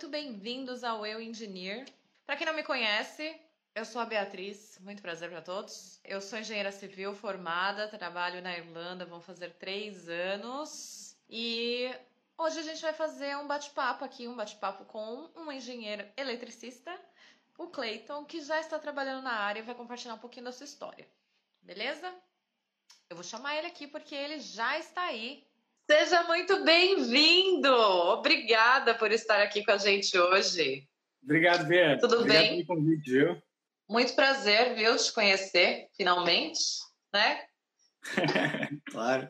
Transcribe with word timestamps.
muito 0.00 0.12
bem-vindos 0.12 0.82
ao 0.82 1.04
Eu 1.04 1.20
Engineer. 1.20 1.84
Para 2.24 2.34
quem 2.34 2.46
não 2.46 2.54
me 2.54 2.62
conhece, 2.62 3.38
eu 3.74 3.84
sou 3.84 4.00
a 4.00 4.06
Beatriz, 4.06 4.78
muito 4.80 5.02
prazer 5.02 5.28
para 5.28 5.42
todos. 5.42 6.00
Eu 6.02 6.22
sou 6.22 6.38
engenheira 6.38 6.72
civil 6.72 7.14
formada, 7.14 7.86
trabalho 7.86 8.40
na 8.40 8.56
Irlanda, 8.56 9.04
vão 9.04 9.20
fazer 9.20 9.52
três 9.58 10.08
anos. 10.08 11.14
E 11.28 11.94
hoje 12.38 12.60
a 12.60 12.62
gente 12.62 12.80
vai 12.80 12.94
fazer 12.94 13.36
um 13.36 13.46
bate-papo 13.46 14.02
aqui, 14.02 14.26
um 14.26 14.34
bate-papo 14.34 14.86
com 14.86 15.28
um 15.36 15.52
engenheiro 15.52 16.10
eletricista, 16.16 16.98
o 17.58 17.66
Clayton, 17.66 18.24
que 18.24 18.40
já 18.40 18.58
está 18.58 18.78
trabalhando 18.78 19.24
na 19.24 19.34
área 19.34 19.60
e 19.60 19.64
vai 19.64 19.74
compartilhar 19.74 20.14
um 20.14 20.18
pouquinho 20.18 20.46
da 20.46 20.52
sua 20.52 20.64
história. 20.64 21.06
Beleza? 21.60 22.10
Eu 23.10 23.16
vou 23.16 23.22
chamar 23.22 23.54
ele 23.56 23.66
aqui 23.66 23.86
porque 23.86 24.14
ele 24.14 24.40
já 24.40 24.78
está 24.78 25.02
aí 25.02 25.46
Seja 25.90 26.22
muito 26.22 26.62
bem-vindo! 26.62 27.74
Obrigada 27.74 28.94
por 28.94 29.10
estar 29.10 29.42
aqui 29.42 29.64
com 29.64 29.72
a 29.72 29.76
gente 29.76 30.16
hoje. 30.16 30.86
Obrigado, 31.20 31.66
Bia. 31.66 31.98
Tudo 31.98 32.20
Obrigado 32.20 32.42
bem? 32.42 32.64
Pelo 32.64 32.78
convite, 32.78 33.10
viu? 33.10 33.42
Muito 33.88 34.14
prazer, 34.14 34.76
viu, 34.76 34.96
te 34.96 35.12
conhecer, 35.12 35.88
finalmente, 35.96 36.60
né? 37.12 37.42
claro. 38.92 39.28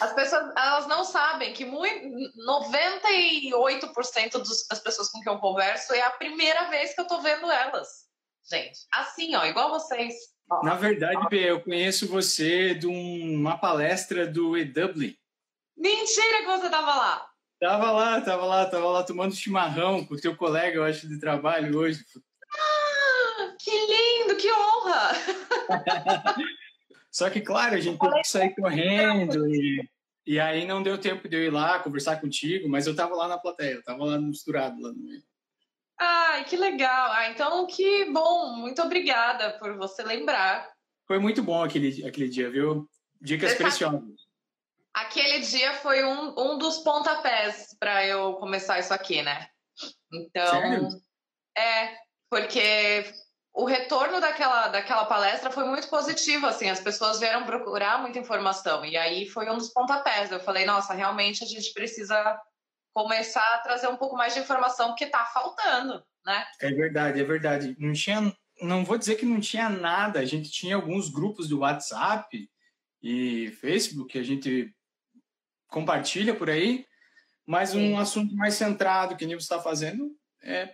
As 0.00 0.14
pessoas, 0.14 0.50
elas 0.56 0.86
não 0.86 1.04
sabem 1.04 1.52
que 1.52 1.66
muito, 1.66 2.08
98% 2.48 4.38
dos, 4.38 4.66
das 4.66 4.80
pessoas 4.80 5.10
com 5.10 5.20
quem 5.20 5.30
eu 5.30 5.38
converso 5.40 5.92
é 5.92 6.00
a 6.00 6.10
primeira 6.12 6.70
vez 6.70 6.94
que 6.94 7.02
eu 7.02 7.06
tô 7.06 7.20
vendo 7.20 7.50
elas. 7.50 8.06
Gente, 8.50 8.78
assim, 8.90 9.36
ó, 9.36 9.44
igual 9.44 9.68
vocês. 9.68 10.14
Ó. 10.50 10.64
Na 10.64 10.74
verdade, 10.74 11.28
Bia, 11.28 11.48
eu 11.48 11.60
conheço 11.60 12.08
você 12.08 12.74
de 12.74 12.86
uma 12.86 13.58
palestra 13.58 14.26
do 14.26 14.56
EW. 14.56 15.20
Mentira 15.76 16.38
que 16.38 16.46
você 16.46 16.70
tava 16.70 16.94
lá! 16.94 17.32
Tava 17.60 17.92
lá, 17.92 18.20
tava 18.20 18.44
lá, 18.44 18.66
tava 18.66 18.86
lá 18.86 19.02
tomando 19.04 19.36
chimarrão 19.36 20.04
com 20.04 20.14
o 20.14 20.20
teu 20.20 20.36
colega, 20.36 20.76
eu 20.76 20.84
acho, 20.84 21.08
de 21.08 21.20
trabalho 21.20 21.78
hoje. 21.78 22.04
Ah, 22.52 23.54
que 23.58 23.70
lindo, 23.70 24.36
que 24.36 24.50
honra! 24.50 25.12
Só 27.10 27.30
que, 27.30 27.40
claro, 27.40 27.76
a 27.76 27.80
gente 27.80 27.98
teve 27.98 28.20
que 28.20 28.28
sair 28.28 28.54
correndo 28.54 29.46
e, 29.46 29.88
e 30.26 30.40
aí 30.40 30.66
não 30.66 30.82
deu 30.82 30.98
tempo 30.98 31.28
de 31.28 31.36
eu 31.36 31.42
ir 31.44 31.52
lá 31.52 31.78
conversar 31.78 32.20
contigo, 32.20 32.68
mas 32.68 32.86
eu 32.86 32.96
tava 32.96 33.14
lá 33.14 33.28
na 33.28 33.38
plateia, 33.38 33.74
eu 33.74 33.84
tava 33.84 34.04
lá 34.04 34.18
misturado 34.18 34.80
lá 34.80 34.90
no 34.90 34.98
meio. 34.98 35.22
Ai, 36.00 36.44
que 36.46 36.56
legal! 36.56 37.12
Ah, 37.12 37.30
então 37.30 37.64
que 37.66 38.06
bom! 38.06 38.56
Muito 38.56 38.82
obrigada 38.82 39.56
por 39.58 39.76
você 39.76 40.02
lembrar. 40.02 40.68
Foi 41.06 41.20
muito 41.20 41.42
bom 41.42 41.62
aquele, 41.62 42.04
aquele 42.04 42.28
dia, 42.28 42.50
viu? 42.50 42.88
Dicas 43.20 43.54
preciosas. 43.54 44.21
Aquele 44.94 45.40
dia 45.40 45.74
foi 45.74 46.04
um, 46.04 46.34
um 46.38 46.58
dos 46.58 46.78
pontapés 46.78 47.74
para 47.78 48.06
eu 48.06 48.34
começar 48.34 48.78
isso 48.78 48.92
aqui, 48.92 49.22
né? 49.22 49.48
Então, 50.12 50.46
Sério? 50.46 50.88
é, 51.56 51.96
porque 52.30 53.04
o 53.54 53.64
retorno 53.64 54.20
daquela, 54.20 54.68
daquela 54.68 55.04
palestra 55.04 55.50
foi 55.50 55.64
muito 55.64 55.88
positivo, 55.88 56.46
assim, 56.46 56.68
as 56.68 56.80
pessoas 56.80 57.20
vieram 57.20 57.44
procurar 57.44 58.00
muita 58.00 58.18
informação, 58.18 58.84
e 58.84 58.96
aí 58.96 59.26
foi 59.28 59.48
um 59.50 59.56
dos 59.56 59.72
pontapés. 59.72 60.30
Eu 60.30 60.40
falei, 60.40 60.64
nossa, 60.64 60.94
realmente 60.94 61.44
a 61.44 61.46
gente 61.46 61.72
precisa 61.72 62.38
começar 62.94 63.54
a 63.54 63.58
trazer 63.58 63.88
um 63.88 63.96
pouco 63.96 64.16
mais 64.16 64.34
de 64.34 64.40
informação, 64.40 64.88
porque 64.88 65.06
tá 65.06 65.24
faltando, 65.26 66.02
né? 66.24 66.46
É 66.60 66.70
verdade, 66.70 67.20
é 67.20 67.24
verdade. 67.24 67.76
Não 67.78 67.92
tinha, 67.92 68.34
não 68.60 68.84
vou 68.84 68.98
dizer 68.98 69.16
que 69.16 69.24
não 69.24 69.40
tinha 69.40 69.68
nada, 69.68 70.20
a 70.20 70.24
gente 70.24 70.50
tinha 70.50 70.76
alguns 70.76 71.08
grupos 71.08 71.48
do 71.48 71.60
WhatsApp 71.60 72.50
e 73.02 73.50
Facebook 73.60 74.12
que 74.12 74.18
a 74.18 74.22
gente 74.22 74.74
compartilha 75.72 76.34
por 76.34 76.50
aí, 76.50 76.86
mas 77.44 77.74
um 77.74 77.98
assunto 77.98 78.36
mais 78.36 78.54
centrado, 78.54 79.16
que 79.16 79.26
nem 79.26 79.34
você 79.34 79.42
está 79.42 79.60
fazendo, 79.60 80.14
é 80.42 80.72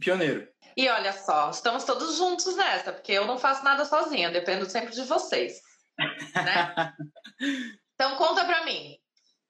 pioneiro. 0.00 0.48
E 0.74 0.88
olha 0.88 1.12
só, 1.12 1.50
estamos 1.50 1.84
todos 1.84 2.16
juntos 2.16 2.56
nessa, 2.56 2.92
porque 2.92 3.12
eu 3.12 3.26
não 3.26 3.36
faço 3.36 3.62
nada 3.62 3.84
sozinha, 3.84 4.30
dependo 4.30 4.64
sempre 4.70 4.94
de 4.94 5.04
vocês. 5.04 5.60
Né? 5.98 6.94
então 7.94 8.16
conta 8.16 8.44
para 8.44 8.64
mim, 8.64 8.96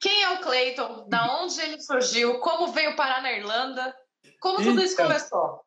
quem 0.00 0.22
é 0.22 0.30
o 0.30 0.40
Clayton? 0.40 1.08
Da 1.08 1.40
onde 1.40 1.60
ele 1.60 1.80
surgiu? 1.80 2.40
Como 2.40 2.72
veio 2.72 2.96
parar 2.96 3.22
na 3.22 3.32
Irlanda? 3.32 3.94
Como 4.40 4.56
tudo 4.56 4.72
então, 4.72 4.84
isso 4.84 4.96
começou? 4.96 5.64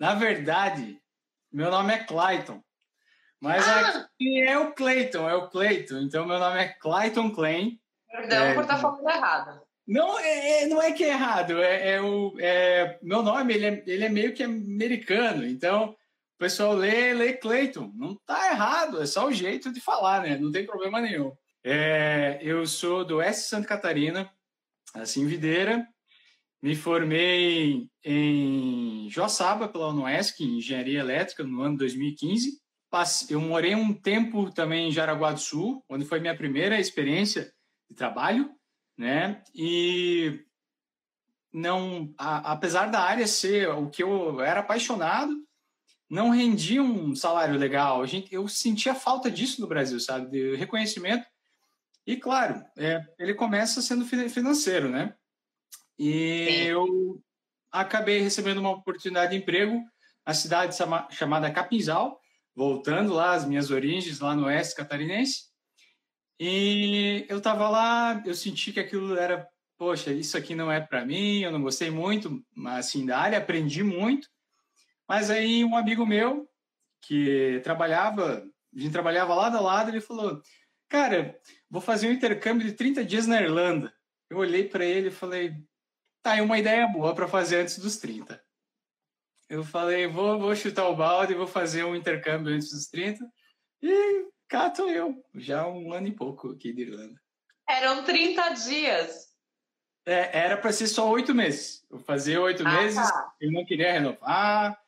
Na 0.00 0.14
verdade, 0.14 1.00
meu 1.52 1.70
nome 1.70 1.94
é 1.94 2.02
Clayton. 2.02 2.60
Mas 3.40 3.68
ah! 3.68 4.00
aqui 4.00 4.40
é 4.40 4.58
o 4.58 4.72
Clayton, 4.72 5.28
é 5.28 5.34
o 5.36 5.48
Clayton. 5.48 5.98
Então, 5.98 6.26
meu 6.26 6.38
nome 6.38 6.58
é 6.58 6.68
Clayton 6.80 7.30
Klein. 7.30 7.78
Perdão 8.14 8.44
é, 8.44 8.54
por 8.54 8.62
estar 8.62 8.76
tá 8.76 8.80
falando 8.80 9.08
errado. 9.08 9.60
Não, 9.84 10.18
é, 10.20 10.62
é, 10.62 10.66
não 10.68 10.80
é 10.80 10.92
que 10.92 11.02
é 11.02 11.08
errado. 11.08 11.60
É, 11.60 11.94
é 11.94 12.00
o, 12.00 12.32
é, 12.38 12.96
meu 13.02 13.24
nome 13.24 13.54
ele 13.54 13.66
é, 13.66 13.82
ele 13.88 14.04
é 14.04 14.08
meio 14.08 14.32
que 14.32 14.44
americano. 14.44 15.44
Então, 15.44 15.90
o 15.90 16.38
pessoal 16.38 16.74
lê, 16.74 17.12
lê 17.12 17.32
Clayton. 17.32 17.90
Não 17.96 18.14
tá 18.24 18.52
errado, 18.52 19.02
é 19.02 19.06
só 19.06 19.26
o 19.26 19.32
jeito 19.32 19.72
de 19.72 19.80
falar, 19.80 20.22
né? 20.22 20.38
Não 20.38 20.52
tem 20.52 20.64
problema 20.64 21.00
nenhum. 21.00 21.32
É, 21.64 22.38
eu 22.40 22.64
sou 22.68 23.04
do 23.04 23.16
Oeste 23.16 23.48
Santa 23.48 23.66
Catarina, 23.66 24.30
assim, 24.94 25.26
Videira. 25.26 25.84
Me 26.62 26.76
formei 26.76 27.88
em 28.04 29.08
Joaçaba, 29.10 29.68
pela 29.68 29.88
UNOESC, 29.88 30.40
em 30.40 30.58
Engenharia 30.58 31.00
Elétrica, 31.00 31.42
no 31.42 31.60
ano 31.62 31.76
2015. 31.76 32.60
Eu 33.28 33.40
morei 33.40 33.74
um 33.74 33.92
tempo 33.92 34.52
também 34.52 34.88
em 34.88 34.92
Jaraguá 34.92 35.32
do 35.32 35.40
Sul, 35.40 35.84
onde 35.88 36.04
foi 36.04 36.20
minha 36.20 36.36
primeira 36.36 36.78
experiência 36.78 37.52
de 37.94 37.96
trabalho, 37.96 38.50
né? 38.98 39.42
E 39.54 40.44
não, 41.52 42.12
a, 42.18 42.52
apesar 42.52 42.86
da 42.86 43.00
área 43.00 43.26
ser 43.26 43.68
o 43.68 43.88
que 43.88 44.02
eu 44.02 44.40
era 44.40 44.60
apaixonado, 44.60 45.32
não 46.10 46.30
rendia 46.30 46.82
um 46.82 47.14
salário 47.14 47.56
legal. 47.56 48.02
A 48.02 48.06
gente, 48.06 48.34
eu 48.34 48.46
sentia 48.48 48.94
falta 48.94 49.30
disso 49.30 49.60
no 49.60 49.68
Brasil, 49.68 49.98
sabe? 50.00 50.28
De 50.30 50.56
reconhecimento. 50.56 51.24
E 52.06 52.16
claro, 52.16 52.62
é, 52.76 53.02
ele 53.18 53.32
começa 53.32 53.80
sendo 53.80 54.04
financeiro, 54.04 54.90
né? 54.90 55.14
E 55.98 56.46
Sim. 56.50 56.62
eu 56.64 57.22
acabei 57.70 58.20
recebendo 58.20 58.58
uma 58.58 58.70
oportunidade 58.70 59.30
de 59.30 59.38
emprego 59.38 59.80
na 60.26 60.34
cidade 60.34 60.76
chamada 61.10 61.50
Capinzal, 61.52 62.20
voltando 62.54 63.12
lá 63.12 63.34
às 63.34 63.46
minhas 63.46 63.70
origens, 63.70 64.20
lá 64.20 64.34
no 64.34 64.46
oeste 64.46 64.74
catarinense. 64.74 65.53
E 66.38 67.26
eu 67.28 67.40
tava 67.40 67.68
lá, 67.68 68.22
eu 68.26 68.34
senti 68.34 68.72
que 68.72 68.80
aquilo 68.80 69.16
era, 69.16 69.48
poxa, 69.78 70.12
isso 70.12 70.36
aqui 70.36 70.54
não 70.54 70.70
é 70.70 70.80
para 70.80 71.04
mim, 71.04 71.40
eu 71.40 71.52
não 71.52 71.62
gostei 71.62 71.90
muito, 71.90 72.44
mas 72.54 72.86
assim, 72.86 73.06
da 73.06 73.18
área, 73.18 73.38
aprendi 73.38 73.82
muito. 73.82 74.28
Mas 75.08 75.30
aí 75.30 75.64
um 75.64 75.76
amigo 75.76 76.04
meu, 76.04 76.48
que 77.02 77.60
trabalhava, 77.62 78.44
a 78.74 78.78
gente 78.78 78.92
trabalhava 78.92 79.34
lado 79.34 79.56
a 79.56 79.60
lado, 79.60 79.90
ele 79.90 80.00
falou, 80.00 80.42
cara, 80.88 81.38
vou 81.70 81.80
fazer 81.80 82.08
um 82.08 82.12
intercâmbio 82.12 82.66
de 82.66 82.74
30 82.74 83.04
dias 83.04 83.26
na 83.26 83.40
Irlanda. 83.40 83.92
Eu 84.28 84.38
olhei 84.38 84.66
para 84.66 84.84
ele 84.84 85.08
e 85.08 85.12
falei, 85.12 85.54
tá, 86.22 86.36
é 86.36 86.42
uma 86.42 86.58
ideia 86.58 86.86
boa 86.88 87.14
para 87.14 87.28
fazer 87.28 87.56
antes 87.56 87.78
dos 87.78 87.98
30. 87.98 88.42
Eu 89.48 89.62
falei, 89.62 90.06
vou, 90.06 90.38
vou 90.38 90.56
chutar 90.56 90.88
o 90.88 90.96
balde, 90.96 91.34
vou 91.34 91.46
fazer 91.46 91.84
um 91.84 91.94
intercâmbio 91.94 92.52
antes 92.52 92.70
dos 92.70 92.86
30. 92.88 93.24
E 93.82 94.26
cá 94.48 94.70
tô 94.70 94.88
eu, 94.88 95.22
já 95.34 95.66
um 95.66 95.92
ano 95.92 96.08
e 96.08 96.12
pouco 96.12 96.50
aqui 96.50 96.72
de 96.72 96.82
Irlanda. 96.82 97.20
Eram 97.68 98.04
30 98.04 98.50
dias. 98.50 99.34
É, 100.06 100.38
era 100.38 100.56
para 100.56 100.72
ser 100.72 100.86
só 100.86 101.10
oito 101.10 101.34
meses. 101.34 101.84
Eu 101.90 101.98
fazia 101.98 102.40
oito 102.40 102.62
ah, 102.66 102.70
meses, 102.70 102.96
tá. 102.96 103.34
eu 103.40 103.50
não 103.50 103.64
queria 103.64 103.92
renovar, 103.92 104.78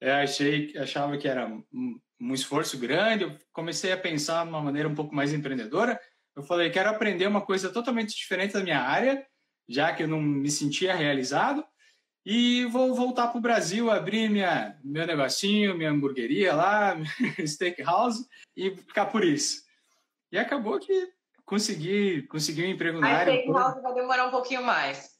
eu 0.00 0.14
achei, 0.14 0.76
achava 0.78 1.18
que 1.18 1.28
era 1.28 1.46
um, 1.46 2.00
um 2.20 2.34
esforço 2.34 2.78
grande. 2.78 3.24
Eu 3.24 3.36
comecei 3.52 3.92
a 3.92 3.96
pensar 3.98 4.44
de 4.44 4.50
uma 4.50 4.62
maneira 4.62 4.88
um 4.88 4.94
pouco 4.94 5.14
mais 5.14 5.32
empreendedora. 5.32 6.00
Eu 6.36 6.42
falei, 6.42 6.70
quero 6.70 6.88
aprender 6.88 7.26
uma 7.26 7.40
coisa 7.40 7.72
totalmente 7.72 8.16
diferente 8.16 8.54
da 8.54 8.62
minha 8.62 8.80
área, 8.80 9.26
já 9.68 9.92
que 9.92 10.04
eu 10.04 10.08
não 10.08 10.20
me 10.20 10.50
sentia 10.50 10.94
realizado. 10.94 11.64
E 12.24 12.66
vou 12.66 12.94
voltar 12.94 13.28
para 13.28 13.38
o 13.38 13.42
Brasil, 13.42 13.90
abrir 13.90 14.28
minha, 14.28 14.78
meu 14.84 15.06
negocinho, 15.06 15.74
minha 15.74 15.90
hamburgueria 15.90 16.54
lá, 16.54 16.94
steakhouse, 17.46 18.28
e 18.54 18.76
ficar 18.76 19.06
por 19.06 19.24
isso. 19.24 19.62
E 20.30 20.38
acabou 20.38 20.78
que 20.78 21.10
consegui, 21.44 22.22
consegui 22.28 22.62
um 22.62 22.70
emprego 22.70 23.00
na 23.00 23.08
a 23.08 23.10
área. 23.10 23.32
A 23.32 23.36
steakhouse 23.36 23.80
vai 23.80 23.94
demorar 23.94 24.26
um 24.26 24.30
pouquinho 24.30 24.62
mais. 24.62 25.18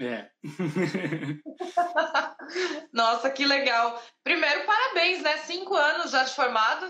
É. 0.00 0.28
Nossa, 2.92 3.30
que 3.30 3.46
legal. 3.46 4.02
Primeiro, 4.24 4.66
parabéns, 4.66 5.22
né? 5.22 5.38
Cinco 5.38 5.76
anos 5.76 6.10
já 6.10 6.24
de 6.24 6.34
formado. 6.34 6.86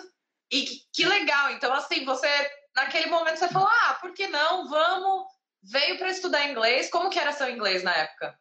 E 0.51 0.63
que, 0.63 0.77
que 0.95 1.05
legal. 1.05 1.53
Então, 1.53 1.75
assim, 1.75 2.07
você, 2.07 2.29
naquele 2.75 3.11
momento, 3.11 3.37
você 3.37 3.49
falou, 3.49 3.69
ah, 3.69 3.99
por 4.01 4.15
que 4.15 4.29
não? 4.29 4.67
Vamos. 4.69 5.27
Veio 5.63 5.99
para 5.99 6.11
estudar 6.11 6.49
inglês. 6.49 6.91
Como 6.91 7.11
que 7.11 7.19
era 7.19 7.33
seu 7.33 7.51
inglês 7.51 7.83
na 7.83 7.95
época? 7.95 8.35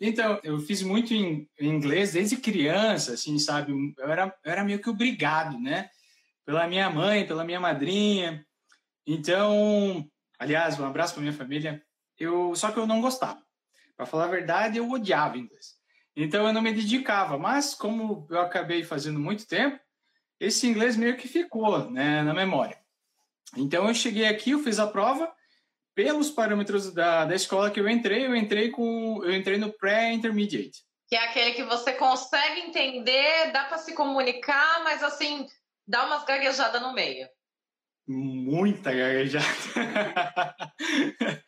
Então, 0.00 0.40
eu 0.42 0.58
fiz 0.58 0.82
muito 0.82 1.14
em, 1.14 1.48
inglês 1.60 2.12
desde 2.12 2.36
criança, 2.36 3.14
assim, 3.14 3.38
sabe? 3.38 3.72
Eu 3.96 4.08
era, 4.10 4.34
eu 4.44 4.52
era 4.52 4.64
meio 4.64 4.80
que 4.80 4.90
obrigado, 4.90 5.58
né? 5.58 5.88
Pela 6.44 6.66
minha 6.66 6.90
mãe, 6.90 7.26
pela 7.26 7.44
minha 7.44 7.60
madrinha. 7.60 8.44
Então, 9.06 10.08
aliás, 10.38 10.78
um 10.78 10.84
abraço 10.84 11.14
para 11.14 11.22
minha 11.22 11.32
família. 11.32 11.82
Eu 12.18 12.54
só 12.54 12.70
que 12.72 12.78
eu 12.78 12.86
não 12.86 13.00
gostava. 13.00 13.42
Para 13.96 14.06
falar 14.06 14.24
a 14.24 14.28
verdade, 14.28 14.78
eu 14.78 14.90
odiava 14.90 15.38
inglês. 15.38 15.74
Então 16.16 16.46
eu 16.46 16.52
não 16.52 16.62
me 16.62 16.72
dedicava, 16.72 17.38
mas 17.38 17.74
como 17.74 18.26
eu 18.30 18.40
acabei 18.40 18.84
fazendo 18.84 19.18
muito 19.18 19.46
tempo, 19.46 19.78
esse 20.38 20.66
inglês 20.66 20.96
meio 20.96 21.16
que 21.16 21.26
ficou 21.26 21.90
né, 21.90 22.22
na 22.22 22.32
memória. 22.32 22.78
Então 23.56 23.88
eu 23.88 23.94
cheguei 23.94 24.26
aqui, 24.26 24.50
eu 24.50 24.60
fiz 24.60 24.78
a 24.78 24.86
prova 24.86 25.32
pelos 25.94 26.30
parâmetros 26.30 26.92
da, 26.92 27.24
da 27.24 27.34
escola 27.34 27.70
que 27.70 27.80
eu 27.80 27.88
entrei, 27.88 28.26
eu 28.26 28.34
entrei 28.34 28.70
com 28.70 29.22
eu 29.24 29.32
entrei 29.34 29.56
no 29.56 29.72
pré-intermediate. 29.72 30.82
Que 31.08 31.16
é 31.16 31.24
aquele 31.24 31.52
que 31.52 31.64
você 31.64 31.92
consegue 31.92 32.60
entender, 32.60 33.52
dá 33.52 33.64
para 33.64 33.78
se 33.78 33.94
comunicar, 33.94 34.82
mas 34.82 35.02
assim, 35.02 35.46
dá 35.86 36.06
umas 36.06 36.24
gaguejadas 36.24 36.80
no 36.82 36.92
meio. 36.92 37.28
Muita 38.06 38.92
gaguejada. 38.92 39.46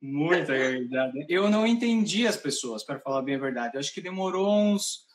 Muita 0.00 0.56
gaguejada. 0.56 1.12
Eu 1.28 1.50
não 1.50 1.66
entendi 1.66 2.26
as 2.26 2.36
pessoas, 2.36 2.84
para 2.84 3.00
falar 3.00 3.22
bem 3.22 3.34
a 3.34 3.38
verdade. 3.38 3.74
Eu 3.74 3.80
acho 3.80 3.92
que 3.92 4.00
demorou 4.00 4.48
uns, 4.48 5.06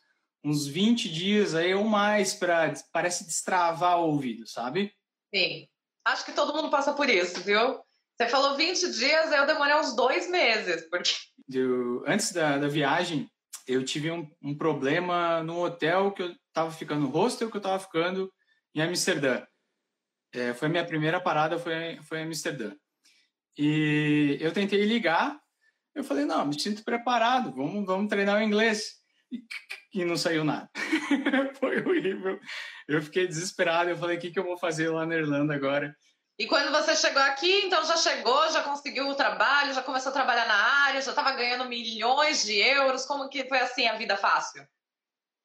uns 0.44 0.68
20 0.68 1.10
dias 1.10 1.56
aí 1.56 1.74
ou 1.74 1.86
mais 1.86 2.34
para 2.34 2.74
parece 2.92 3.26
destravar 3.26 4.00
o 4.00 4.08
ouvido, 4.08 4.46
sabe? 4.46 4.94
Sim. 5.34 5.68
Acho 6.06 6.26
que 6.26 6.34
todo 6.34 6.54
mundo 6.54 6.70
passa 6.70 6.94
por 6.94 7.10
isso, 7.10 7.42
viu? 7.42 7.80
Você 8.16 8.30
falou 8.30 8.56
20 8.56 8.92
dias, 8.92 9.32
eu 9.32 9.46
demorei 9.46 9.76
uns 9.76 9.96
dois 9.96 10.30
meses. 10.30 10.88
Porque... 10.90 11.12
Eu, 11.52 12.04
antes 12.08 12.32
da, 12.32 12.58
da 12.58 12.68
viagem, 12.68 13.30
eu 13.68 13.84
tive 13.84 14.12
um, 14.12 14.30
um 14.42 14.56
problema 14.56 15.42
no 15.44 15.64
hotel 15.64 16.12
que 16.12 16.22
eu 16.22 16.36
estava 16.48 16.72
ficando, 16.72 17.08
hostel 17.08 17.50
que 17.50 17.58
eu 17.58 17.60
estava 17.60 17.80
ficando 17.80 18.32
em 18.76 18.82
Amsterdã. 18.82 19.44
É, 20.34 20.54
foi 20.54 20.68
a 20.68 20.72
minha 20.72 20.86
primeira 20.86 21.20
parada, 21.22 21.58
foi, 21.60 22.00
foi 22.04 22.20
em 22.20 22.24
Amsterdã. 22.24 22.74
E 23.58 24.38
eu 24.42 24.52
tentei 24.52 24.84
ligar, 24.84 25.40
eu 25.96 26.04
falei, 26.04 26.26
não, 26.26 26.46
me 26.46 26.60
sinto 26.60 26.84
preparado, 26.84 27.54
vamos, 27.54 27.86
vamos 27.86 28.10
treinar 28.10 28.40
o 28.40 28.44
inglês. 28.44 29.02
E, 29.32 29.44
e 30.02 30.06
não 30.06 30.18
saiu 30.18 30.44
nada. 30.44 30.70
foi 31.60 31.82
horrível. 31.82 32.40
Eu 32.88 33.02
fiquei 33.02 33.28
desesperado, 33.28 33.90
eu 33.90 33.98
falei, 33.98 34.18
o 34.18 34.20
que, 34.20 34.32
que 34.32 34.40
eu 34.40 34.44
vou 34.44 34.58
fazer 34.58 34.90
lá 34.90 35.06
na 35.06 35.16
Irlanda 35.16 35.54
agora? 35.54 35.96
E 36.38 36.48
quando 36.48 36.72
você 36.72 36.96
chegou 36.96 37.22
aqui, 37.22 37.66
então 37.66 37.86
já 37.86 37.96
chegou, 37.96 38.52
já 38.52 38.64
conseguiu 38.64 39.08
o 39.08 39.16
trabalho, 39.16 39.74
já 39.74 39.84
começou 39.84 40.10
a 40.10 40.14
trabalhar 40.14 40.48
na 40.48 40.56
área, 40.56 41.02
já 41.02 41.12
estava 41.12 41.32
ganhando 41.32 41.70
milhões 41.70 42.44
de 42.44 42.58
euros. 42.58 43.06
Como 43.06 43.30
que 43.30 43.48
foi 43.48 43.60
assim 43.60 43.88
a 43.88 43.96
vida 43.96 44.18
fácil? 44.18 44.68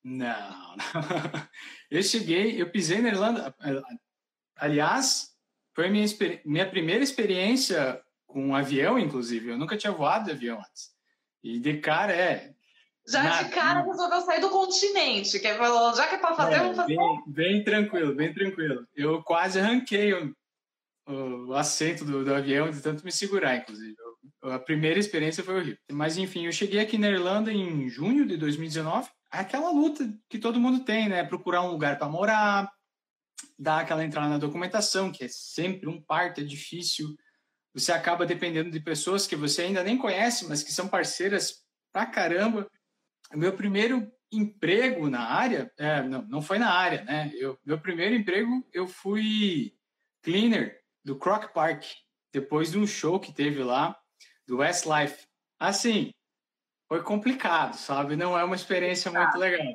Não, 0.03 0.77
não. 0.77 0.77
Eu 1.91 2.03
cheguei, 2.03 2.61
eu 2.61 2.71
pisei 2.71 3.01
na 3.01 3.09
Irlanda. 3.09 3.55
Aliás, 4.57 5.35
foi 5.75 5.89
minha, 5.89 6.07
minha 6.45 6.69
primeira 6.69 7.03
experiência 7.03 8.03
com 8.27 8.49
um 8.49 8.55
avião, 8.55 8.99
inclusive. 8.99 9.49
Eu 9.49 9.59
nunca 9.59 9.77
tinha 9.77 9.91
voado 9.93 10.27
de 10.27 10.33
avião 10.33 10.59
antes. 10.59 10.91
E 11.43 11.59
de 11.59 11.79
cara 11.79 12.13
é. 12.13 12.53
Já 13.07 13.43
de 13.43 13.51
cara 13.51 13.81
resolveu 13.81 14.21
sair 14.21 14.41
do 14.41 14.51
continente, 14.51 15.41
que 15.41 15.47
é, 15.47 15.57
já 15.57 16.07
que 16.09 16.17
é 16.17 16.19
para 16.19 16.35
fazer, 16.35 16.57
é, 16.57 16.59
vamos 16.59 16.77
fazer. 16.77 16.95
Bem, 16.95 17.23
bem, 17.27 17.65
tranquilo, 17.65 18.15
bem 18.15 18.35
tranquilo. 18.35 18.87
Eu 18.95 19.23
quase 19.23 19.59
arranquei 19.59 20.13
o, 21.09 21.55
assento 21.55 22.05
do, 22.05 22.25
do, 22.25 22.35
avião 22.35 22.71
de 22.71 22.81
tanto 22.81 23.05
me 23.05 23.11
segurar, 23.11 23.57
inclusive. 23.57 23.97
Eu, 24.43 24.53
a 24.53 24.59
primeira 24.59 24.99
experiência 24.99 25.43
foi 25.43 25.57
horrível. 25.57 25.79
Mas 25.91 26.19
enfim, 26.19 26.47
eu 26.47 26.53
cheguei 26.53 26.81
aqui 26.81 26.99
na 26.99 27.09
Irlanda 27.09 27.53
em 27.53 27.89
junho 27.89 28.27
de 28.27 28.37
2019. 28.37 29.09
É 29.33 29.39
aquela 29.39 29.71
luta 29.71 30.09
que 30.29 30.39
todo 30.39 30.61
mundo 30.61 30.85
tem, 30.85 31.09
né? 31.09 31.25
Procurar 31.25 31.63
um 31.63 31.71
lugar 31.71 31.99
para 31.99 32.09
morar, 32.09 32.71
dar 33.59 33.81
aquela 33.81 34.05
entrada 34.05 34.29
na 34.29 34.39
documentação, 34.39 35.11
que 35.11 35.25
é 35.25 35.29
sempre 35.29 35.89
um 35.89 36.01
parto, 36.01 36.41
é 36.41 36.45
difícil. 36.45 37.17
Você 37.75 37.91
acaba 37.91 38.27
dependendo 38.27 38.71
de 38.71 38.81
pessoas 38.81 39.27
que 39.27 39.37
você 39.37 39.63
ainda 39.63 39.83
nem 39.83 39.97
conhece, 39.97 40.47
mas 40.47 40.63
que 40.63 40.73
são 40.73 40.89
parceiras 40.89 41.65
pra 41.93 42.07
caramba. 42.07 42.71
Meu 43.35 43.55
primeiro 43.55 44.11
emprego 44.31 45.09
na 45.09 45.21
área, 45.21 45.73
é, 45.79 46.03
não, 46.03 46.23
não 46.23 46.43
foi 46.43 46.59
na 46.59 46.71
área, 46.71 47.03
né? 47.05 47.33
Eu, 47.35 47.59
meu 47.65 47.81
primeiro 47.81 48.15
emprego, 48.15 48.67
eu 48.73 48.87
fui 48.87 49.75
cleaner 50.23 50.79
do 51.09 51.17
Croc 51.17 51.55
Park, 51.55 51.85
depois 52.33 52.71
de 52.71 52.79
um 52.79 52.87
show 52.87 53.19
que 53.19 53.33
teve 53.33 53.63
lá, 53.63 53.99
do 54.47 54.59
Westlife. 54.59 55.27
Assim, 55.59 56.11
foi 56.87 57.03
complicado, 57.03 57.75
sabe? 57.75 58.15
Não 58.15 58.39
é 58.39 58.45
uma 58.45 58.55
experiência 58.55 59.11
muito 59.11 59.37
legal. 59.39 59.67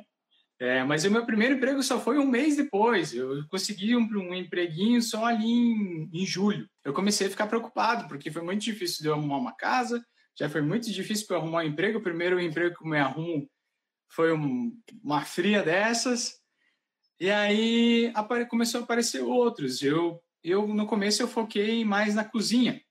É, 0.60 0.84
mas 0.84 1.04
o 1.04 1.12
meu 1.12 1.26
primeiro 1.26 1.56
emprego 1.56 1.82
só 1.82 2.00
foi 2.00 2.20
um 2.20 2.28
mês 2.28 2.56
depois. 2.56 3.14
Eu 3.14 3.48
consegui 3.50 3.96
um, 3.98 4.08
um 4.16 4.34
empreguinho 4.36 5.02
só 5.02 5.26
ali 5.26 5.46
em, 5.46 6.10
em, 6.14 6.26
julho. 6.26 6.70
Eu 6.86 6.94
comecei 6.94 7.26
a 7.26 7.30
ficar 7.30 7.48
preocupado, 7.48 8.08
porque 8.08 8.32
foi 8.32 8.44
muito 8.44 8.62
difícil 8.62 9.02
de 9.02 9.08
eu 9.10 9.14
arrumar 9.14 9.38
uma 9.38 9.56
casa, 9.56 10.06
já 10.38 10.48
foi 10.48 10.62
muito 10.62 10.90
difícil 10.92 11.26
para 11.26 11.38
arrumar 11.38 11.64
um 11.64 11.68
emprego. 11.68 11.98
O 11.98 12.04
primeiro 12.04 12.40
emprego 12.40 12.76
que 12.78 12.86
eu 12.86 12.90
me 12.90 13.00
arrumo 13.00 13.50
foi 14.08 14.32
um, 14.32 14.72
uma 15.04 15.26
fria 15.26 15.64
dessas. 15.64 16.36
E 17.20 17.32
aí 17.32 18.14
começou 18.50 18.82
a 18.82 18.84
aparecer 18.84 19.22
outros. 19.22 19.82
Eu, 19.82 20.22
eu, 20.44 20.68
no 20.68 20.86
começo, 20.86 21.22
eu 21.22 21.28
foquei 21.28 21.86
mais 21.86 22.16
na 22.16 22.26
cozinha. 22.26 22.82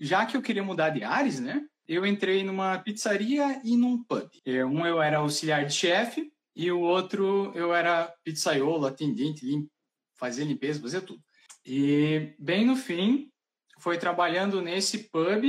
Já 0.00 0.26
que 0.26 0.36
eu 0.36 0.42
queria 0.42 0.62
mudar 0.62 0.90
de 0.90 1.04
áreas, 1.04 1.38
né? 1.38 1.62
Eu 1.86 2.04
entrei 2.04 2.44
numa 2.44 2.78
pizzaria 2.78 3.60
e 3.64 3.76
num 3.76 4.02
pub. 4.04 4.28
Um 4.46 4.84
eu 4.84 5.00
era 5.00 5.18
auxiliar 5.18 5.64
de 5.64 5.72
chefe 5.72 6.30
e 6.54 6.70
o 6.70 6.80
outro 6.80 7.52
eu 7.54 7.72
era 7.74 8.12
pizzaiolo, 8.24 8.86
atendente, 8.86 9.46
lim, 9.46 9.68
fazia 10.16 10.44
limpeza, 10.44 10.82
fazia 10.82 11.00
tudo. 11.00 11.22
E 11.64 12.34
bem 12.38 12.66
no 12.66 12.76
fim, 12.76 13.30
foi 13.78 13.96
trabalhando 13.96 14.60
nesse 14.60 15.08
pub 15.10 15.44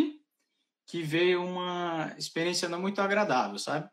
que 0.88 1.02
veio 1.02 1.44
uma 1.44 2.14
experiência 2.18 2.70
não 2.70 2.80
muito 2.80 3.02
agradável, 3.02 3.60
sabe? 3.60 3.90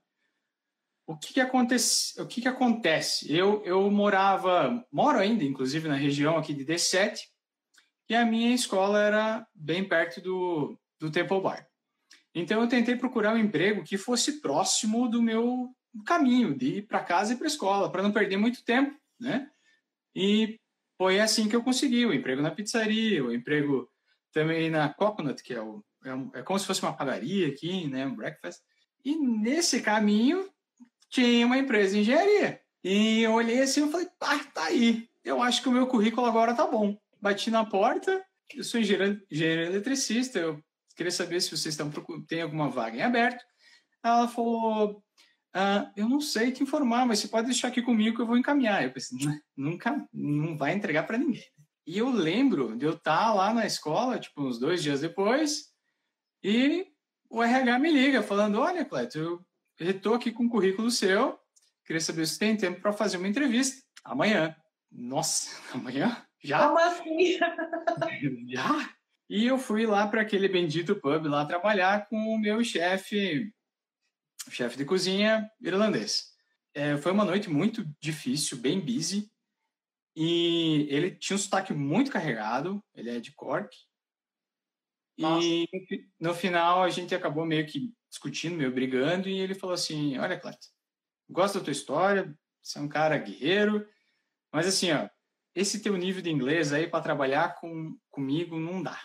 O 1.06 1.16
que 1.16 1.34
que 1.34 1.40
acontece? 1.40 2.20
O 2.20 2.26
que 2.26 2.40
que 2.40 2.48
acontece? 2.48 3.32
Eu 3.32 3.62
eu 3.64 3.90
morava, 3.90 4.84
moro 4.92 5.18
ainda, 5.18 5.44
inclusive 5.44 5.88
na 5.88 5.94
região 5.94 6.36
aqui 6.36 6.52
de 6.52 6.64
D7, 6.64 7.18
e 8.08 8.14
a 8.14 8.24
minha 8.24 8.54
escola 8.54 9.02
era 9.02 9.46
bem 9.54 9.86
perto 9.86 10.20
do 10.20 10.78
do 10.98 11.10
Temple 11.10 11.40
Bar. 11.40 11.66
Então 12.34 12.60
eu 12.60 12.68
tentei 12.68 12.96
procurar 12.96 13.34
um 13.34 13.38
emprego 13.38 13.82
que 13.82 13.96
fosse 13.96 14.40
próximo 14.40 15.08
do 15.08 15.22
meu 15.22 15.70
caminho 16.04 16.54
de 16.56 16.78
ir 16.78 16.82
para 16.86 17.02
casa 17.02 17.32
e 17.32 17.36
para 17.36 17.46
a 17.46 17.48
escola, 17.48 17.90
para 17.90 18.02
não 18.02 18.12
perder 18.12 18.36
muito 18.36 18.64
tempo, 18.64 18.94
né? 19.18 19.48
E 20.14 20.58
foi 20.98 21.20
assim 21.20 21.48
que 21.48 21.56
eu 21.56 21.62
consegui 21.62 22.04
o 22.04 22.12
emprego 22.12 22.42
na 22.42 22.50
pizzaria, 22.50 23.24
o 23.24 23.32
emprego 23.32 23.88
também 24.32 24.70
na 24.70 24.92
Coconut, 24.92 25.42
que 25.42 25.54
é, 25.54 25.60
o, 25.60 25.82
é, 26.04 26.40
é 26.40 26.42
como 26.42 26.58
se 26.58 26.66
fosse 26.66 26.82
uma 26.82 26.96
padaria 26.96 27.48
aqui, 27.48 27.88
né? 27.88 28.06
Um 28.06 28.14
breakfast. 28.14 28.60
E 29.04 29.16
nesse 29.16 29.80
caminho 29.80 30.48
tinha 31.08 31.46
uma 31.46 31.58
empresa 31.58 31.94
de 31.94 32.00
engenharia. 32.00 32.60
E 32.84 33.22
eu 33.22 33.32
olhei 33.32 33.60
assim 33.62 33.86
e 33.86 33.90
falei, 33.90 34.08
ah, 34.20 34.44
tá 34.52 34.64
aí. 34.64 35.08
Eu 35.24 35.42
acho 35.42 35.62
que 35.62 35.68
o 35.68 35.72
meu 35.72 35.86
currículo 35.86 36.26
agora 36.26 36.54
tá 36.54 36.66
bom. 36.66 36.96
Bati 37.20 37.50
na 37.50 37.64
porta, 37.64 38.24
eu 38.54 38.64
sou 38.64 38.80
engenheiro, 38.80 39.22
eletricista, 39.30 40.38
eu 40.38 40.62
queria 40.94 41.10
saber 41.10 41.40
se 41.40 41.50
vocês 41.50 41.66
estão 41.66 41.90
tem 42.26 42.42
alguma 42.42 42.68
vaga 42.68 42.96
em 42.96 43.02
aberto. 43.02 43.44
Ela 44.02 44.28
falou, 44.28 45.02
ah, 45.52 45.90
eu 45.96 46.08
não 46.08 46.20
sei 46.20 46.52
te 46.52 46.62
informar, 46.62 47.06
mas 47.06 47.18
você 47.18 47.28
pode 47.28 47.46
deixar 47.46 47.68
aqui 47.68 47.82
comigo 47.82 48.16
que 48.16 48.22
eu 48.22 48.26
vou 48.26 48.36
encaminhar. 48.36 48.84
Eu 48.84 48.92
pensei, 48.92 49.18
nunca, 49.56 50.06
não 50.12 50.56
vai 50.56 50.74
entregar 50.74 51.04
para 51.04 51.18
ninguém. 51.18 51.44
E 51.86 51.98
eu 51.98 52.10
lembro 52.10 52.76
de 52.76 52.84
eu 52.84 52.92
estar 52.92 53.26
tá 53.26 53.34
lá 53.34 53.54
na 53.54 53.64
escola, 53.64 54.18
tipo, 54.18 54.42
uns 54.42 54.58
dois 54.58 54.82
dias 54.82 55.00
depois, 55.00 55.70
e 56.42 56.86
o 57.30 57.42
RH 57.42 57.78
me 57.78 57.90
liga 57.90 58.22
falando, 58.22 58.60
olha, 58.60 58.84
Cleto, 58.84 59.18
eu 59.18 59.44
estou 59.80 60.14
aqui 60.14 60.30
com 60.30 60.46
o 60.46 60.50
currículo 60.50 60.90
seu, 60.90 61.38
queria 61.84 62.00
saber 62.00 62.26
se 62.26 62.38
tem 62.38 62.56
tempo 62.56 62.80
para 62.80 62.92
fazer 62.92 63.16
uma 63.16 63.28
entrevista 63.28 63.82
amanhã. 64.04 64.54
Nossa, 64.90 65.50
amanhã? 65.72 66.24
Já? 66.42 66.66
Como 66.66 66.78
assim? 66.78 67.38
Já? 68.48 68.96
E 69.28 69.46
eu 69.46 69.58
fui 69.58 69.86
lá 69.86 70.06
para 70.06 70.20
aquele 70.20 70.48
bendito 70.48 70.94
pub 70.96 71.26
lá 71.26 71.44
trabalhar 71.44 72.06
com 72.08 72.16
o 72.16 72.38
meu 72.38 72.62
chefe 72.62 73.52
chefe 74.50 74.76
de 74.76 74.84
cozinha 74.84 75.50
irlandês. 75.60 76.32
É, 76.72 76.96
foi 76.96 77.10
uma 77.10 77.24
noite 77.24 77.50
muito 77.50 77.84
difícil, 78.00 78.58
bem 78.58 78.80
busy, 78.80 79.30
e 80.14 80.86
ele 80.90 81.10
tinha 81.10 81.34
um 81.34 81.38
sotaque 81.38 81.72
muito 81.72 82.10
carregado, 82.10 82.82
ele 82.94 83.10
é 83.10 83.20
de 83.20 83.32
Cork. 83.32 83.74
Nossa. 85.18 85.46
E 85.46 85.66
no 86.20 86.34
final 86.34 86.82
a 86.82 86.90
gente 86.90 87.14
acabou 87.14 87.44
meio 87.44 87.66
que 87.66 87.92
discutindo, 88.10 88.56
meio 88.56 88.72
brigando, 88.72 89.28
e 89.28 89.38
ele 89.38 89.54
falou 89.54 89.74
assim: 89.74 90.18
Olha, 90.18 90.38
Cleto, 90.38 90.68
gosto 91.28 91.58
da 91.58 91.64
tua 91.64 91.72
história, 91.72 92.34
você 92.62 92.78
é 92.78 92.82
um 92.82 92.88
cara 92.88 93.18
guerreiro, 93.18 93.86
mas 94.52 94.66
assim, 94.66 94.92
ó, 94.92 95.08
esse 95.56 95.80
teu 95.80 95.96
nível 95.96 96.20
de 96.20 96.30
inglês 96.30 96.70
aí 96.70 96.86
para 96.86 97.02
trabalhar 97.02 97.54
com, 97.54 97.98
comigo 98.10 98.60
não 98.60 98.82
dá. 98.82 99.00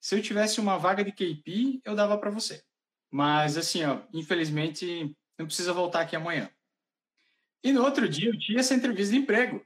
Se 0.00 0.14
eu 0.16 0.22
tivesse 0.22 0.58
uma 0.58 0.78
vaga 0.78 1.04
de 1.04 1.12
KP, 1.12 1.82
eu 1.84 1.94
dava 1.94 2.16
para 2.16 2.30
você. 2.30 2.64
Mas, 3.10 3.58
assim, 3.58 3.84
ó, 3.84 4.00
infelizmente, 4.12 5.14
não 5.38 5.46
precisa 5.46 5.74
voltar 5.74 6.00
aqui 6.00 6.16
amanhã. 6.16 6.50
E 7.62 7.72
no 7.72 7.82
outro 7.82 8.08
dia 8.08 8.30
eu 8.30 8.38
tinha 8.38 8.60
essa 8.60 8.74
entrevista 8.74 9.12
de 9.12 9.20
emprego. 9.20 9.64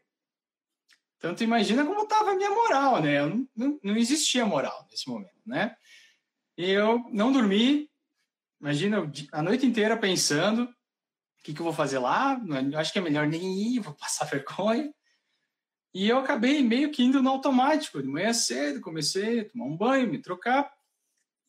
Então, 1.16 1.34
tu 1.34 1.44
imagina 1.44 1.84
como 1.84 2.02
estava 2.02 2.32
a 2.32 2.34
minha 2.34 2.50
moral, 2.50 3.00
né? 3.00 3.24
Não, 3.24 3.48
não, 3.54 3.80
não 3.82 3.96
existia 3.96 4.44
moral 4.44 4.88
nesse 4.90 5.08
momento, 5.08 5.40
né? 5.46 5.76
E 6.56 6.70
eu 6.70 6.98
não 7.12 7.30
dormi, 7.30 7.88
imagina 8.60 9.10
a 9.30 9.42
noite 9.42 9.64
inteira 9.64 9.96
pensando 9.96 10.64
o 10.64 11.42
que, 11.44 11.54
que 11.54 11.60
eu 11.60 11.64
vou 11.64 11.72
fazer 11.72 11.98
lá, 11.98 12.40
acho 12.76 12.92
que 12.92 12.98
é 12.98 13.02
melhor 13.02 13.26
nem 13.26 13.74
ir, 13.74 13.80
vou 13.80 13.94
passar 13.94 14.24
vergonha. 14.28 14.92
E 15.92 16.08
eu 16.08 16.18
acabei 16.18 16.62
meio 16.62 16.90
que 16.90 17.02
indo 17.02 17.22
no 17.22 17.30
automático. 17.30 18.02
De 18.02 18.08
manhã 18.08 18.32
cedo, 18.32 18.80
comecei 18.80 19.40
a 19.40 19.48
tomar 19.48 19.64
um 19.64 19.76
banho, 19.76 20.10
me 20.10 20.20
trocar. 20.20 20.72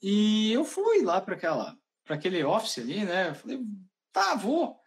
E 0.01 0.51
eu 0.51 0.65
fui 0.65 1.03
lá 1.03 1.21
para 1.21 1.36
aquela 1.36 1.77
para 2.03 2.15
aquele 2.15 2.43
office 2.43 2.79
ali, 2.79 3.05
né? 3.05 3.29
Eu 3.29 3.36
falei, 3.36 3.60
tá, 4.12 4.36
vou. 4.36 4.77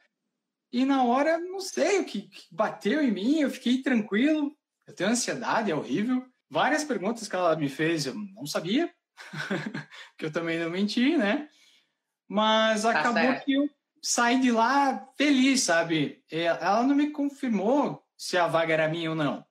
E 0.73 0.85
na 0.85 1.05
hora, 1.05 1.39
não 1.39 1.61
sei 1.61 2.01
o 2.01 2.05
que, 2.05 2.23
que 2.23 2.43
bateu 2.51 3.01
em 3.01 3.13
mim, 3.13 3.41
eu 3.41 3.51
fiquei 3.51 3.81
tranquilo. 3.81 4.55
Eu 4.87 4.95
tenho 4.95 5.11
ansiedade, 5.11 5.71
é 5.71 5.75
horrível. 5.75 6.27
Várias 6.51 6.85
perguntas 6.85 7.29
que 7.29 7.35
ela 7.35 7.57
me 7.57 7.69
fez, 7.69 8.07
eu 8.07 8.15
não 8.15 8.47
sabia, 8.47 8.93
que 10.19 10.27
eu 10.27 10.33
também 10.33 10.59
não 10.59 10.71
menti, 10.71 11.17
né? 11.17 11.49
Mas 12.29 12.83
tá 12.83 12.91
acabou 12.91 13.23
certo. 13.23 13.45
que 13.45 13.53
eu 13.55 13.71
saí 14.03 14.41
de 14.41 14.51
lá 14.51 15.09
feliz, 15.17 15.63
sabe? 15.63 16.23
Ela 16.31 16.83
não 16.83 16.95
me 16.95 17.11
confirmou 17.11 18.04
se 18.17 18.37
a 18.37 18.47
vaga 18.47 18.73
era 18.73 18.89
minha 18.89 19.11
ou 19.11 19.17
não. 19.17 19.45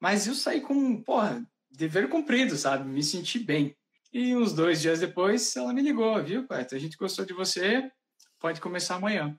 Mas 0.00 0.26
eu 0.26 0.34
saí 0.34 0.60
com, 0.60 1.02
porra, 1.02 1.44
dever 1.70 2.08
cumprido, 2.08 2.56
sabe? 2.56 2.88
Me 2.88 3.02
senti 3.02 3.38
bem. 3.38 3.76
E 4.12 4.34
uns 4.34 4.52
dois 4.52 4.80
dias 4.80 5.00
depois, 5.00 5.54
ela 5.56 5.72
me 5.72 5.82
ligou, 5.82 6.22
viu, 6.22 6.46
Cleto? 6.46 6.74
A 6.74 6.78
gente 6.78 6.96
gostou 6.96 7.24
de 7.24 7.32
você, 7.32 7.90
pode 8.38 8.60
começar 8.60 8.96
amanhã. 8.96 9.38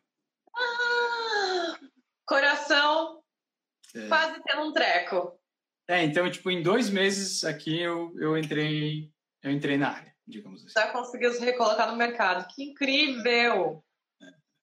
Ah, 0.55 1.79
coração 2.25 3.22
é. 3.96 4.07
quase 4.07 4.41
tendo 4.43 4.62
um 4.63 4.74
treco. 4.74 5.39
É, 5.88 6.03
então, 6.03 6.29
tipo, 6.29 6.51
em 6.51 6.62
dois 6.62 6.89
meses 6.89 7.43
aqui 7.43 7.79
eu, 7.79 8.13
eu 8.19 8.38
entrei 8.38 9.10
eu 9.41 9.51
entrei 9.51 9.77
na 9.77 9.89
área, 9.89 10.13
digamos 10.27 10.62
assim. 10.62 10.74
Já 10.74 10.91
conseguiu 10.91 11.31
se 11.31 11.43
recolocar 11.43 11.89
no 11.89 11.96
mercado. 11.96 12.48
Que 12.53 12.63
incrível! 12.63 13.84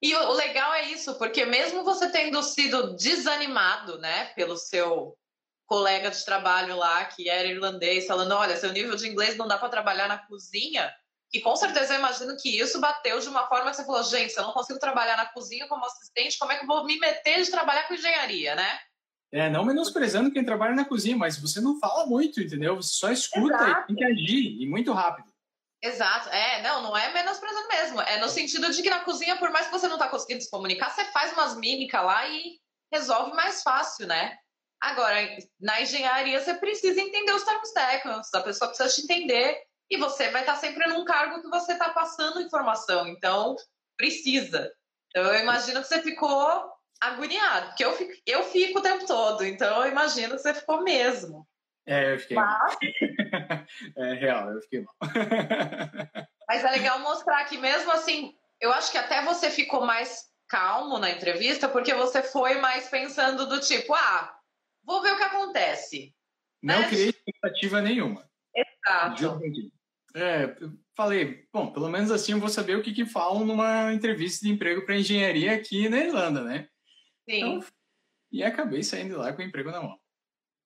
E 0.04 0.14
o 0.14 0.32
legal 0.32 0.74
é 0.74 0.90
isso, 0.90 1.14
porque 1.14 1.46
mesmo 1.46 1.82
você 1.82 2.10
tendo 2.10 2.42
sido 2.42 2.94
desanimado, 2.94 3.96
né, 3.98 4.26
pelo 4.36 4.54
seu 4.54 5.16
colega 5.64 6.10
de 6.10 6.22
trabalho 6.26 6.76
lá, 6.76 7.06
que 7.06 7.30
era 7.30 7.48
irlandês, 7.48 8.06
falando: 8.06 8.32
olha, 8.32 8.54
seu 8.54 8.70
nível 8.70 8.96
de 8.96 9.08
inglês 9.08 9.38
não 9.38 9.48
dá 9.48 9.56
para 9.56 9.70
trabalhar 9.70 10.06
na 10.06 10.18
cozinha. 10.18 10.92
E 11.32 11.40
com 11.40 11.56
certeza 11.56 11.94
eu 11.94 12.00
imagino 12.00 12.36
que 12.36 12.60
isso 12.60 12.78
bateu 12.82 13.18
de 13.18 13.30
uma 13.30 13.46
forma 13.46 13.70
que 13.70 13.76
você 13.76 13.86
falou: 13.86 14.02
gente, 14.02 14.30
se 14.30 14.38
eu 14.38 14.44
não 14.44 14.52
consigo 14.52 14.78
trabalhar 14.78 15.16
na 15.16 15.24
cozinha 15.24 15.66
como 15.68 15.86
assistente, 15.86 16.38
como 16.38 16.52
é 16.52 16.58
que 16.58 16.64
eu 16.64 16.68
vou 16.68 16.84
me 16.84 16.98
meter 16.98 17.42
de 17.42 17.50
trabalhar 17.50 17.88
com 17.88 17.94
engenharia, 17.94 18.54
né? 18.54 18.78
É, 19.32 19.48
não 19.48 19.64
menosprezando 19.64 20.30
quem 20.30 20.44
trabalha 20.44 20.74
na 20.74 20.84
cozinha, 20.84 21.16
mas 21.16 21.38
você 21.38 21.62
não 21.62 21.80
fala 21.80 22.04
muito, 22.04 22.42
entendeu? 22.42 22.76
Você 22.76 22.92
só 22.92 23.10
escuta 23.10 23.54
Exato. 23.54 23.80
e 23.80 23.86
tem 23.86 23.96
que 23.96 24.04
agir, 24.04 24.62
e 24.62 24.66
muito 24.68 24.92
rápido. 24.92 25.33
Exato. 25.84 26.30
É, 26.30 26.62
não, 26.62 26.82
não 26.82 26.96
é 26.96 27.12
menosprezando 27.12 27.68
mesmo. 27.68 28.00
É 28.00 28.18
no 28.18 28.28
sentido 28.30 28.70
de 28.72 28.82
que 28.82 28.88
na 28.88 29.00
cozinha, 29.00 29.36
por 29.36 29.50
mais 29.50 29.66
que 29.66 29.72
você 29.72 29.86
não 29.86 29.98
tá 29.98 30.08
conseguindo 30.08 30.42
se 30.42 30.50
comunicar, 30.50 30.90
você 30.90 31.04
faz 31.06 31.32
umas 31.34 31.56
mímicas 31.56 32.02
lá 32.02 32.26
e 32.26 32.58
resolve 32.90 33.32
mais 33.34 33.62
fácil, 33.62 34.06
né? 34.06 34.34
Agora, 34.80 35.16
na 35.60 35.82
engenharia, 35.82 36.40
você 36.40 36.54
precisa 36.54 37.00
entender 37.00 37.32
os 37.32 37.44
termos 37.44 37.70
técnicos, 37.72 38.32
a 38.32 38.42
pessoa 38.42 38.68
precisa 38.68 38.94
te 38.94 39.02
entender 39.02 39.62
e 39.90 39.98
você 39.98 40.30
vai 40.30 40.40
estar 40.40 40.56
sempre 40.56 40.86
num 40.86 41.04
cargo 41.04 41.42
que 41.42 41.48
você 41.48 41.72
está 41.72 41.90
passando 41.90 42.40
informação, 42.40 43.06
então 43.06 43.54
precisa. 43.96 44.72
Então, 45.08 45.22
eu 45.22 45.40
imagino 45.40 45.82
que 45.82 45.88
você 45.88 46.02
ficou 46.02 46.64
agoniado, 46.98 47.68
porque 47.68 47.84
eu 47.84 47.96
fico, 47.96 48.12
eu 48.26 48.44
fico 48.44 48.78
o 48.78 48.82
tempo 48.82 49.06
todo, 49.06 49.44
então 49.44 49.84
eu 49.84 49.90
imagino 49.90 50.34
que 50.34 50.42
você 50.42 50.54
ficou 50.54 50.82
mesmo. 50.82 51.46
É, 51.86 52.14
eu 52.14 52.18
fiquei 52.18 52.36
Mas... 52.36 52.76
é 53.96 54.14
real, 54.14 54.50
eu 54.50 54.60
fiquei 54.62 54.80
mal. 54.80 54.94
Mas 56.48 56.64
é 56.64 56.70
legal 56.70 57.00
mostrar 57.00 57.44
que 57.44 57.58
mesmo 57.58 57.90
assim, 57.92 58.34
eu 58.60 58.72
acho 58.72 58.90
que 58.90 58.98
até 58.98 59.22
você 59.24 59.50
ficou 59.50 59.84
mais 59.84 60.24
calmo 60.48 60.98
na 60.98 61.10
entrevista, 61.10 61.68
porque 61.68 61.92
você 61.94 62.22
foi 62.22 62.58
mais 62.60 62.88
pensando 62.88 63.46
do 63.46 63.60
tipo, 63.60 63.94
ah, 63.94 64.34
vou 64.82 65.02
ver 65.02 65.12
o 65.12 65.16
que 65.16 65.22
acontece. 65.22 66.14
Não 66.62 66.80
né? 66.80 66.88
criei 66.88 67.08
expectativa 67.08 67.80
nenhuma. 67.80 68.28
Exato. 68.54 69.40
É, 70.16 70.56
falei, 70.96 71.46
bom, 71.52 71.72
pelo 71.72 71.88
menos 71.88 72.10
assim 72.10 72.32
eu 72.32 72.40
vou 72.40 72.48
saber 72.48 72.76
o 72.76 72.82
que, 72.82 72.94
que 72.94 73.04
falam 73.04 73.44
numa 73.44 73.92
entrevista 73.92 74.46
de 74.46 74.52
emprego 74.52 74.86
para 74.86 74.96
engenharia 74.96 75.54
aqui 75.54 75.88
na 75.88 75.98
Irlanda, 75.98 76.42
né? 76.42 76.68
Sim. 77.28 77.56
Então, 77.56 77.64
e 78.30 78.42
acabei 78.42 78.82
saindo 78.82 79.18
lá 79.18 79.32
com 79.32 79.42
o 79.42 79.44
emprego 79.44 79.70
na 79.70 79.82
mão. 79.82 79.98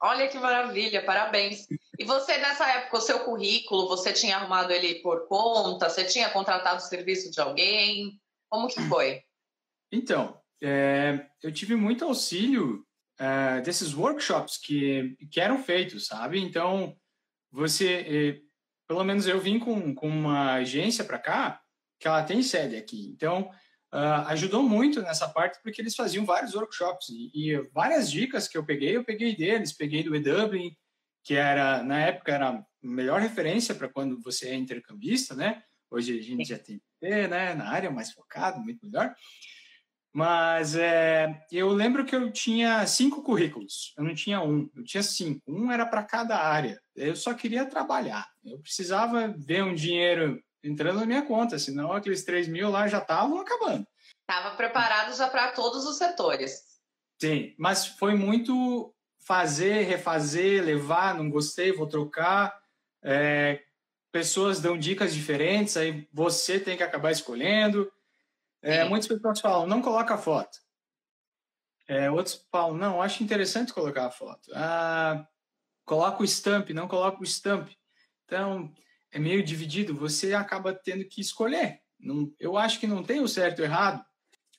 Olha 0.01 0.29
que 0.29 0.39
maravilha, 0.39 1.05
parabéns. 1.05 1.67
E 1.99 2.05
você, 2.05 2.39
nessa 2.39 2.69
época, 2.71 2.99
o 2.99 3.01
seu 3.01 3.21
currículo, 3.21 3.89
você 3.89 4.13
tinha 4.13 4.37
arrumado 4.37 4.73
ele 4.73 4.97
por 4.97 5.27
conta? 5.27 5.91
Você 5.91 6.05
tinha 6.05 6.31
contratado 6.31 6.79
o 6.79 6.87
serviço 6.87 7.31
de 7.31 7.41
alguém? 7.41 8.21
Como 8.49 8.69
que 8.69 8.81
foi? 8.83 9.23
Então, 9.91 10.41
é, 10.63 11.27
eu 11.43 11.53
tive 11.53 11.75
muito 11.75 12.05
auxílio 12.05 12.87
é, 13.19 13.61
desses 13.61 13.95
workshops 13.95 14.57
que, 14.57 15.17
que 15.31 15.41
eram 15.41 15.63
feitos, 15.63 16.07
sabe? 16.07 16.39
Então, 16.39 16.97
você, 17.51 18.07
é, 18.07 18.41
pelo 18.87 19.03
menos 19.03 19.27
eu 19.27 19.41
vim 19.41 19.59
com, 19.59 19.95
com 19.95 20.09
uma 20.09 20.55
agência 20.55 21.05
para 21.05 21.19
cá, 21.19 21.61
que 21.99 22.07
ela 22.07 22.23
tem 22.23 22.43
sede 22.43 22.77
aqui. 22.77 23.11
Então, 23.13 23.51
uh, 23.93 24.27
ajudou 24.29 24.63
muito 24.63 25.01
nessa 25.03 25.29
parte 25.29 25.59
porque 25.63 25.81
eles 25.81 25.95
faziam 25.95 26.25
vários 26.25 26.55
workshops 26.55 27.09
e, 27.09 27.31
e, 27.35 27.61
várias 27.73 28.11
dicas 28.11 28.49
que 28.49 28.57
eu 28.57 28.65
peguei, 28.65 28.97
eu 28.97 29.05
peguei 29.05 29.37
deles, 29.37 29.73
peguei 29.73 30.03
do 30.03 30.15
EW, 30.15 30.73
que 31.25 31.35
era 31.35 31.83
na 31.83 32.01
época 32.01 32.33
era 32.33 32.51
a 32.51 32.65
melhor 32.83 33.21
referência 33.21 33.75
para 33.75 33.89
quando 33.89 34.21
você 34.21 34.49
é 34.49 34.55
intercambista, 34.55 35.35
né? 35.35 35.63
Hoje 35.91 36.19
a 36.19 36.23
gente 36.23 36.49
já 36.49 36.59
tem 36.59 36.81
né, 37.01 37.55
na 37.55 37.69
área 37.69 37.91
mais 37.91 38.13
focado, 38.13 38.61
muito 38.61 38.85
melhor. 38.85 39.15
Mas 40.13 40.75
é, 40.75 41.45
eu 41.53 41.69
lembro 41.69 42.05
que 42.05 42.15
eu 42.17 42.33
tinha 42.33 42.87
cinco 42.87 43.23
currículos, 43.23 43.95
eu 43.97 44.05
não 44.05 44.15
tinha 44.15 44.41
um, 44.41 44.69
eu 44.75 44.83
tinha 44.83 45.03
cinco. 45.03 45.41
Um 45.47 45.71
era 45.71 45.87
para 45.87 46.03
cada 46.03 46.37
área. 46.37 46.81
Eu 46.97 47.15
só 47.15 47.35
queria 47.35 47.67
trabalhar. 47.67 48.27
Eu 48.45 48.59
precisava 48.59 49.29
ver 49.29 49.63
um 49.63 49.75
dinheiro 49.75 50.43
entrando 50.69 51.01
na 51.01 51.07
minha 51.07 51.23
conta, 51.23 51.59
senão 51.59 51.93
aqueles 51.93 52.25
3 52.25 52.49
mil 52.49 52.71
lá 52.71 52.87
já 52.87 52.99
estavam 52.99 53.41
acabando. 53.41 53.87
Estava 54.21 54.57
preparado 54.57 55.17
já 55.17 55.29
para 55.29 55.53
todos 55.53 55.87
os 55.87 55.97
setores. 55.97 56.63
Sim, 57.21 57.55
mas 57.59 57.87
foi 57.87 58.15
muito 58.15 58.95
fazer, 59.19 59.83
refazer, 59.83 60.65
levar, 60.65 61.15
não 61.15 61.31
gostei, 61.31 61.73
vou 61.73 61.87
trocar. 61.87 62.59
É, 63.03 63.63
pessoas 64.13 64.61
dão 64.61 64.79
dicas 64.79 65.15
diferentes, 65.15 65.77
aí 65.77 66.09
você 66.13 66.61
tem 66.61 66.77
que 66.77 66.83
acabar 66.83 67.11
escolhendo. 67.11 67.91
É, 68.63 68.85
muitas 68.85 69.09
pessoas 69.09 69.41
falam, 69.41 69.67
não 69.67 69.83
coloca 69.83 70.15
a 70.15 70.19
foto. 70.19 70.59
É, 71.87 72.11
outros 72.11 72.47
falam, 72.51 72.77
não, 72.77 73.01
acho 73.01 73.23
interessante 73.23 73.73
colocar 73.73 74.07
a 74.07 74.11
foto. 74.11 74.51
Ah, 74.55 75.27
coloca 75.85 76.23
o 76.23 76.25
stamp, 76.25 76.71
não 76.71 76.87
coloca 76.87 77.21
o 77.21 77.25
stamp. 77.25 77.71
Então, 78.25 78.73
é 79.13 79.19
meio 79.19 79.43
dividido, 79.43 79.95
você 79.95 80.35
acaba 80.35 80.75
tendo 80.75 81.05
que 81.05 81.21
escolher. 81.21 81.81
Não, 81.99 82.33
eu 82.39 82.57
acho 82.57 82.79
que 82.79 82.87
não 82.87 83.03
tem 83.03 83.21
o 83.21 83.29
certo 83.29 83.59
e 83.59 83.63
o 83.63 83.65
errado, 83.65 84.05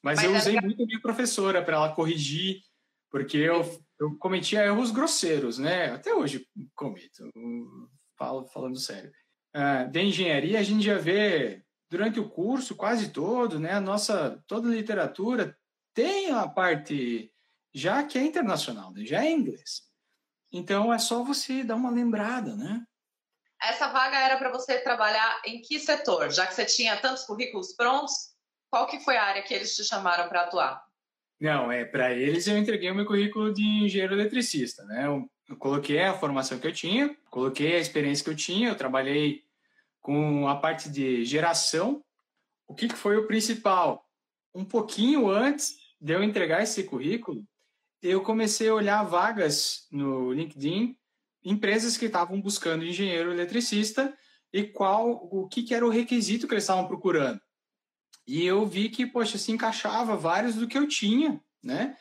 mas, 0.03 0.18
mas 0.18 0.25
eu 0.25 0.36
usei 0.36 0.58
é... 0.58 0.62
muito 0.62 0.84
a 0.84 0.86
minha 0.86 1.01
professora 1.01 1.62
para 1.62 1.75
ela 1.75 1.94
corrigir, 1.94 2.62
porque 3.10 3.38
eu, 3.38 3.62
eu 4.00 4.18
cometia 4.18 4.65
erros 4.65 4.91
grosseiros, 4.91 5.58
né? 5.58 5.91
Até 5.91 6.13
hoje 6.13 6.46
cometo, 6.75 7.29
falo, 8.18 8.46
falando 8.48 8.77
sério. 8.77 9.12
Uh, 9.56 9.89
de 9.89 10.01
engenharia, 10.01 10.60
a 10.60 10.63
gente 10.63 10.84
já 10.84 10.98
vê 10.98 11.63
durante 11.89 12.20
o 12.20 12.29
curso 12.29 12.75
quase 12.75 13.12
todo, 13.12 13.60
né? 13.60 13.72
A 13.72 13.82
nossa 13.82 14.44
toda 14.48 14.70
a 14.70 14.74
literatura 14.74 15.58
tem 15.94 16.32
a 16.32 16.48
parte 16.48 17.32
já 17.74 18.03
que 18.03 18.18
é 18.18 18.24
internacional, 18.24 18.91
né? 18.91 19.06
já 19.06 19.24
é 19.24 19.32
inglês. 19.32 19.84
Então 20.51 20.94
é 20.94 20.98
só 20.98 21.24
você 21.24 21.63
dar 21.63 21.75
uma 21.75 21.89
lembrada, 21.89 22.56
né? 22.56 22.86
Essa 23.61 23.89
vaga 23.89 24.17
era 24.17 24.37
para 24.37 24.51
você 24.51 24.79
trabalhar 24.79 25.41
em 25.45 25.61
que 25.61 25.79
setor? 25.79 26.31
Já 26.31 26.47
que 26.47 26.55
você 26.55 26.65
tinha 26.65 26.97
tantos 26.97 27.25
currículos 27.25 27.73
prontos, 27.73 28.13
qual 28.69 28.87
que 28.87 28.99
foi 29.01 29.17
a 29.17 29.23
área 29.23 29.43
que 29.43 29.53
eles 29.53 29.75
te 29.75 29.83
chamaram 29.83 30.29
para 30.29 30.43
atuar? 30.43 30.81
Não, 31.39 31.71
é 31.71 31.85
para 31.85 32.11
eles 32.11 32.47
eu 32.47 32.57
entreguei 32.57 32.91
o 32.91 32.95
meu 32.95 33.05
currículo 33.05 33.53
de 33.53 33.63
engenheiro 33.63 34.13
eletricista, 34.13 34.83
né? 34.85 35.05
Eu, 35.05 35.29
eu, 35.47 35.57
coloquei 35.57 36.01
a 36.01 36.13
formação 36.13 36.59
que 36.59 36.67
eu 36.67 36.73
tinha, 36.73 37.15
coloquei 37.29 37.75
a 37.75 37.79
experiência 37.79 38.23
que 38.23 38.29
eu 38.29 38.35
tinha, 38.35 38.69
eu 38.69 38.75
trabalhei 38.75 39.43
com 40.01 40.47
a 40.47 40.55
parte 40.55 40.89
de 40.89 41.25
geração. 41.25 42.03
O 42.67 42.75
que, 42.75 42.87
que 42.87 42.95
foi 42.95 43.17
o 43.17 43.27
principal? 43.27 44.05
Um 44.53 44.65
pouquinho 44.65 45.29
antes 45.29 45.77
de 45.99 46.13
eu 46.13 46.23
entregar 46.23 46.61
esse 46.61 46.83
currículo, 46.83 47.43
eu 48.01 48.21
comecei 48.21 48.69
a 48.69 48.73
olhar 48.73 49.03
vagas 49.03 49.87
no 49.91 50.33
LinkedIn 50.33 50.99
empresas 51.43 51.98
que 51.98 52.05
estavam 52.05 52.41
buscando 52.41 52.86
engenheiro 52.86 53.31
eletricista 53.31 54.15
e 54.51 54.63
qual 54.63 55.12
o 55.12 55.48
que, 55.48 55.63
que 55.63 55.74
era 55.74 55.86
o 55.86 55.89
requisito 55.89 56.48
que 56.48 56.53
eles 56.53 56.63
estavam 56.63 56.88
procurando. 56.88 57.39
E 58.27 58.46
eu 58.46 58.65
vi 58.65 58.89
que, 58.89 59.05
poxa, 59.05 59.38
se 59.38 59.51
encaixava 59.51 60.15
vários 60.15 60.55
do 60.55 60.67
que 60.67 60.77
eu 60.77 60.88
tinha, 60.88 61.41
né? 61.63 61.98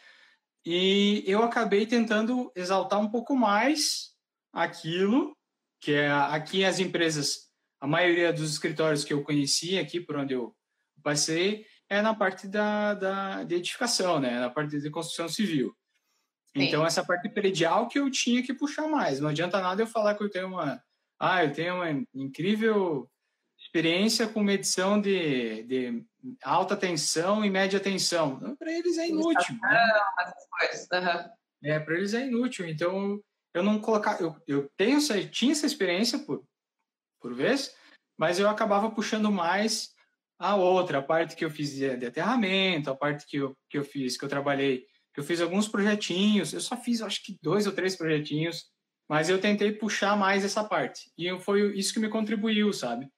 E 0.65 1.25
eu 1.27 1.43
acabei 1.43 1.87
tentando 1.87 2.53
exaltar 2.55 3.01
um 3.01 3.11
pouco 3.11 3.35
mais 3.35 4.15
aquilo 4.53 5.37
que 5.81 5.93
é 5.93 6.11
aqui 6.11 6.65
as 6.65 6.81
empresas, 6.81 7.49
a 7.81 7.87
maioria 7.87 8.33
dos 8.33 8.51
escritórios 8.51 9.05
que 9.05 9.13
eu 9.13 9.23
conhecia 9.23 9.81
aqui 9.81 10.01
por 10.01 10.17
onde 10.17 10.35
eu 10.35 10.55
passei 11.03 11.65
é 11.89 12.03
na 12.03 12.15
parte 12.15 12.47
da, 12.47 12.95
da 12.95 13.45
de 13.45 13.55
edificação, 13.55 14.21
né? 14.21 14.39
Na 14.41 14.51
parte 14.51 14.79
de 14.79 14.91
construção 14.91 15.29
civil. 15.29 15.75
Sim. 16.57 16.65
Então, 16.65 16.87
essa 16.87 17.05
parte 17.05 17.29
predial 17.29 17.89
que 17.89 17.99
eu 17.99 18.11
tinha 18.11 18.43
que 18.43 18.55
puxar 18.55 18.89
mais. 18.89 19.21
Não 19.21 19.29
adianta 19.29 19.61
nada 19.61 19.83
eu 19.83 19.87
falar 19.87 20.15
que 20.15 20.25
eu 20.25 20.31
tenho 20.31 20.49
uma... 20.49 20.83
Ah, 21.21 21.45
eu 21.45 21.53
tenho 21.53 21.75
uma 21.75 21.91
incrível 22.15 23.11
experiência 23.59 24.29
com 24.29 24.43
medição 24.43 25.01
de, 25.01 25.63
de 25.65 26.05
alta 26.43 26.77
tensão 26.77 27.45
e 27.45 27.51
média 27.51 27.81
tensão. 27.81 28.39
Para 28.57 28.73
eles 28.73 28.97
é 28.99 29.09
inútil. 29.09 29.57
Né? 29.61 29.85
Uhum. 30.93 31.31
É, 31.65 31.81
para 31.81 31.97
eles 31.97 32.15
é 32.15 32.27
inútil. 32.27 32.69
Então, 32.69 33.21
eu 33.53 33.63
não 33.63 33.81
colocar... 33.81 34.21
Eu, 34.21 34.37
eu 34.47 34.71
tenho 34.77 34.99
essa, 34.99 35.23
tinha 35.29 35.53
essa 35.53 35.67
experiência 35.67 36.19
por, 36.21 36.45
por 37.21 37.35
vez, 37.35 37.75
mas 38.17 38.39
eu 38.39 38.49
acabava 38.49 38.91
puxando 38.91 39.31
mais 39.31 39.93
a 40.39 40.55
outra, 40.55 40.99
a 40.99 41.03
parte 41.03 41.35
que 41.35 41.45
eu 41.45 41.51
fiz 41.51 41.75
de 41.75 42.07
aterramento, 42.07 42.91
a 42.91 42.97
parte 42.97 43.27
que 43.27 43.39
eu, 43.39 43.57
que 43.69 43.77
eu 43.77 43.85
fiz, 43.85 44.17
que 44.17 44.25
eu 44.25 44.29
trabalhei, 44.29 44.87
eu 45.19 45.25
fiz 45.25 45.41
alguns 45.41 45.67
projetinhos, 45.67 46.53
eu 46.53 46.61
só 46.61 46.77
fiz 46.77 47.03
acho 47.03 47.25
que 47.25 47.37
dois 47.43 47.67
ou 47.67 47.73
três 47.73 47.97
projetinhos, 47.97 48.67
mas 49.09 49.29
eu 49.29 49.41
tentei 49.41 49.73
puxar 49.73 50.17
mais 50.17 50.45
essa 50.45 50.63
parte. 50.63 51.11
E 51.19 51.37
foi 51.41 51.77
isso 51.77 51.93
que 51.93 51.99
me 51.99 52.09
contribuiu, 52.09 52.73
sabe? 52.73 53.09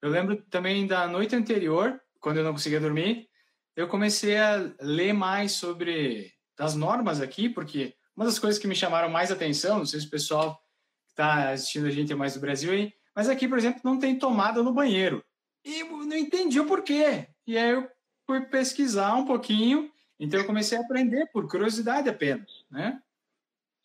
Eu 0.00 0.08
lembro 0.08 0.42
também 0.48 0.86
da 0.86 1.06
noite 1.06 1.36
anterior, 1.36 2.00
quando 2.18 2.38
eu 2.38 2.44
não 2.44 2.52
conseguia 2.52 2.80
dormir, 2.80 3.28
eu 3.76 3.86
comecei 3.86 4.38
a 4.38 4.72
ler 4.80 5.12
mais 5.12 5.52
sobre 5.52 6.32
as 6.58 6.74
normas 6.74 7.20
aqui, 7.20 7.46
porque 7.46 7.94
uma 8.16 8.24
das 8.24 8.38
coisas 8.38 8.58
que 8.58 8.66
me 8.66 8.74
chamaram 8.74 9.10
mais 9.10 9.30
atenção, 9.30 9.80
não 9.80 9.86
sei 9.86 10.00
se 10.00 10.06
o 10.06 10.10
pessoal 10.10 10.56
que 11.04 11.12
está 11.12 11.50
assistindo 11.50 11.88
a 11.88 11.90
gente 11.90 12.10
é 12.10 12.16
mais 12.16 12.32
do 12.32 12.40
Brasil 12.40 12.72
aí, 12.72 12.90
mas 13.14 13.28
aqui, 13.28 13.46
por 13.46 13.58
exemplo, 13.58 13.82
não 13.84 13.98
tem 13.98 14.18
tomada 14.18 14.62
no 14.62 14.72
banheiro. 14.72 15.22
E 15.62 15.84
não 15.84 16.16
entendi 16.16 16.58
o 16.58 16.66
porquê. 16.66 17.28
E 17.46 17.58
aí 17.58 17.72
eu 17.72 17.86
fui 18.26 18.40
pesquisar 18.46 19.14
um 19.14 19.26
pouquinho, 19.26 19.90
então 20.20 20.38
eu 20.38 20.46
comecei 20.46 20.76
a 20.76 20.82
aprender 20.82 21.26
por 21.32 21.48
curiosidade 21.48 22.08
apenas, 22.10 22.64
né? 22.70 23.00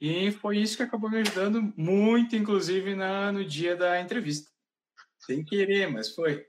E 0.02 0.32
foi 0.34 0.58
isso 0.58 0.76
que 0.76 0.84
acabou 0.84 1.10
me 1.10 1.20
ajudando 1.20 1.74
muito, 1.78 2.36
inclusive, 2.36 2.94
na, 2.94 3.32
no 3.32 3.46
dia 3.46 3.78
da 3.78 4.02
entrevista. 4.02 4.52
Sem 5.18 5.46
querer, 5.46 5.90
mas 5.90 6.14
foi. 6.14 6.46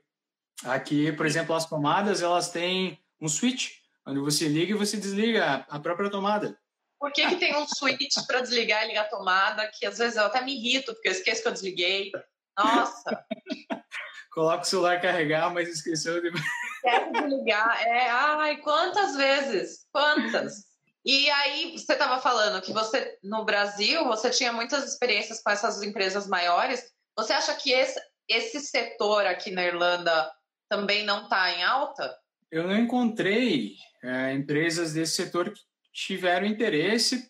Aqui, 0.65 1.11
por 1.13 1.25
exemplo, 1.25 1.55
as 1.55 1.65
tomadas, 1.65 2.21
elas 2.21 2.51
têm 2.51 2.99
um 3.21 3.29
switch, 3.29 3.77
onde 4.05 4.19
você 4.19 4.49
liga 4.49 4.71
e 4.71 4.77
você 4.77 4.97
desliga 4.97 5.65
a 5.69 5.79
própria 5.79 6.09
tomada. 6.09 6.59
Por 6.99 7.13
que, 7.13 7.25
que 7.25 7.37
tem 7.37 7.55
um 7.55 7.65
switch 7.65 8.15
para 8.27 8.41
desligar 8.41 8.83
e 8.83 8.87
ligar 8.87 9.05
a 9.05 9.09
tomada, 9.09 9.71
que 9.73 9.85
às 9.85 9.97
vezes 9.97 10.17
eu 10.17 10.25
até 10.25 10.41
me 10.41 10.53
irrito, 10.53 10.93
porque 10.93 11.07
eu 11.07 11.13
esqueço 11.13 11.41
que 11.41 11.47
eu 11.47 11.53
desliguei. 11.53 12.11
Nossa! 12.57 13.25
Coloca 14.31 14.63
o 14.63 14.65
celular 14.65 15.01
carregar, 15.01 15.53
mas 15.53 15.69
esqueceu 15.69 16.21
de. 16.21 16.31
Quer 16.87 17.11
desligar. 17.11 17.81
É, 17.85 18.09
ai, 18.09 18.57
quantas 18.57 19.17
vezes? 19.17 19.85
Quantas? 19.91 20.65
E 21.03 21.29
aí, 21.29 21.77
você 21.77 21.91
estava 21.91 22.21
falando 22.21 22.61
que 22.61 22.71
você, 22.71 23.17
no 23.21 23.43
Brasil, 23.43 24.05
você 24.05 24.29
tinha 24.29 24.53
muitas 24.53 24.85
experiências 24.85 25.41
com 25.43 25.49
essas 25.49 25.83
empresas 25.83 26.27
maiores. 26.27 26.81
Você 27.17 27.33
acha 27.33 27.53
que 27.55 27.71
esse, 27.71 27.99
esse 28.29 28.61
setor 28.61 29.25
aqui 29.25 29.51
na 29.51 29.65
Irlanda 29.65 30.31
também 30.69 31.03
não 31.03 31.23
está 31.23 31.51
em 31.51 31.61
alta? 31.61 32.17
Eu 32.49 32.65
não 32.65 32.77
encontrei 32.77 33.75
é, 34.01 34.31
empresas 34.33 34.93
desse 34.93 35.15
setor 35.15 35.51
que 35.51 35.59
tiveram 35.91 36.47
interesse 36.47 37.29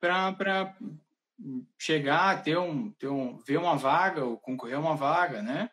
para 0.00 0.76
chegar, 1.76 2.44
ter 2.44 2.58
um, 2.58 2.92
ter 2.92 3.08
um, 3.08 3.38
ver 3.38 3.56
uma 3.56 3.76
vaga 3.76 4.24
ou 4.24 4.38
concorrer 4.38 4.76
a 4.76 4.80
uma 4.80 4.94
vaga, 4.94 5.42
né? 5.42 5.68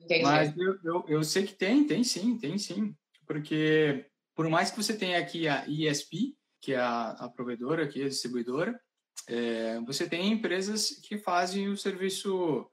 Entendi. 0.00 0.22
Mas 0.22 0.56
eu, 0.56 0.78
eu, 0.82 1.04
eu, 1.08 1.24
sei 1.24 1.44
que 1.44 1.54
tem, 1.54 1.86
tem 1.86 2.02
sim, 2.02 2.36
tem 2.38 2.58
sim. 2.58 2.94
Porque 3.26 4.06
por 4.34 4.48
mais 4.48 4.70
que 4.70 4.76
você 4.76 4.96
tenha 4.96 5.18
aqui 5.18 5.46
a 5.46 5.64
ESP, 5.68 6.36
que 6.60 6.72
é 6.72 6.78
a, 6.78 7.10
a 7.10 7.28
provedora, 7.28 7.84
aqui, 7.84 8.02
a 8.02 8.08
distribuidora, 8.08 8.80
é, 9.26 9.80
você 9.80 10.08
tem 10.08 10.32
empresas 10.32 11.00
que 11.02 11.18
fazem 11.18 11.68
o 11.68 11.76
serviço... 11.76 12.66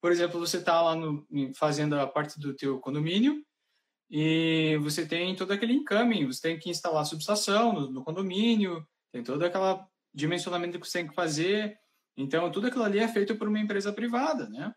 Por 0.00 0.12
exemplo, 0.12 0.38
você 0.38 0.58
está 0.58 0.80
lá 0.80 0.94
no, 0.94 1.26
fazendo 1.54 1.98
a 1.98 2.06
parte 2.06 2.38
do 2.38 2.54
teu 2.54 2.78
condomínio 2.78 3.44
e 4.10 4.78
você 4.82 5.06
tem 5.06 5.34
todo 5.34 5.52
aquele 5.52 5.72
encaminho, 5.72 6.32
você 6.32 6.42
tem 6.42 6.58
que 6.58 6.70
instalar 6.70 7.02
a 7.02 7.04
subestação 7.04 7.72
no, 7.72 7.90
no 7.90 8.04
condomínio, 8.04 8.86
tem 9.10 9.22
todo 9.22 9.42
aquele 9.44 9.80
dimensionamento 10.14 10.78
que 10.78 10.86
você 10.86 11.00
tem 11.00 11.08
que 11.08 11.14
fazer. 11.14 11.76
Então, 12.16 12.50
tudo 12.50 12.68
aquilo 12.68 12.84
ali 12.84 12.98
é 12.98 13.08
feito 13.08 13.36
por 13.36 13.48
uma 13.48 13.58
empresa 13.58 13.92
privada, 13.92 14.48
né? 14.48 14.72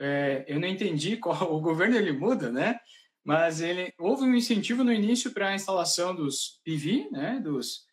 É, 0.00 0.44
eu 0.48 0.58
não 0.58 0.66
entendi 0.66 1.16
qual 1.18 1.54
o 1.54 1.60
governo 1.60 1.96
ele 1.96 2.12
muda, 2.12 2.50
né? 2.50 2.80
Mas 3.22 3.60
ele 3.60 3.92
houve 3.98 4.24
um 4.24 4.34
incentivo 4.34 4.82
no 4.82 4.92
início 4.92 5.32
para 5.32 5.48
a 5.48 5.54
instalação 5.54 6.14
dos 6.14 6.60
PV, 6.64 7.10
né? 7.12 7.38
Dos 7.38 7.84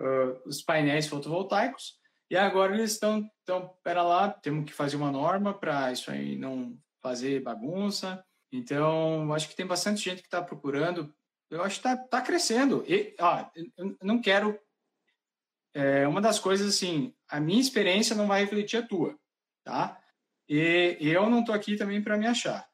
uh, 0.00 0.40
os 0.46 0.62
painéis 0.62 1.08
fotovoltaicos. 1.08 1.98
E 2.30 2.36
agora 2.36 2.74
eles 2.74 2.92
estão, 2.92 3.28
então, 3.42 3.74
pera 3.82 4.02
lá, 4.02 4.30
temos 4.30 4.64
que 4.64 4.72
fazer 4.72 4.96
uma 4.96 5.12
norma 5.12 5.54
para 5.54 5.92
isso 5.92 6.10
aí 6.10 6.36
não 6.36 6.76
fazer 7.02 7.42
bagunça. 7.42 8.24
Então, 8.52 9.32
acho 9.32 9.48
que 9.48 9.56
tem 9.56 9.66
bastante 9.66 10.02
gente 10.02 10.22
que 10.22 10.26
está 10.26 10.42
procurando. 10.42 11.12
Eu 11.50 11.62
acho 11.62 11.80
que 11.80 11.88
está 11.88 11.96
tá 11.96 12.20
crescendo. 12.20 12.84
E, 12.88 13.14
ó, 13.20 13.48
eu 13.76 13.96
não 14.02 14.20
quero. 14.20 14.58
É, 15.74 16.08
uma 16.08 16.20
das 16.20 16.38
coisas 16.38 16.74
assim, 16.74 17.14
a 17.28 17.38
minha 17.38 17.60
experiência 17.60 18.16
não 18.16 18.26
vai 18.26 18.40
refletir 18.40 18.78
a 18.78 18.86
tua, 18.86 19.16
tá? 19.62 20.00
E, 20.48 20.96
eu 21.00 21.28
não 21.28 21.40
estou 21.40 21.54
aqui 21.54 21.76
também 21.76 22.02
para 22.02 22.16
me 22.16 22.26
achar. 22.26 22.66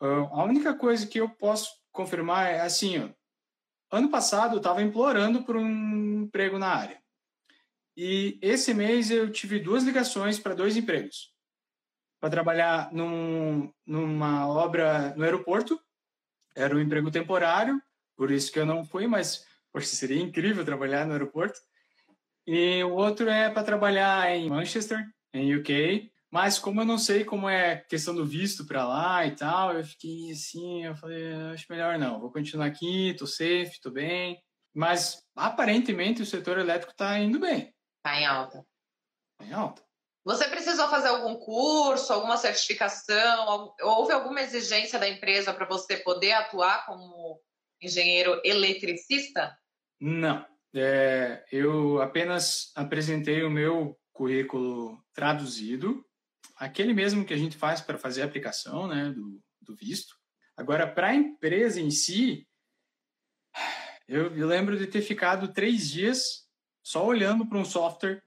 A 0.00 0.44
única 0.44 0.74
coisa 0.74 1.06
que 1.06 1.18
eu 1.18 1.28
posso 1.28 1.70
confirmar 1.92 2.48
é 2.50 2.60
assim, 2.60 2.98
ó, 2.98 3.96
ano 3.96 4.10
passado 4.10 4.54
eu 4.54 4.58
estava 4.58 4.82
implorando 4.82 5.44
por 5.44 5.56
um 5.56 6.22
emprego 6.22 6.58
na 6.58 6.68
área. 6.68 7.02
E 7.96 8.38
esse 8.42 8.74
mês 8.74 9.10
eu 9.10 9.30
tive 9.30 9.60
duas 9.60 9.84
ligações 9.84 10.38
para 10.38 10.54
dois 10.54 10.76
empregos. 10.76 11.32
Para 12.20 12.30
trabalhar 12.30 12.92
num, 12.92 13.72
numa 13.86 14.48
obra 14.48 15.14
no 15.16 15.22
aeroporto, 15.22 15.80
era 16.56 16.74
um 16.74 16.80
emprego 16.80 17.10
temporário, 17.10 17.80
por 18.16 18.30
isso 18.30 18.50
que 18.50 18.58
eu 18.58 18.66
não 18.66 18.84
fui, 18.84 19.06
mas 19.06 19.46
poxa, 19.72 19.86
seria 19.86 20.20
incrível 20.20 20.64
trabalhar 20.64 21.06
no 21.06 21.12
aeroporto. 21.12 21.58
E 22.46 22.82
o 22.84 22.92
outro 22.92 23.28
é 23.28 23.48
para 23.48 23.64
trabalhar 23.64 24.30
em 24.30 24.50
Manchester, 24.50 25.04
em 25.32 25.54
UK, 25.56 26.12
mas 26.34 26.58
como 26.58 26.80
eu 26.80 26.84
não 26.84 26.98
sei 26.98 27.24
como 27.24 27.48
é 27.48 27.76
questão 27.88 28.12
do 28.12 28.26
visto 28.26 28.66
para 28.66 28.84
lá 28.84 29.24
e 29.24 29.36
tal, 29.36 29.72
eu 29.72 29.84
fiquei 29.84 30.32
assim, 30.32 30.84
eu 30.84 30.96
falei, 30.96 31.32
acho 31.52 31.64
melhor 31.70 31.96
não, 31.96 32.18
vou 32.18 32.32
continuar 32.32 32.66
aqui, 32.66 33.14
tô 33.16 33.24
safe, 33.24 33.80
tô 33.80 33.88
bem. 33.88 34.42
Mas 34.74 35.24
aparentemente 35.36 36.22
o 36.22 36.26
setor 36.26 36.58
elétrico 36.58 36.90
está 36.90 37.16
indo 37.20 37.38
bem. 37.38 37.72
Está 37.98 38.20
em 38.20 38.26
alta. 38.26 38.66
Está 39.30 39.48
em 39.48 39.54
alta. 39.54 39.84
Você 40.24 40.48
precisou 40.48 40.88
fazer 40.88 41.06
algum 41.06 41.36
curso, 41.36 42.12
alguma 42.12 42.36
certificação? 42.36 43.72
Houve 43.80 44.12
alguma 44.12 44.40
exigência 44.40 44.98
da 44.98 45.08
empresa 45.08 45.54
para 45.54 45.68
você 45.68 45.98
poder 45.98 46.32
atuar 46.32 46.84
como 46.84 47.40
engenheiro 47.80 48.40
eletricista? 48.44 49.56
Não. 50.00 50.44
É, 50.74 51.44
eu 51.52 52.02
apenas 52.02 52.72
apresentei 52.74 53.44
o 53.44 53.50
meu 53.50 53.96
currículo 54.12 55.00
traduzido 55.14 56.04
aquele 56.56 56.92
mesmo 56.92 57.24
que 57.24 57.34
a 57.34 57.36
gente 57.36 57.56
faz 57.56 57.80
para 57.80 57.98
fazer 57.98 58.22
a 58.22 58.24
aplicação 58.24 58.86
né, 58.86 59.10
do, 59.10 59.42
do 59.60 59.74
visto. 59.74 60.16
Agora, 60.56 60.86
para 60.86 61.08
a 61.08 61.14
empresa 61.14 61.80
em 61.80 61.90
si, 61.90 62.46
eu, 64.06 64.34
eu 64.36 64.46
lembro 64.46 64.78
de 64.78 64.86
ter 64.86 65.02
ficado 65.02 65.52
três 65.52 65.90
dias 65.90 66.48
só 66.82 67.04
olhando 67.04 67.46
para 67.46 67.58
um 67.58 67.64
software 67.64 68.22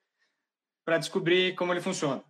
para 0.84 0.98
descobrir 0.98 1.56
como 1.56 1.72
ele 1.72 1.82
funciona. 1.82 2.24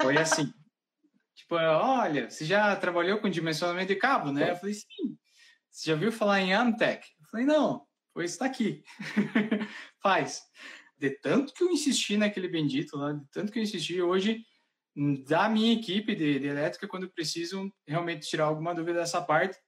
Foi 0.00 0.16
assim. 0.16 0.52
tipo, 1.34 1.54
olha, 1.54 2.28
você 2.28 2.44
já 2.44 2.74
trabalhou 2.76 3.18
com 3.18 3.30
dimensionamento 3.30 3.88
de 3.88 3.96
cabo, 3.96 4.32
né? 4.32 4.50
Eu 4.50 4.56
falei, 4.56 4.74
sim. 4.74 5.16
Você 5.70 5.90
já 5.90 5.96
viu 5.96 6.12
falar 6.12 6.40
em 6.40 6.52
Amtech? 6.52 7.06
Eu 7.20 7.28
falei, 7.28 7.46
não, 7.46 7.86
pois 8.12 8.32
está 8.32 8.46
aqui. 8.46 8.82
Faz. 10.02 10.42
De 10.98 11.10
tanto 11.10 11.54
que 11.54 11.64
eu 11.64 11.70
insisti 11.70 12.16
naquele 12.16 12.48
bendito 12.48 12.96
lá, 12.96 13.12
de 13.12 13.24
tanto 13.30 13.50
que 13.50 13.58
eu 13.58 13.62
insisti, 13.62 14.02
hoje 14.02 14.44
da 15.24 15.48
minha 15.48 15.72
equipe 15.72 16.14
de, 16.14 16.38
de 16.38 16.46
elétrica 16.46 16.86
quando 16.86 17.10
precisam 17.10 17.72
realmente 17.86 18.28
tirar 18.28 18.44
alguma 18.44 18.74
dúvida 18.74 19.00
dessa 19.00 19.22
parte. 19.22 19.58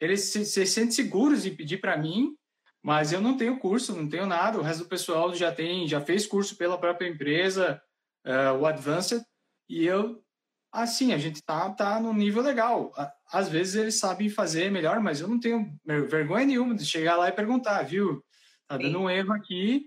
Eles 0.00 0.24
se, 0.24 0.44
se 0.44 0.64
sentem 0.66 0.92
seguros 0.92 1.44
em 1.44 1.54
pedir 1.54 1.78
para 1.78 1.96
mim, 1.96 2.36
mas 2.82 3.12
eu 3.12 3.20
não 3.20 3.36
tenho 3.36 3.58
curso, 3.58 3.94
não 3.94 4.08
tenho 4.08 4.26
nada. 4.26 4.58
O 4.58 4.62
resto 4.62 4.84
do 4.84 4.88
pessoal 4.88 5.34
já 5.34 5.52
tem, 5.52 5.88
já 5.88 6.00
fez 6.00 6.26
curso 6.26 6.56
pela 6.56 6.78
própria 6.78 7.08
empresa, 7.08 7.80
uh, 8.24 8.56
o 8.58 8.66
Advanced, 8.66 9.22
e 9.68 9.84
eu, 9.84 10.22
assim, 10.72 11.12
a 11.12 11.18
gente 11.18 11.42
tá, 11.42 11.68
tá 11.70 12.00
no 12.00 12.12
nível 12.12 12.42
legal. 12.42 12.92
Às 13.32 13.48
vezes 13.48 13.74
eles 13.74 13.98
sabem 13.98 14.30
fazer 14.30 14.70
melhor, 14.70 15.00
mas 15.00 15.20
eu 15.20 15.28
não 15.28 15.40
tenho 15.40 15.76
vergonha 15.84 16.46
nenhuma 16.46 16.74
de 16.74 16.86
chegar 16.86 17.16
lá 17.16 17.28
e 17.28 17.32
perguntar, 17.32 17.82
viu? 17.82 18.24
Tá 18.68 18.76
dando 18.76 18.98
Sim. 18.98 19.04
um 19.04 19.10
erro 19.10 19.32
aqui, 19.32 19.84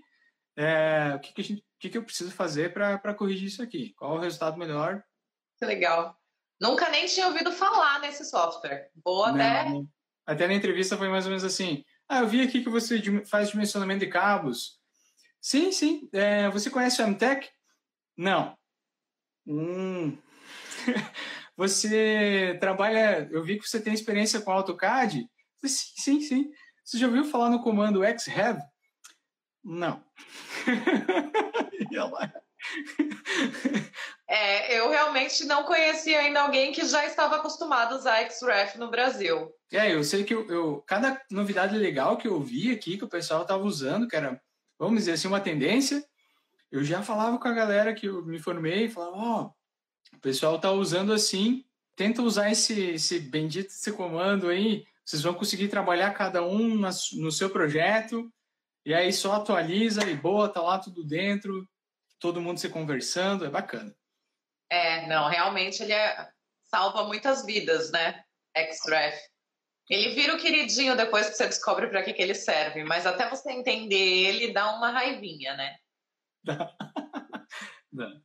é, 0.56 1.14
o 1.16 1.20
que, 1.20 1.32
que 1.32 1.40
a 1.40 1.44
gente 1.44 1.64
que, 1.82 1.90
que 1.90 1.98
eu 1.98 2.04
preciso 2.04 2.30
fazer 2.30 2.72
para 2.72 3.12
corrigir 3.12 3.48
isso 3.48 3.60
aqui? 3.60 3.92
Qual 3.94 4.14
o 4.14 4.20
resultado 4.20 4.56
melhor? 4.56 5.02
Que 5.58 5.66
legal. 5.66 6.16
Nunca 6.60 6.88
nem 6.88 7.06
tinha 7.06 7.26
ouvido 7.26 7.50
falar 7.50 7.98
nesse 8.00 8.24
software. 8.24 8.88
Vou 9.04 9.24
até, 9.24 9.64
Até 10.24 10.46
na 10.46 10.54
entrevista 10.54 10.96
foi 10.96 11.08
mais 11.08 11.24
ou 11.24 11.30
menos 11.30 11.42
assim: 11.42 11.84
Ah, 12.08 12.20
eu 12.20 12.28
vi 12.28 12.40
aqui 12.40 12.62
que 12.62 12.70
você 12.70 13.02
faz 13.26 13.50
dimensionamento 13.50 14.04
de 14.04 14.10
cabos. 14.12 14.78
Sim, 15.40 15.72
sim. 15.72 16.08
É, 16.12 16.48
você 16.50 16.70
conhece 16.70 17.02
o 17.02 17.04
Amtech? 17.04 17.50
Não. 18.16 18.56
Hum. 19.44 20.16
você 21.56 22.56
trabalha. 22.60 23.28
Eu 23.32 23.42
vi 23.42 23.58
que 23.58 23.68
você 23.68 23.80
tem 23.80 23.92
experiência 23.92 24.40
com 24.40 24.52
AutoCAD? 24.52 25.28
Sim, 25.64 25.92
sim, 25.96 26.20
sim. 26.20 26.50
Você 26.84 26.96
já 26.96 27.08
ouviu 27.08 27.24
falar 27.24 27.50
no 27.50 27.60
comando 27.60 28.02
xrev? 28.20 28.60
Não. 29.64 30.04
é, 34.28 34.78
eu 34.78 34.88
realmente 34.88 35.44
não 35.44 35.64
conhecia 35.64 36.20
ainda 36.20 36.42
alguém 36.42 36.72
que 36.72 36.86
já 36.86 37.04
estava 37.06 37.36
acostumado 37.36 37.94
a 37.94 37.96
usar 37.96 38.30
XREF 38.30 38.78
no 38.78 38.90
Brasil. 38.90 39.50
É, 39.72 39.94
eu 39.94 40.04
sei 40.04 40.24
que 40.24 40.34
eu, 40.34 40.46
eu, 40.48 40.84
cada 40.86 41.20
novidade 41.30 41.76
legal 41.76 42.16
que 42.16 42.28
eu 42.28 42.40
vi 42.40 42.70
aqui, 42.70 42.96
que 42.96 43.04
o 43.04 43.08
pessoal 43.08 43.42
estava 43.42 43.62
usando, 43.62 44.06
que 44.06 44.16
era, 44.16 44.40
vamos 44.78 45.00
dizer 45.00 45.12
assim, 45.12 45.28
uma 45.28 45.40
tendência, 45.40 46.04
eu 46.70 46.84
já 46.84 47.02
falava 47.02 47.38
com 47.38 47.48
a 47.48 47.52
galera 47.52 47.92
que 47.92 48.06
eu 48.06 48.24
me 48.24 48.38
formei, 48.38 48.88
falava, 48.88 49.16
ó, 49.16 49.42
oh, 49.42 50.16
o 50.16 50.20
pessoal 50.20 50.56
está 50.56 50.70
usando 50.70 51.12
assim, 51.12 51.64
tenta 51.96 52.22
usar 52.22 52.50
esse, 52.50 52.92
esse 52.92 53.18
bendito 53.18 53.68
esse 53.68 53.92
comando 53.92 54.48
aí, 54.48 54.84
vocês 55.04 55.22
vão 55.22 55.34
conseguir 55.34 55.68
trabalhar 55.68 56.12
cada 56.12 56.42
um 56.42 56.76
no 56.76 57.32
seu 57.32 57.50
projeto, 57.50 58.32
e 58.84 58.94
aí 58.94 59.12
só 59.12 59.34
atualiza 59.34 60.08
e 60.08 60.16
boa, 60.16 60.48
tá 60.48 60.60
lá 60.60 60.78
tudo 60.78 61.04
dentro, 61.04 61.68
todo 62.22 62.40
mundo 62.40 62.60
se 62.60 62.68
conversando, 62.68 63.44
é 63.44 63.50
bacana. 63.50 63.92
É, 64.70 65.06
não, 65.08 65.28
realmente 65.28 65.82
ele 65.82 65.92
é, 65.92 66.30
salva 66.62 67.04
muitas 67.04 67.44
vidas, 67.44 67.90
né? 67.90 68.22
Xref. 68.56 69.18
Ele 69.90 70.14
vira 70.14 70.34
o 70.34 70.38
queridinho 70.38 70.96
depois 70.96 71.28
que 71.28 71.34
você 71.34 71.46
descobre 71.46 71.88
para 71.88 72.02
que, 72.02 72.12
que 72.12 72.22
ele 72.22 72.34
serve, 72.34 72.84
mas 72.84 73.04
até 73.04 73.28
você 73.28 73.50
entender 73.50 73.96
ele 73.96 74.52
dá 74.52 74.74
uma 74.76 74.90
raivinha, 74.90 75.56
né? 75.56 75.76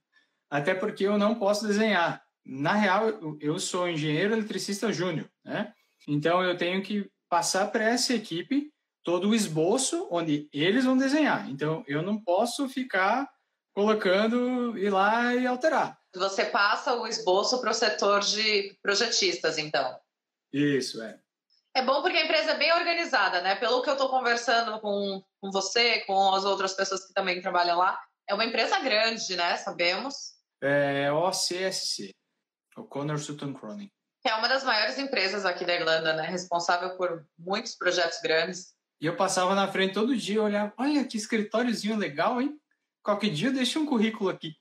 Até 0.49 0.73
porque 0.73 1.05
eu 1.05 1.17
não 1.17 1.35
posso 1.35 1.67
desenhar. 1.67 2.23
Na 2.45 2.73
real, 2.73 3.37
eu 3.41 3.59
sou 3.59 3.89
engenheiro 3.89 4.33
eletricista 4.33 4.93
júnior, 4.93 5.29
né? 5.43 5.73
Então 6.07 6.41
eu 6.41 6.55
tenho 6.55 6.81
que 6.81 7.11
passar 7.27 7.69
para 7.69 7.83
essa 7.83 8.13
equipe 8.13 8.71
todo 9.03 9.29
o 9.29 9.35
esboço 9.35 10.07
onde 10.09 10.47
eles 10.53 10.85
vão 10.85 10.95
desenhar. 10.95 11.49
Então 11.49 11.83
eu 11.85 12.01
não 12.01 12.21
posso 12.21 12.69
ficar 12.69 13.29
colocando, 13.77 14.75
ir 14.75 14.89
lá 14.89 15.35
e 15.35 15.45
alterar. 15.45 15.99
Você 16.15 16.45
passa 16.45 16.95
o 16.95 17.05
esboço 17.05 17.61
para 17.61 17.69
o 17.69 17.75
setor 17.75 18.21
de 18.21 18.75
projetistas, 18.81 19.59
então. 19.59 19.95
Isso, 20.51 20.99
é. 20.99 21.19
É 21.75 21.83
bom 21.83 22.01
porque 22.01 22.17
a 22.17 22.25
empresa 22.25 22.53
é 22.53 22.57
bem 22.57 22.73
organizada, 22.73 23.39
né? 23.39 23.53
Pelo 23.53 23.83
que 23.83 23.89
eu 23.91 23.93
estou 23.93 24.09
conversando 24.09 24.79
com, 24.79 25.23
com 25.39 25.51
você, 25.51 25.99
com 26.07 26.33
as 26.33 26.43
outras 26.43 26.73
pessoas 26.73 27.05
que 27.05 27.13
também 27.13 27.39
trabalham 27.39 27.77
lá, 27.77 28.01
é 28.27 28.33
uma 28.33 28.45
empresa 28.45 28.79
grande, 28.79 29.35
né? 29.35 29.55
Sabemos. 29.57 30.33
É 30.59 31.11
OCSC, 31.11 32.15
o 32.75 32.83
Connor 32.83 33.19
Sutton 33.19 33.53
Cronin. 33.53 33.91
É 34.25 34.33
uma 34.33 34.49
das 34.49 34.63
maiores 34.63 34.97
empresas 34.97 35.45
aqui 35.45 35.63
da 35.65 35.75
Irlanda, 35.75 36.13
né? 36.13 36.23
Responsável 36.23 36.97
por 36.97 37.27
muitos 37.37 37.75
projetos 37.75 38.19
grandes. 38.23 38.73
E 38.99 39.05
eu 39.05 39.15
passava 39.15 39.53
na 39.53 39.71
frente 39.71 39.93
todo 39.93 40.17
dia, 40.17 40.41
olhava, 40.41 40.73
olha 40.79 41.05
que 41.05 41.15
escritóriozinho 41.15 41.95
legal, 41.95 42.41
hein? 42.41 42.59
Qualquer 43.07 43.29
dia 43.29 43.49
deixa 43.51 43.79
um 43.79 43.85
currículo 43.85 44.29
aqui. 44.29 44.53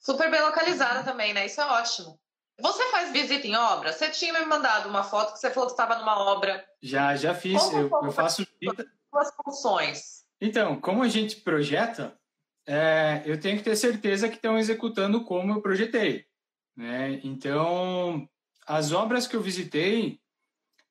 Super 0.00 0.28
bem 0.28 0.42
localizada 0.42 1.04
também, 1.04 1.32
né? 1.32 1.46
Isso 1.46 1.60
é 1.60 1.64
ótimo. 1.64 2.18
Você 2.60 2.90
faz 2.90 3.12
visita 3.12 3.46
em 3.46 3.54
obra? 3.54 3.92
Você 3.92 4.10
tinha 4.10 4.32
me 4.32 4.44
mandado 4.44 4.88
uma 4.88 5.04
foto 5.04 5.34
que 5.34 5.38
você 5.38 5.52
falou 5.52 5.68
que 5.68 5.74
estava 5.74 5.96
numa 6.00 6.18
obra. 6.18 6.66
Já, 6.82 7.14
já 7.14 7.32
fiz. 7.32 7.62
Eu, 7.72 7.88
eu 8.02 8.10
faço 8.10 8.44
visita. 8.60 8.84
Suas 9.08 9.32
funções. 9.36 10.24
Então, 10.40 10.80
como 10.80 11.04
a 11.04 11.08
gente 11.08 11.42
projeta, 11.42 12.18
é, 12.66 13.22
eu 13.24 13.38
tenho 13.38 13.56
que 13.58 13.62
ter 13.62 13.76
certeza 13.76 14.28
que 14.28 14.34
estão 14.34 14.58
executando 14.58 15.24
como 15.24 15.52
eu 15.52 15.62
projetei. 15.62 16.26
Né? 16.76 17.20
Então, 17.22 18.28
as 18.66 18.90
obras 18.90 19.28
que 19.28 19.36
eu 19.36 19.40
visitei, 19.40 20.18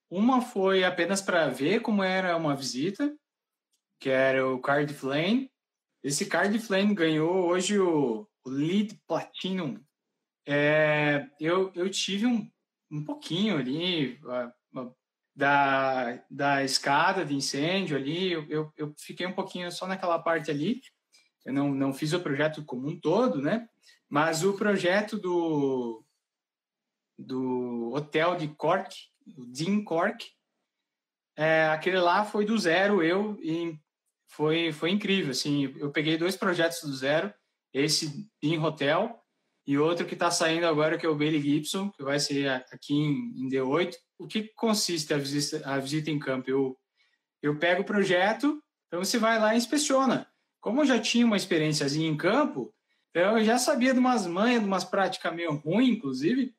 uma 0.09 0.39
foi 0.39 0.85
apenas 0.85 1.21
para 1.21 1.49
ver 1.49 1.81
como 1.81 2.03
era 2.03 2.37
uma 2.37 2.55
visita, 2.55 3.13
que 3.99 4.09
era 4.09 4.47
o 4.47 4.61
Cardiff 4.61 5.05
Lane, 5.05 5.50
esse 6.03 6.25
Card 6.25 6.57
Flame 6.59 6.93
ganhou 6.93 7.47
hoje 7.47 7.79
o, 7.79 8.27
Lead 8.45 8.99
Platinum. 9.07 9.79
É, 10.47 11.27
eu, 11.39 11.71
eu 11.75 11.89
tive 11.89 12.25
um, 12.25 12.49
um 12.89 13.03
pouquinho 13.03 13.57
ali 13.57 14.19
da, 15.35 16.23
da 16.29 16.63
escada 16.63 17.23
de 17.23 17.35
incêndio 17.35 17.95
ali, 17.95 18.31
eu, 18.31 18.45
eu, 18.49 18.73
eu, 18.75 18.93
fiquei 18.97 19.25
um 19.25 19.33
pouquinho 19.33 19.71
só 19.71 19.87
naquela 19.87 20.19
parte 20.19 20.51
ali. 20.51 20.81
Eu 21.45 21.53
não, 21.53 21.73
não 21.73 21.93
fiz 21.93 22.13
o 22.13 22.21
projeto 22.21 22.63
como 22.65 22.87
um 22.87 22.99
todo, 22.99 23.41
né? 23.41 23.67
Mas 24.09 24.43
o 24.43 24.53
projeto 24.53 25.17
do, 25.17 26.03
do 27.17 27.91
hotel 27.93 28.35
de 28.35 28.47
Cork, 28.49 28.93
o 29.37 29.45
Dean 29.45 29.83
Cork, 29.83 30.25
é, 31.35 31.67
aquele 31.69 31.97
lá 31.97 32.25
foi 32.25 32.45
do 32.45 32.57
zero, 32.57 33.01
eu, 33.01 33.39
em 33.41 33.79
foi, 34.31 34.71
foi 34.71 34.91
incrível. 34.91 35.31
Assim, 35.31 35.73
eu 35.77 35.91
peguei 35.91 36.17
dois 36.17 36.35
projetos 36.35 36.81
do 36.81 36.93
zero, 36.93 37.33
esse 37.73 38.27
em 38.41 38.57
hotel 38.59 39.19
e 39.67 39.77
outro 39.77 40.05
que 40.05 40.13
está 40.13 40.31
saindo 40.31 40.65
agora, 40.65 40.97
que 40.97 41.05
é 41.05 41.09
o 41.09 41.15
Bailey 41.15 41.41
Gibson, 41.41 41.91
que 41.91 42.03
vai 42.03 42.19
ser 42.19 42.49
aqui 42.49 42.93
em, 42.93 43.33
em 43.37 43.49
D8. 43.49 43.93
O 44.17 44.27
que 44.27 44.49
consiste 44.55 45.13
a 45.13 45.17
visita, 45.17 45.61
a 45.65 45.77
visita 45.77 46.09
em 46.09 46.17
campo? 46.17 46.49
Eu, 46.49 46.77
eu 47.41 47.59
pego 47.59 47.81
o 47.81 47.85
projeto, 47.85 48.61
então 48.87 49.03
você 49.03 49.17
vai 49.17 49.39
lá 49.39 49.53
e 49.53 49.57
inspeciona. 49.57 50.27
Como 50.59 50.81
eu 50.81 50.85
já 50.85 50.99
tinha 50.99 51.25
uma 51.25 51.37
experiênciazinha 51.37 52.09
em 52.09 52.17
campo, 52.17 52.73
então 53.09 53.37
eu 53.37 53.43
já 53.43 53.57
sabia 53.57 53.93
de 53.93 53.99
umas 53.99 54.25
manhas, 54.25 54.61
de 54.61 54.67
umas 54.67 54.85
práticas 54.85 55.33
meio 55.35 55.55
ruins, 55.55 55.89
inclusive, 55.89 56.55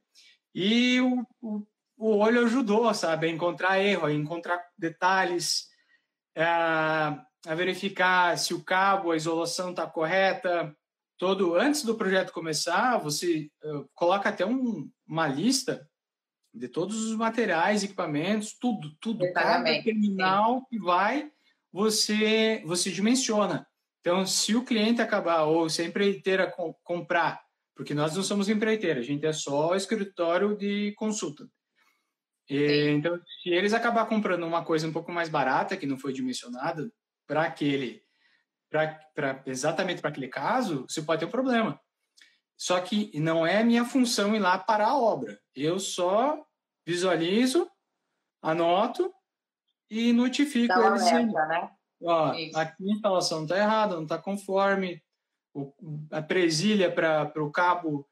e 0.55 1.01
o, 1.01 1.27
o, 1.41 1.67
o 1.97 2.17
olho 2.19 2.45
ajudou, 2.45 2.93
sabe, 2.93 3.27
a 3.27 3.31
encontrar 3.31 3.81
erro, 3.81 4.07
a 4.07 4.13
encontrar 4.13 4.63
detalhes, 4.77 5.69
a 7.47 7.55
verificar 7.55 8.37
se 8.39 8.55
o 8.55 8.63
cabo, 8.63 9.11
a 9.11 9.17
isolação 9.17 9.71
está 9.71 9.87
correta. 9.87 10.75
Todo 11.19 11.55
antes 11.55 11.85
do 11.85 11.95
projeto 11.95 12.33
começar, 12.33 12.99
você 12.99 13.51
uh, 13.65 13.89
coloca 13.95 14.29
até 14.29 14.45
um, 14.45 14.91
uma 15.07 15.27
lista 15.27 15.89
de 16.55 16.69
todos 16.69 17.03
os 17.05 17.17
materiais, 17.17 17.83
equipamentos, 17.83 18.57
tudo, 18.59 18.95
tudo, 19.01 19.31
cada 19.33 19.65
terminal 19.83 20.61
sim. 20.61 20.67
que 20.71 20.79
vai, 20.79 21.31
você 21.73 22.63
você 22.67 22.91
dimensiona. 22.91 23.67
Então, 24.01 24.27
se 24.27 24.55
o 24.55 24.65
cliente 24.65 25.01
acabar 25.01 25.45
ou 25.45 25.71
se 25.71 25.81
a 25.81 25.85
empreiteira 25.85 26.51
co 26.51 26.75
comprar, 26.83 27.41
porque 27.75 27.95
nós 27.95 28.15
não 28.17 28.23
somos 28.23 28.49
empreiteira, 28.49 29.01
a 29.01 29.03
gente 29.03 29.25
é 29.25 29.33
só 29.33 29.75
escritório 29.75 30.57
de 30.57 30.93
consulta. 30.97 31.49
E, 32.51 32.91
então, 32.91 33.17
se 33.43 33.51
eles 33.51 33.73
acabar 33.73 34.07
comprando 34.07 34.45
uma 34.45 34.65
coisa 34.65 34.87
um 34.87 34.93
pouco 34.93 35.13
mais 35.13 35.29
barata, 35.29 35.77
que 35.77 35.87
não 35.87 35.97
foi 35.97 36.13
dimensionada, 36.13 36.91
para 37.33 37.45
aquele, 37.45 38.05
para 38.69 39.43
exatamente 39.47 40.03
para 40.03 40.11
aquele 40.11 40.29
caso, 40.29 40.85
você 40.87 41.01
pode 41.01 41.21
ter 41.21 41.25
um 41.25 41.31
problema. 41.31 41.81
Só 42.59 42.79
que 42.79 43.11
não 43.19 43.47
é 43.47 43.65
minha 43.65 43.87
função 43.87 44.37
ir 44.37 44.39
lá 44.39 44.59
parar 44.59 44.89
a 44.89 44.99
obra. 44.99 45.41
Eu 45.57 45.79
só 45.79 46.45
visualizo, 46.87 47.71
anoto 48.43 49.11
e 49.91 50.13
notifico 50.13 50.75
Dá 50.75 50.89
eles. 50.89 51.03
Alerta, 51.05 51.47
né? 51.47 51.71
Ó, 52.03 52.35
aqui 52.55 52.91
a 52.91 52.93
instalação 52.93 53.45
está 53.45 53.57
errada, 53.57 53.97
não 53.97 54.03
está 54.03 54.19
conforme. 54.19 55.03
O, 55.55 55.73
a 56.11 56.21
presilha 56.21 56.93
para 56.93 57.43
o 57.43 57.51
cabo 57.51 58.07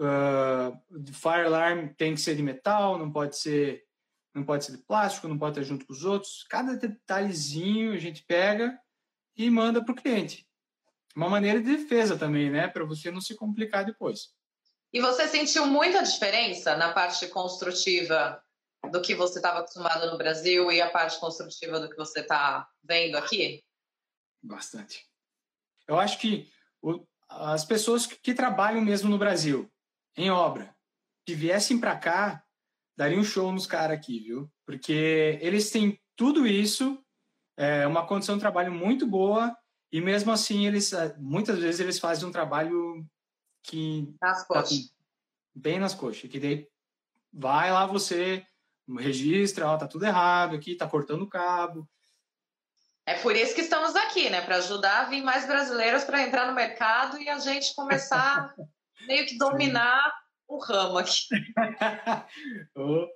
uh, 0.00 0.98
de 1.02 1.12
fire 1.12 1.44
alarm 1.44 1.88
tem 1.88 2.14
que 2.14 2.22
ser 2.22 2.34
de 2.34 2.42
metal, 2.42 2.98
não 2.98 3.12
pode 3.12 3.36
ser 3.36 3.85
não 4.36 4.44
pode 4.44 4.66
ser 4.66 4.72
de 4.72 4.78
plástico, 4.78 5.26
não 5.26 5.38
pode 5.38 5.58
estar 5.58 5.66
junto 5.66 5.86
com 5.86 5.92
os 5.94 6.04
outros. 6.04 6.44
Cada 6.50 6.76
detalhezinho 6.76 7.94
a 7.94 7.98
gente 7.98 8.22
pega 8.22 8.78
e 9.34 9.48
manda 9.48 9.82
para 9.82 9.92
o 9.92 9.96
cliente. 9.96 10.46
Uma 11.16 11.30
maneira 11.30 11.60
de 11.60 11.76
defesa 11.76 12.18
também, 12.18 12.50
né? 12.50 12.68
Para 12.68 12.84
você 12.84 13.10
não 13.10 13.20
se 13.20 13.34
complicar 13.34 13.84
depois. 13.84 14.34
E 14.92 15.00
você 15.00 15.26
sentiu 15.26 15.66
muita 15.66 16.02
diferença 16.02 16.76
na 16.76 16.92
parte 16.92 17.26
construtiva 17.28 18.42
do 18.90 19.00
que 19.00 19.14
você 19.14 19.38
estava 19.38 19.60
acostumado 19.60 20.10
no 20.10 20.18
Brasil 20.18 20.70
e 20.70 20.80
a 20.82 20.90
parte 20.90 21.18
construtiva 21.18 21.80
do 21.80 21.88
que 21.88 21.96
você 21.96 22.20
está 22.20 22.68
vendo 22.84 23.16
aqui? 23.16 23.64
Bastante. 24.42 25.08
Eu 25.88 25.98
acho 25.98 26.18
que 26.18 26.52
o, 26.82 27.06
as 27.28 27.64
pessoas 27.64 28.06
que 28.06 28.34
trabalham 28.34 28.82
mesmo 28.82 29.08
no 29.08 29.18
Brasil, 29.18 29.72
em 30.16 30.30
obra, 30.30 30.76
que 31.24 31.34
viessem 31.34 31.80
para 31.80 31.96
cá, 31.96 32.45
daria 32.96 33.18
um 33.18 33.24
show 33.24 33.52
nos 33.52 33.66
caras 33.66 33.96
aqui, 33.96 34.20
viu? 34.20 34.50
Porque 34.64 35.38
eles 35.42 35.70
têm 35.70 36.00
tudo 36.16 36.46
isso, 36.46 37.02
é 37.56 37.86
uma 37.86 38.06
condição 38.06 38.36
de 38.36 38.40
trabalho 38.40 38.72
muito 38.72 39.06
boa 39.06 39.56
e 39.92 40.00
mesmo 40.00 40.32
assim 40.32 40.66
eles 40.66 40.92
é, 40.92 41.14
muitas 41.18 41.58
vezes 41.58 41.80
eles 41.80 41.98
fazem 41.98 42.26
um 42.28 42.32
trabalho 42.32 43.06
que 43.62 44.14
nas 44.20 44.40
tá 44.40 44.46
coxas. 44.46 44.92
bem 45.54 45.78
nas 45.78 45.94
coxas, 45.94 46.30
que 46.30 46.40
daí 46.40 46.68
vai 47.32 47.70
lá 47.70 47.86
você 47.86 48.44
registra, 48.98 49.66
ó, 49.68 49.76
tá 49.76 49.86
tudo 49.86 50.06
errado 50.06 50.54
aqui, 50.54 50.76
tá 50.76 50.88
cortando 50.88 51.22
o 51.22 51.28
cabo. 51.28 51.88
É 53.04 53.14
por 53.20 53.36
isso 53.36 53.54
que 53.54 53.60
estamos 53.60 53.94
aqui, 53.94 54.30
né? 54.30 54.40
Para 54.40 54.56
ajudar 54.56 55.02
a 55.02 55.04
vir 55.04 55.22
mais 55.22 55.46
brasileiros 55.46 56.04
para 56.04 56.22
entrar 56.22 56.46
no 56.46 56.54
mercado 56.54 57.18
e 57.20 57.28
a 57.28 57.38
gente 57.38 57.74
começar 57.74 58.52
meio 59.06 59.26
que 59.26 59.38
dominar 59.38 60.12
o 60.48 60.58
ramo 60.58 60.98
aqui. 60.98 61.26
oh. 62.76 63.06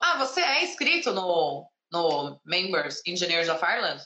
Ah, 0.00 0.18
você 0.18 0.40
é 0.40 0.64
inscrito 0.64 1.12
no, 1.12 1.68
no 1.92 2.40
Members 2.44 3.02
Engineers 3.06 3.48
of 3.48 3.64
Ireland? 3.64 4.02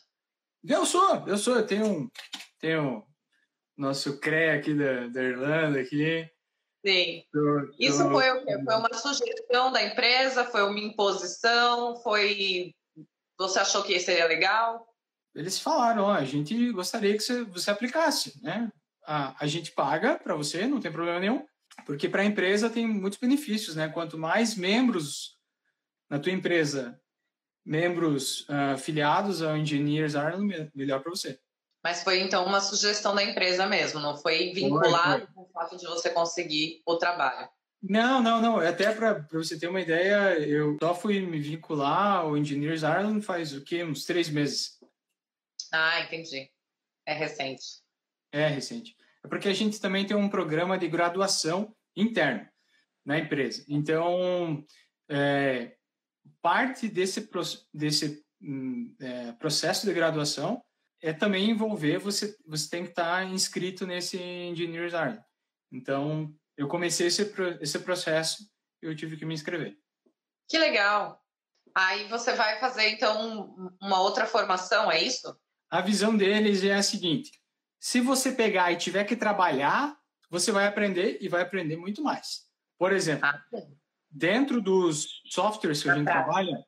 Eu 0.65 0.87
sou, 0.87 1.27
eu 1.27 1.37
sou, 1.37 1.57
eu 1.57 1.67
tenho, 1.67 2.11
tenho 2.59 3.05
nosso 3.77 4.19
CRE 4.21 4.51
aqui 4.51 4.75
da, 4.75 5.09
da 5.09 5.23
Irlanda 5.23 5.81
aqui. 5.81 6.29
Sim. 6.85 7.25
Isso 7.79 8.09
foi 8.09 8.31
o 8.31 8.45
quê? 8.45 8.59
Foi 8.65 8.75
uma 8.75 8.93
sugestão 8.95 9.73
da 9.73 9.83
empresa? 9.85 10.45
Foi 10.45 10.63
uma 10.63 10.79
imposição? 10.79 11.97
Foi. 12.03 12.75
Você 13.39 13.59
achou 13.59 13.83
que 13.83 13.99
seria 14.01 14.27
legal? 14.27 14.87
Eles 15.35 15.59
falaram, 15.59 16.05
ó, 16.05 16.13
a 16.13 16.25
gente 16.25 16.73
gostaria 16.73 17.17
que 17.17 17.23
você, 17.23 17.45
você 17.45 17.71
aplicasse, 17.71 18.41
né? 18.43 18.71
A, 19.07 19.35
a 19.43 19.47
gente 19.47 19.73
paga 19.73 20.19
para 20.19 20.35
você, 20.35 20.67
não 20.67 20.81
tem 20.81 20.93
problema 20.93 21.19
nenhum, 21.19 21.45
porque 21.85 22.09
para 22.09 22.23
a 22.23 22.27
empresa 22.27 22.71
tem 22.71 22.87
muitos 22.87 23.19
benefícios, 23.19 23.77
né? 23.77 23.89
Quanto 23.89 24.19
mais 24.19 24.55
membros 24.55 25.39
na 26.09 26.19
tua 26.19 26.33
empresa, 26.33 27.01
membros 27.65 28.41
uh, 28.43 28.77
filiados 28.79 29.43
ao 29.43 29.57
Engineers 29.57 30.15
Ireland, 30.15 30.71
melhor 30.75 31.01
para 31.01 31.11
você. 31.11 31.39
Mas 31.83 32.05
foi 32.05 32.21
então 32.21 32.45
uma 32.45 32.61
sugestão 32.61 33.15
da 33.15 33.25
empresa 33.25 33.67
mesmo, 33.67 33.99
não 33.99 34.17
foi 34.17 34.53
vinculado 34.53 35.27
com 35.35 35.43
o 35.43 35.49
fato 35.49 35.77
de 35.77 35.85
você 35.87 36.11
conseguir 36.11 36.81
o 36.87 36.97
trabalho. 36.97 37.49
Não, 37.83 38.23
não, 38.23 38.41
não. 38.41 38.59
Até 38.59 38.93
para 38.93 39.27
você 39.33 39.59
ter 39.59 39.67
uma 39.67 39.81
ideia, 39.81 40.39
eu 40.39 40.77
só 40.81 40.95
fui 40.95 41.21
me 41.21 41.41
vincular 41.41 42.19
ao 42.21 42.37
Engineers 42.37 42.83
Ireland 42.83 43.23
faz 43.23 43.53
o 43.53 43.65
quê? 43.65 43.83
Uns 43.83 44.05
três 44.05 44.31
meses. 44.31 44.79
Ah, 45.73 46.01
entendi. 46.03 46.49
É 47.05 47.13
recente. 47.13 47.83
É 48.31 48.47
recente. 48.47 48.97
É 49.25 49.29
porque 49.29 49.49
a 49.49 49.55
gente 49.55 49.81
também 49.81 50.07
tem 50.07 50.17
um 50.17 50.29
programa 50.29 50.79
de 50.79 50.89
graduação 50.89 51.75
interno 51.97 52.49
na 53.05 53.19
empresa. 53.19 53.65
Então, 53.69 54.65
é, 55.09 55.77
parte 56.41 56.89
desse, 56.89 57.29
desse 57.73 58.25
hum, 58.41 58.95
é, 59.01 59.33
processo 59.33 59.87
de 59.87 59.93
graduação 59.93 60.63
é 61.01 61.13
também 61.13 61.51
envolver 61.51 61.99
você 61.99 62.37
você 62.47 62.71
tem 62.71 62.85
que 62.85 62.91
estar 62.91 63.25
inscrito 63.27 63.87
nesse 63.87 64.19
Engineers 64.19 64.93
Ireland. 64.93 65.25
Então, 65.73 66.33
eu 66.57 66.69
comecei 66.69 67.09
esse 67.09 67.23
esse 67.61 67.79
processo, 67.81 68.49
eu 68.81 68.95
tive 68.95 69.17
que 69.17 69.25
me 69.25 69.35
inscrever. 69.35 69.77
Que 70.49 70.59
legal. 70.59 71.21
Aí 71.75 72.07
você 72.09 72.35
vai 72.35 72.61
fazer 72.61 72.91
então 72.91 73.75
uma 73.81 74.01
outra 74.01 74.27
formação, 74.27 74.93
é 74.93 75.03
isso? 75.03 75.37
A 75.71 75.81
visão 75.81 76.17
deles 76.17 76.63
é 76.63 76.75
a 76.75 76.83
seguinte: 76.83 77.33
se 77.83 78.01
você 78.01 78.31
pegar 78.31 78.71
e 78.71 78.77
tiver 78.77 79.03
que 79.03 79.17
trabalhar, 79.17 79.99
você 80.31 80.53
vai 80.53 80.69
aprender 80.69 81.19
e 81.21 81.29
vai 81.29 81.43
aprender 81.43 81.77
muito 81.77 82.01
mais. 82.01 82.43
Por 82.79 82.93
exemplo, 82.93 83.27
ah, 83.27 83.43
dentro 84.09 84.63
dos 84.63 85.21
softwares 85.27 85.83
que 85.83 85.91
a 85.91 85.97
gente 85.97 86.05
trabalha, 86.05 86.65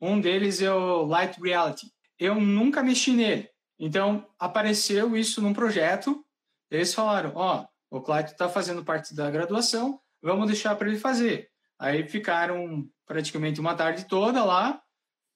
um 0.00 0.18
deles 0.18 0.62
é 0.62 0.72
o 0.72 1.04
Light 1.04 1.38
Reality. 1.38 1.92
Eu 2.18 2.36
nunca 2.36 2.82
mexi 2.82 3.12
nele. 3.12 3.50
Então, 3.78 4.26
apareceu 4.38 5.14
isso 5.14 5.42
num 5.42 5.52
projeto, 5.52 6.24
eles 6.70 6.94
falaram, 6.94 7.32
ó, 7.34 7.66
oh, 7.90 7.98
o 7.98 8.00
Clayton 8.00 8.32
está 8.32 8.48
fazendo 8.48 8.82
parte 8.82 9.14
da 9.14 9.30
graduação, 9.30 10.00
vamos 10.22 10.46
deixar 10.46 10.74
para 10.74 10.88
ele 10.88 10.98
fazer. 10.98 11.50
Aí 11.78 12.08
ficaram 12.08 12.88
praticamente 13.04 13.60
uma 13.60 13.74
tarde 13.74 14.06
toda 14.06 14.42
lá, 14.42 14.80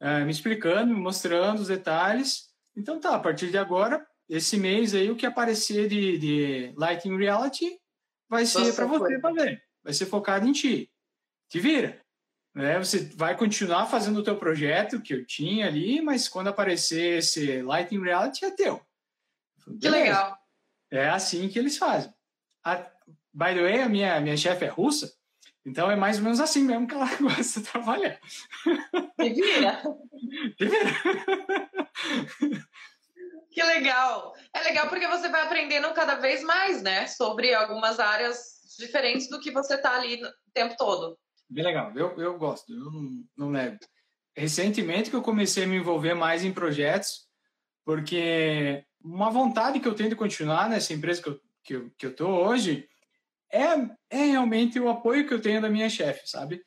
uh, 0.01 0.25
me 0.25 0.31
explicando, 0.31 0.95
me 0.95 1.01
mostrando 1.01 1.61
os 1.61 1.69
detalhes. 1.69 2.49
Então 2.75 2.99
tá, 2.99 3.17
a 3.17 3.21
partir 3.21 3.51
de 3.51 3.59
agora, 3.59 4.03
esse 4.31 4.57
mês 4.57 4.95
aí, 4.95 5.11
o 5.11 5.17
que 5.17 5.27
aparecer 5.27 5.89
de, 5.89 6.17
de 6.19 6.75
Lighting 6.77 7.17
Reality 7.17 7.79
vai 8.29 8.47
ser 8.47 8.75
para 8.75 8.87
você 8.87 9.21
fazer. 9.21 9.63
Vai 9.83 9.93
ser 9.93 10.07
focado 10.07 10.47
em 10.47 10.53
ti. 10.53 10.91
Te 11.49 11.59
vira 11.59 12.01
né? 12.55 12.79
Você 12.79 13.11
vai 13.15 13.37
continuar 13.37 13.87
fazendo 13.87 14.19
o 14.19 14.23
teu 14.23 14.37
projeto 14.37 15.01
que 15.01 15.15
eu 15.15 15.25
tinha 15.25 15.67
ali, 15.67 16.01
mas 16.01 16.29
quando 16.29 16.49
aparecer 16.49 17.19
esse 17.19 17.63
Lighting 17.63 18.03
Reality 18.03 18.45
é 18.45 18.51
teu. 18.51 18.81
Que 19.81 19.89
legal. 19.89 20.37
É 20.91 21.09
assim 21.09 21.49
que 21.49 21.59
eles 21.59 21.77
fazem. 21.77 22.13
A, 22.65 22.77
by 23.33 23.55
the 23.55 23.63
way, 23.63 23.83
a 23.83 23.89
minha, 23.89 24.21
minha 24.21 24.37
chefe 24.37 24.65
é 24.65 24.69
russa, 24.69 25.13
então 25.65 25.91
é 25.91 25.95
mais 25.95 26.19
ou 26.19 26.25
menos 26.25 26.41
assim 26.41 26.65
mesmo 26.65 26.87
que 26.87 26.95
ela 26.95 27.07
gosta 27.17 27.61
de 27.61 27.67
trabalhar. 27.67 28.19
Te 29.19 29.33
vira. 29.33 29.83
Te 30.57 30.67
vira. 30.67 31.40
Legal. 33.81 34.35
É 34.53 34.61
legal 34.63 34.89
porque 34.89 35.07
você 35.07 35.29
vai 35.29 35.43
aprendendo 35.43 35.93
cada 35.95 36.17
vez 36.17 36.43
mais, 36.43 36.83
né? 36.83 37.07
Sobre 37.07 37.55
algumas 37.55 37.99
áreas 37.99 38.61
diferentes 38.79 39.29
do 39.29 39.41
que 39.41 39.51
você 39.51 39.75
está 39.75 39.97
ali 39.97 40.23
o 40.23 40.31
tempo 40.53 40.77
todo. 40.77 41.19
Bem 41.49 41.65
legal, 41.65 41.93
eu, 41.97 42.19
eu 42.21 42.39
gosto, 42.39 42.73
eu 42.73 42.91
não, 42.93 43.25
não 43.37 43.51
nego. 43.51 43.79
Recentemente 44.37 45.11
que 45.11 45.17
eu 45.17 45.23
comecei 45.23 45.65
a 45.65 45.67
me 45.67 45.77
envolver 45.77 46.15
mais 46.15 46.45
em 46.45 46.53
projetos, 46.53 47.27
porque 47.85 48.85
uma 49.03 49.31
vontade 49.31 49.81
que 49.81 49.89
eu 49.89 49.95
tenho 49.95 50.11
de 50.11 50.17
continuar 50.17 50.69
nessa 50.69 50.93
empresa 50.93 51.23
que 51.23 51.29
eu, 51.29 51.41
que 51.65 51.75
eu, 51.75 51.91
que 51.99 52.07
eu 52.07 52.15
tô 52.15 52.29
hoje 52.29 52.89
é, 53.53 53.65
é 54.11 54.25
realmente 54.27 54.79
o 54.79 54.89
apoio 54.89 55.27
que 55.27 55.35
eu 55.35 55.43
tenho 55.43 55.61
da 55.61 55.69
minha 55.69 55.91
chefe, 55.91 56.29
sabe? 56.29 56.63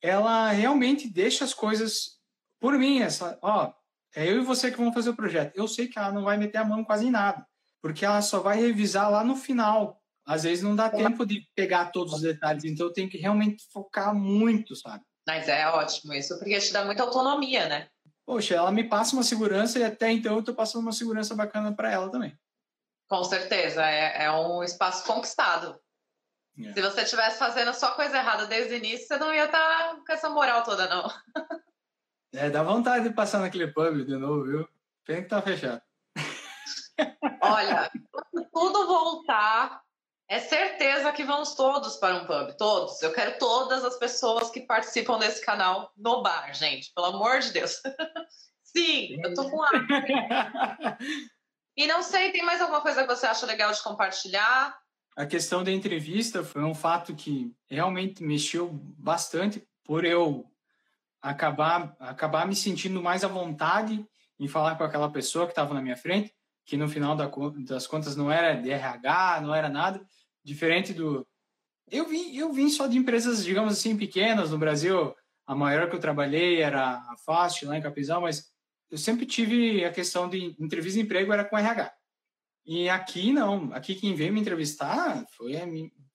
Ela 0.00 0.50
realmente 0.50 1.08
deixa 1.08 1.44
as 1.44 1.52
coisas 1.52 2.20
por 2.60 2.78
mim, 2.78 3.00
essa, 3.00 3.38
ó, 3.42 3.72
é 4.14 4.28
eu 4.28 4.38
e 4.38 4.44
você 4.44 4.70
que 4.70 4.78
vamos 4.78 4.94
fazer 4.94 5.10
o 5.10 5.16
projeto. 5.16 5.56
Eu 5.56 5.66
sei 5.66 5.88
que 5.88 5.98
ela 5.98 6.12
não 6.12 6.24
vai 6.24 6.36
meter 6.36 6.58
a 6.58 6.64
mão 6.64 6.84
quase 6.84 7.06
em 7.06 7.10
nada, 7.10 7.46
porque 7.80 8.04
ela 8.04 8.22
só 8.22 8.40
vai 8.40 8.60
revisar 8.60 9.10
lá 9.10 9.24
no 9.24 9.36
final 9.36 10.02
às 10.24 10.44
vezes 10.44 10.62
não 10.62 10.76
dá 10.76 10.88
tempo 10.88 11.26
de 11.26 11.46
pegar 11.54 11.86
todos 11.86 12.14
os 12.14 12.20
detalhes, 12.20 12.64
então 12.64 12.86
eu 12.86 12.92
tenho 12.92 13.10
que 13.10 13.18
realmente 13.18 13.64
focar 13.72 14.14
muito, 14.14 14.74
sabe? 14.76 15.04
Mas 15.26 15.48
é 15.48 15.66
ótimo 15.68 16.12
isso, 16.14 16.38
porque 16.38 16.58
te 16.58 16.72
dá 16.72 16.84
muita 16.84 17.02
autonomia, 17.02 17.68
né? 17.68 17.88
Poxa, 18.24 18.54
ela 18.54 18.70
me 18.70 18.88
passa 18.88 19.14
uma 19.14 19.22
segurança 19.22 19.78
e 19.78 19.84
até 19.84 20.10
então 20.10 20.36
eu 20.36 20.44
tô 20.44 20.54
passando 20.54 20.82
uma 20.82 20.92
segurança 20.92 21.34
bacana 21.34 21.74
para 21.74 21.90
ela 21.90 22.10
também. 22.10 22.36
Com 23.08 23.22
certeza, 23.24 23.84
é, 23.84 24.24
é 24.24 24.32
um 24.32 24.62
espaço 24.62 25.04
conquistado. 25.04 25.78
É. 26.58 26.72
Se 26.72 26.80
você 26.80 27.02
estivesse 27.02 27.38
fazendo 27.38 27.74
só 27.74 27.92
coisa 27.92 28.16
errada 28.16 28.46
desde 28.46 28.74
o 28.74 28.76
início, 28.76 29.06
você 29.06 29.16
não 29.18 29.34
ia 29.34 29.46
estar 29.46 29.58
tá 29.58 29.96
com 30.06 30.12
essa 30.12 30.30
moral 30.30 30.62
toda, 30.62 30.88
não. 30.88 31.08
É, 32.34 32.48
dá 32.48 32.62
vontade 32.62 33.08
de 33.08 33.14
passar 33.14 33.40
naquele 33.40 33.68
pub 33.68 34.04
de 34.04 34.16
novo, 34.16 34.44
viu? 34.44 34.68
Pena 35.04 35.22
que 35.22 35.28
tá 35.28 35.42
fechado. 35.42 35.82
Olha, 37.42 37.90
quando 38.10 38.48
tudo 38.52 38.86
voltar, 38.86 39.82
é 40.28 40.38
certeza 40.38 41.12
que 41.12 41.24
vamos 41.24 41.54
todos 41.54 41.96
para 41.96 42.16
um 42.16 42.26
pub, 42.26 42.56
todos. 42.56 43.02
Eu 43.02 43.12
quero 43.12 43.38
todas 43.38 43.84
as 43.84 43.98
pessoas 43.98 44.50
que 44.50 44.60
participam 44.60 45.18
desse 45.18 45.44
canal 45.44 45.92
no 45.96 46.22
bar, 46.22 46.54
gente, 46.54 46.90
pelo 46.94 47.08
amor 47.08 47.40
de 47.40 47.52
Deus. 47.52 47.82
Sim, 48.64 49.20
eu 49.22 49.34
tô 49.34 49.50
com 49.50 49.62
ar. 49.62 49.70
e 51.76 51.86
não 51.86 52.02
sei, 52.02 52.32
tem 52.32 52.42
mais 52.42 52.62
alguma 52.62 52.80
coisa 52.80 53.02
que 53.02 53.14
você 53.14 53.26
acha 53.26 53.44
legal 53.44 53.70
de 53.72 53.82
compartilhar? 53.82 54.74
A 55.14 55.26
questão 55.26 55.62
da 55.62 55.70
entrevista 55.70 56.42
foi 56.42 56.64
um 56.64 56.74
fato 56.74 57.14
que 57.14 57.54
realmente 57.68 58.22
mexeu 58.22 58.70
bastante 58.72 59.62
por 59.84 60.06
eu 60.06 60.50
acabar 61.22 61.94
acabar 62.00 62.46
me 62.46 62.56
sentindo 62.56 63.00
mais 63.00 63.22
à 63.22 63.28
vontade 63.28 64.04
em 64.38 64.48
falar 64.48 64.76
com 64.76 64.82
aquela 64.82 65.10
pessoa 65.10 65.46
que 65.46 65.52
estava 65.52 65.72
na 65.72 65.80
minha 65.80 65.96
frente, 65.96 66.34
que 66.66 66.76
no 66.76 66.88
final 66.88 67.16
das 67.16 67.86
contas 67.86 68.16
não 68.16 68.30
era 68.30 68.54
de 68.54 68.70
RH, 68.70 69.40
não 69.40 69.54
era 69.54 69.68
nada, 69.68 70.04
diferente 70.44 70.92
do. 70.92 71.26
Eu 71.88 72.08
vim, 72.08 72.34
eu 72.36 72.52
vim 72.52 72.68
só 72.68 72.86
de 72.86 72.98
empresas, 72.98 73.44
digamos 73.44 73.74
assim, 73.74 73.96
pequenas 73.96 74.50
no 74.50 74.58
Brasil. 74.58 75.14
A 75.46 75.54
maior 75.54 75.88
que 75.88 75.94
eu 75.94 76.00
trabalhei 76.00 76.60
era 76.60 76.96
a 76.96 77.16
Fast, 77.24 77.64
lá 77.64 77.76
em 77.76 77.82
Capizão, 77.82 78.22
mas 78.22 78.50
eu 78.90 78.98
sempre 78.98 79.26
tive 79.26 79.84
a 79.84 79.92
questão 79.92 80.28
de 80.28 80.56
entrevista 80.58 80.98
de 80.98 81.04
emprego 81.04 81.32
era 81.32 81.44
com 81.44 81.58
RH. 81.58 81.92
E 82.64 82.88
aqui 82.88 83.32
não, 83.32 83.72
aqui 83.72 83.94
quem 83.94 84.14
veio 84.14 84.32
me 84.32 84.40
entrevistar 84.40 85.24
foi 85.36 85.56
a, 85.56 85.66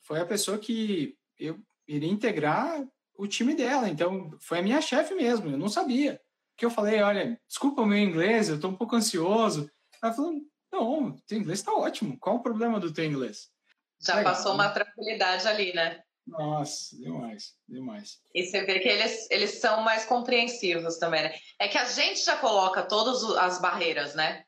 foi 0.02 0.20
a 0.20 0.26
pessoa 0.26 0.58
que 0.58 1.16
eu 1.38 1.60
iria 1.88 2.10
integrar 2.10 2.86
o 3.18 3.28
time 3.28 3.56
dela. 3.56 3.90
Então, 3.90 4.32
foi 4.40 4.60
a 4.60 4.62
minha 4.62 4.82
chefe 4.82 5.14
mesmo, 5.16 5.50
eu 5.50 5.58
não 5.58 5.70
sabia. 5.70 6.20
Que 6.56 6.66
eu 6.66 6.72
falei, 6.72 7.02
olha, 7.02 7.40
desculpa 7.48 7.82
o 7.82 7.86
meu 7.86 7.98
inglês, 7.98 8.50
eu 8.50 8.56
estou 8.56 8.72
um 8.72 8.76
pouco 8.76 8.96
ansioso. 8.96 9.70
Ela 10.02 10.14
falou, 10.14 10.34
não, 10.72 11.16
teu 11.28 11.38
inglês 11.38 11.60
está 11.60 11.74
ótimo, 11.74 12.18
qual 12.20 12.38
o 12.38 12.44
problema 12.44 12.80
do 12.80 12.94
teu 12.94 13.06
inglês? 13.06 13.50
Já 14.00 14.16
Legal. 14.16 14.34
passou 14.34 14.54
uma 14.54 14.70
tranquilidade 14.70 15.48
ali, 15.48 15.74
né? 15.74 16.02
Nossa, 16.28 16.96
demais, 16.98 17.54
demais. 17.68 18.20
E 18.34 18.44
você 18.44 18.64
vê 18.66 18.80
que 18.80 18.88
eles, 18.90 19.28
eles 19.32 19.52
são 19.62 19.82
mais 19.82 20.06
compreensivos 20.06 20.98
também, 20.98 21.24
né? 21.24 21.36
É 21.58 21.68
que 21.68 21.78
a 21.78 21.86
gente 21.86 22.24
já 22.24 22.36
coloca 22.38 22.84
todas 22.84 23.24
as 23.38 23.62
barreiras, 23.62 24.14
né? 24.14 24.44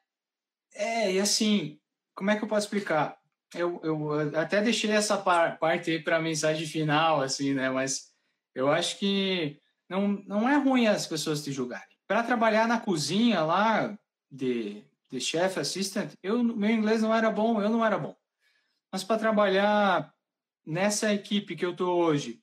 É, 0.73 1.13
e 1.13 1.19
assim, 1.19 1.79
como 2.13 2.31
é 2.31 2.37
que 2.37 2.43
eu 2.43 2.47
posso 2.49 2.65
explicar? 2.65 3.17
Eu, 3.55 3.79
eu 3.83 4.37
até 4.37 4.61
deixei 4.61 4.91
essa 4.91 5.17
parte 5.17 5.89
aí 5.89 6.03
para 6.03 6.17
a 6.17 6.21
mensagem 6.21 6.67
final, 6.67 7.21
assim, 7.21 7.53
né? 7.53 7.69
Mas 7.69 8.08
eu 8.53 8.71
acho 8.71 8.97
que 8.97 9.59
não, 9.89 10.23
não 10.25 10.47
é 10.47 10.57
ruim 10.57 10.87
as 10.87 11.07
pessoas 11.07 11.43
te 11.43 11.51
julgarem. 11.51 11.97
Para 12.07 12.23
trabalhar 12.23 12.67
na 12.67 12.79
cozinha 12.79 13.41
lá 13.41 13.97
de, 14.31 14.83
de 15.09 15.19
chef 15.19 15.59
assistant, 15.59 16.13
eu, 16.21 16.43
meu 16.43 16.69
inglês 16.69 17.01
não 17.01 17.13
era 17.13 17.31
bom, 17.31 17.61
eu 17.61 17.69
não 17.69 17.85
era 17.85 17.97
bom. 17.97 18.15
Mas 18.91 19.03
para 19.03 19.19
trabalhar 19.19 20.11
nessa 20.65 21.13
equipe 21.13 21.55
que 21.55 21.65
eu 21.65 21.71
estou 21.71 21.99
hoje, 21.99 22.41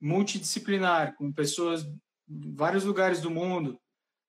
multidisciplinar, 0.00 1.14
com 1.14 1.32
pessoas 1.32 1.84
de 2.26 2.50
vários 2.54 2.84
lugares 2.84 3.20
do 3.20 3.30
mundo, 3.30 3.80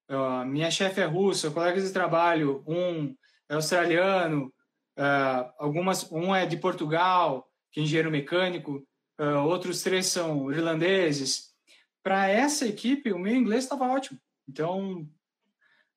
uh, 0.10 0.45
minha 0.45 0.69
chefe 0.69 1.02
é 1.02 1.06
russa, 1.06 1.52
colegas 1.52 1.84
de 1.84 1.93
trabalho, 1.93 2.63
um 2.67 3.15
é 3.49 3.56
australiano, 3.56 4.54
uh, 4.97 5.52
algumas, 5.58 6.12
um 6.12 6.34
é 6.34 6.45
de 6.45 6.58
Portugal, 6.58 7.47
que 7.71 7.80
é 7.80 7.84
engenheiro 7.84 8.12
mecânico, 8.12 8.86
uh, 9.19 9.43
outros 9.45 9.82
três 9.82 10.08
são 10.08 10.52
irlandeses. 10.52 11.54
Para 12.02 12.28
essa 12.28 12.67
equipe, 12.67 13.13
o 13.13 13.19
meu 13.19 13.36
inglês 13.36 13.63
estava 13.63 13.88
ótimo. 13.88 14.19
Então, 14.47 15.08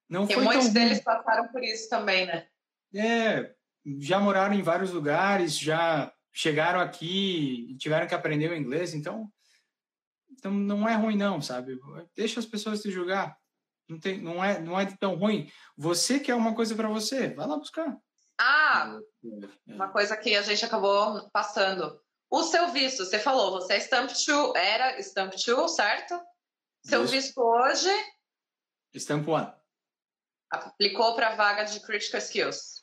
não 0.09 0.25
e 0.25 0.33
foi 0.33 0.45
muitos 0.45 0.67
tão 0.67 0.75
deles 0.75 1.01
passaram 1.01 1.49
por 1.49 1.63
isso 1.63 1.89
também, 1.89 2.27
né? 2.27 2.47
É, 2.95 3.55
já 3.99 4.21
moraram 4.21 4.55
em 4.55 4.63
vários 4.63 4.93
lugares, 4.93 5.59
já 5.59 6.13
chegaram 6.33 6.81
aqui 6.81 7.71
e 7.71 7.77
tiveram 7.77 8.07
que 8.07 8.15
aprender 8.15 8.51
o 8.51 8.57
inglês, 8.57 8.95
então, 8.95 9.29
então 10.31 10.53
não 10.53 10.89
é 10.89 10.95
ruim 10.95 11.17
não, 11.17 11.41
sabe? 11.41 11.79
Deixa 12.15 12.39
as 12.39 12.47
pessoas 12.47 12.83
te 12.83 12.91
julgar. 12.91 13.37
Não, 13.89 13.99
tem, 13.99 14.21
não, 14.21 14.45
é, 14.45 14.61
não 14.61 14.79
é 14.79 14.87
tão 14.87 15.15
ruim. 15.15 15.51
Você 15.77 16.19
quer 16.21 16.35
uma 16.35 16.55
coisa 16.55 16.75
para 16.75 16.89
você, 16.89 17.29
vai 17.29 17.47
lá 17.47 17.57
buscar. 17.57 17.97
Ah, 18.39 18.99
É. 19.69 19.75
uma 19.75 19.89
coisa 19.89 20.17
que 20.17 20.37
a 20.37 20.43
gente 20.43 20.65
acabou 20.65 21.29
passando. 21.31 22.01
O 22.31 22.43
seu 22.43 22.69
visto, 22.73 23.05
você 23.05 23.19
falou, 23.19 23.53
você 23.53 23.75
é 23.75 23.81
Stamp 23.81 24.09
2, 24.11 24.55
era 24.57 24.99
Stamp 25.01 25.33
2, 25.35 25.71
certo? 25.75 26.21
Seu 26.85 27.05
Isso. 27.05 27.13
visto 27.13 27.39
hoje 27.41 27.89
Stamp 28.95 29.27
One. 29.29 29.53
aplicou 30.51 31.15
para 31.15 31.29
a 31.33 31.37
vaga 31.37 31.65
de 31.65 31.81
Critical 31.81 32.19
Skills. 32.21 32.83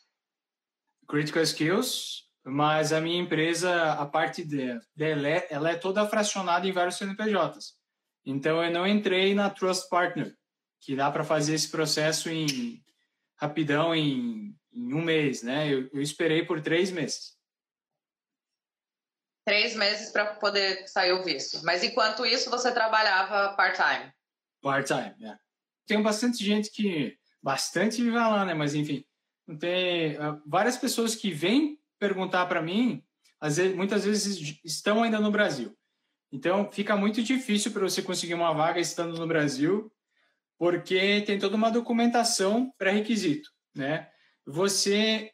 Critical 1.07 1.43
Skills, 1.43 2.23
mas 2.45 2.93
a 2.93 3.01
minha 3.01 3.21
empresa, 3.21 3.93
a 3.93 4.05
parte 4.05 4.43
de- 4.43 4.79
dela, 4.95 5.27
é- 5.27 5.47
ela 5.49 5.71
é 5.71 5.75
toda 5.75 6.07
fracionada 6.07 6.67
em 6.67 6.71
vários 6.71 6.95
CNPJs. 6.97 7.73
Então 8.25 8.63
eu 8.63 8.71
não 8.71 8.87
entrei 8.87 9.33
na 9.33 9.49
Trust 9.49 9.89
Partner, 9.89 10.35
que 10.79 10.95
dá 10.95 11.11
para 11.11 11.23
fazer 11.23 11.55
esse 11.55 11.69
processo 11.69 12.29
em 12.29 12.81
rapidão 13.35 13.93
em, 13.93 14.55
em 14.71 14.93
um 14.93 15.01
mês, 15.01 15.43
né? 15.43 15.67
Eu, 15.73 15.89
eu 15.93 16.01
esperei 16.01 16.45
por 16.45 16.61
três 16.61 16.91
meses. 16.91 17.37
Três 19.45 19.75
meses 19.75 20.11
para 20.11 20.25
poder 20.35 20.87
sair 20.87 21.11
o 21.13 21.23
visto. 21.23 21.63
Mas 21.63 21.83
enquanto 21.83 22.25
isso, 22.25 22.49
você 22.49 22.71
trabalhava 22.71 23.55
part-time. 23.55 24.11
Part-time, 24.61 25.15
é. 25.25 25.37
Tem 25.85 26.01
bastante 26.01 26.43
gente 26.43 26.71
que... 26.71 27.17
Bastante 27.41 28.01
vai 28.09 28.31
lá, 28.31 28.45
né? 28.45 28.53
Mas, 28.53 28.73
enfim, 28.73 29.03
tem 29.59 30.15
ah, 30.17 30.39
várias 30.45 30.77
pessoas 30.77 31.13
que 31.13 31.31
vêm 31.31 31.77
perguntar 31.99 32.45
para 32.45 32.61
mim, 32.61 33.03
às 33.39 33.57
vezes, 33.57 33.75
muitas 33.75 34.05
vezes 34.05 34.59
estão 34.63 35.03
ainda 35.03 35.19
no 35.19 35.31
Brasil. 35.31 35.77
Então, 36.31 36.71
fica 36.71 36.95
muito 36.95 37.21
difícil 37.21 37.71
para 37.71 37.83
você 37.83 38.01
conseguir 38.01 38.33
uma 38.33 38.53
vaga 38.53 38.79
estando 38.79 39.17
no 39.19 39.27
Brasil, 39.27 39.91
porque 40.57 41.21
tem 41.21 41.37
toda 41.37 41.55
uma 41.55 41.69
documentação 41.69 42.73
pré-requisito, 42.77 43.49
né? 43.75 44.09
Você, 44.45 45.31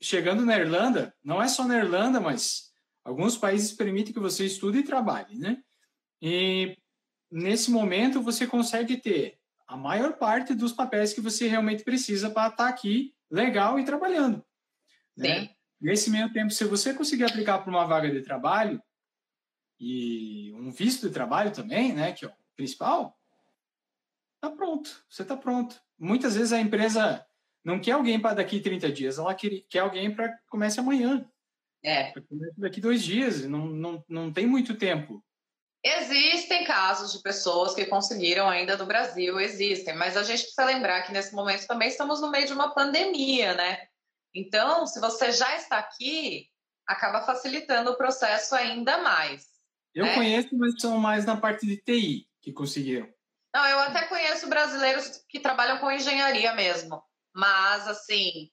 chegando 0.00 0.44
na 0.44 0.58
Irlanda, 0.58 1.14
não 1.22 1.42
é 1.42 1.48
só 1.48 1.64
na 1.64 1.76
Irlanda, 1.76 2.18
mas 2.20 2.72
alguns 3.06 3.36
países 3.36 3.72
permitem 3.72 4.12
que 4.12 4.18
você 4.18 4.44
estude 4.44 4.78
e 4.78 4.82
trabalhe, 4.82 5.38
né? 5.38 5.62
E 6.20 6.76
nesse 7.30 7.70
momento 7.70 8.20
você 8.20 8.46
consegue 8.46 8.96
ter 8.96 9.38
a 9.66 9.76
maior 9.76 10.14
parte 10.14 10.54
dos 10.54 10.72
papéis 10.72 11.12
que 11.12 11.20
você 11.20 11.46
realmente 11.46 11.84
precisa 11.84 12.28
para 12.28 12.48
estar 12.48 12.68
aqui 12.68 13.14
legal 13.30 13.78
e 13.78 13.84
trabalhando. 13.84 14.44
Né? 15.16 15.40
Sim. 15.40 15.50
Nesse 15.80 16.10
meio 16.10 16.32
tempo, 16.32 16.50
se 16.50 16.64
você 16.64 16.92
conseguir 16.92 17.24
aplicar 17.24 17.58
para 17.58 17.70
uma 17.70 17.84
vaga 17.86 18.10
de 18.10 18.22
trabalho 18.22 18.82
e 19.78 20.52
um 20.54 20.70
visto 20.72 21.06
de 21.06 21.14
trabalho 21.14 21.52
também, 21.52 21.92
né, 21.92 22.12
que 22.12 22.24
é 22.24 22.28
o 22.28 22.32
principal, 22.56 23.16
tá 24.40 24.50
pronto, 24.50 25.04
você 25.08 25.24
tá 25.24 25.36
pronto. 25.36 25.80
Muitas 25.98 26.34
vezes 26.34 26.52
a 26.52 26.60
empresa 26.60 27.24
não 27.64 27.78
quer 27.78 27.92
alguém 27.92 28.18
para 28.18 28.36
daqui 28.36 28.60
30 28.60 28.90
dias, 28.90 29.18
ela 29.18 29.34
quer, 29.34 29.60
quer 29.68 29.80
alguém 29.80 30.12
para 30.12 30.36
comece 30.48 30.80
amanhã, 30.80 31.28
É. 31.84 32.12
daqui 32.56 32.80
dois 32.80 33.02
dias, 33.02 33.44
não, 33.46 33.66
não, 33.66 34.04
não 34.08 34.32
tem 34.32 34.46
muito 34.46 34.76
tempo. 34.76 35.22
Existem 35.84 36.64
casos 36.64 37.12
de 37.12 37.22
pessoas 37.22 37.74
que 37.74 37.86
conseguiram 37.86 38.48
ainda 38.48 38.76
do 38.76 38.86
Brasil, 38.86 39.38
existem, 39.38 39.94
mas 39.94 40.16
a 40.16 40.24
gente 40.24 40.40
precisa 40.40 40.64
lembrar 40.64 41.02
que 41.02 41.12
nesse 41.12 41.32
momento 41.32 41.66
também 41.66 41.88
estamos 41.88 42.20
no 42.20 42.30
meio 42.30 42.46
de 42.46 42.52
uma 42.52 42.74
pandemia, 42.74 43.54
né? 43.54 43.86
Então, 44.34 44.84
se 44.86 44.98
você 45.00 45.30
já 45.30 45.54
está 45.56 45.78
aqui, 45.78 46.48
acaba 46.86 47.24
facilitando 47.24 47.92
o 47.92 47.96
processo 47.96 48.54
ainda 48.56 48.98
mais. 48.98 49.44
Eu 49.94 50.06
É. 50.06 50.14
conheço, 50.14 50.56
mas 50.58 50.74
são 50.80 50.98
mais 50.98 51.24
na 51.24 51.36
parte 51.36 51.64
de 51.64 51.76
TI 51.76 52.26
que 52.42 52.52
conseguiram. 52.52 53.08
Não, 53.54 53.64
eu 53.66 53.78
até 53.78 54.06
conheço 54.06 54.48
brasileiros 54.48 55.24
que 55.28 55.40
trabalham 55.40 55.78
com 55.78 55.90
engenharia 55.90 56.52
mesmo, 56.54 57.02
mas 57.34 57.86
assim, 57.88 58.50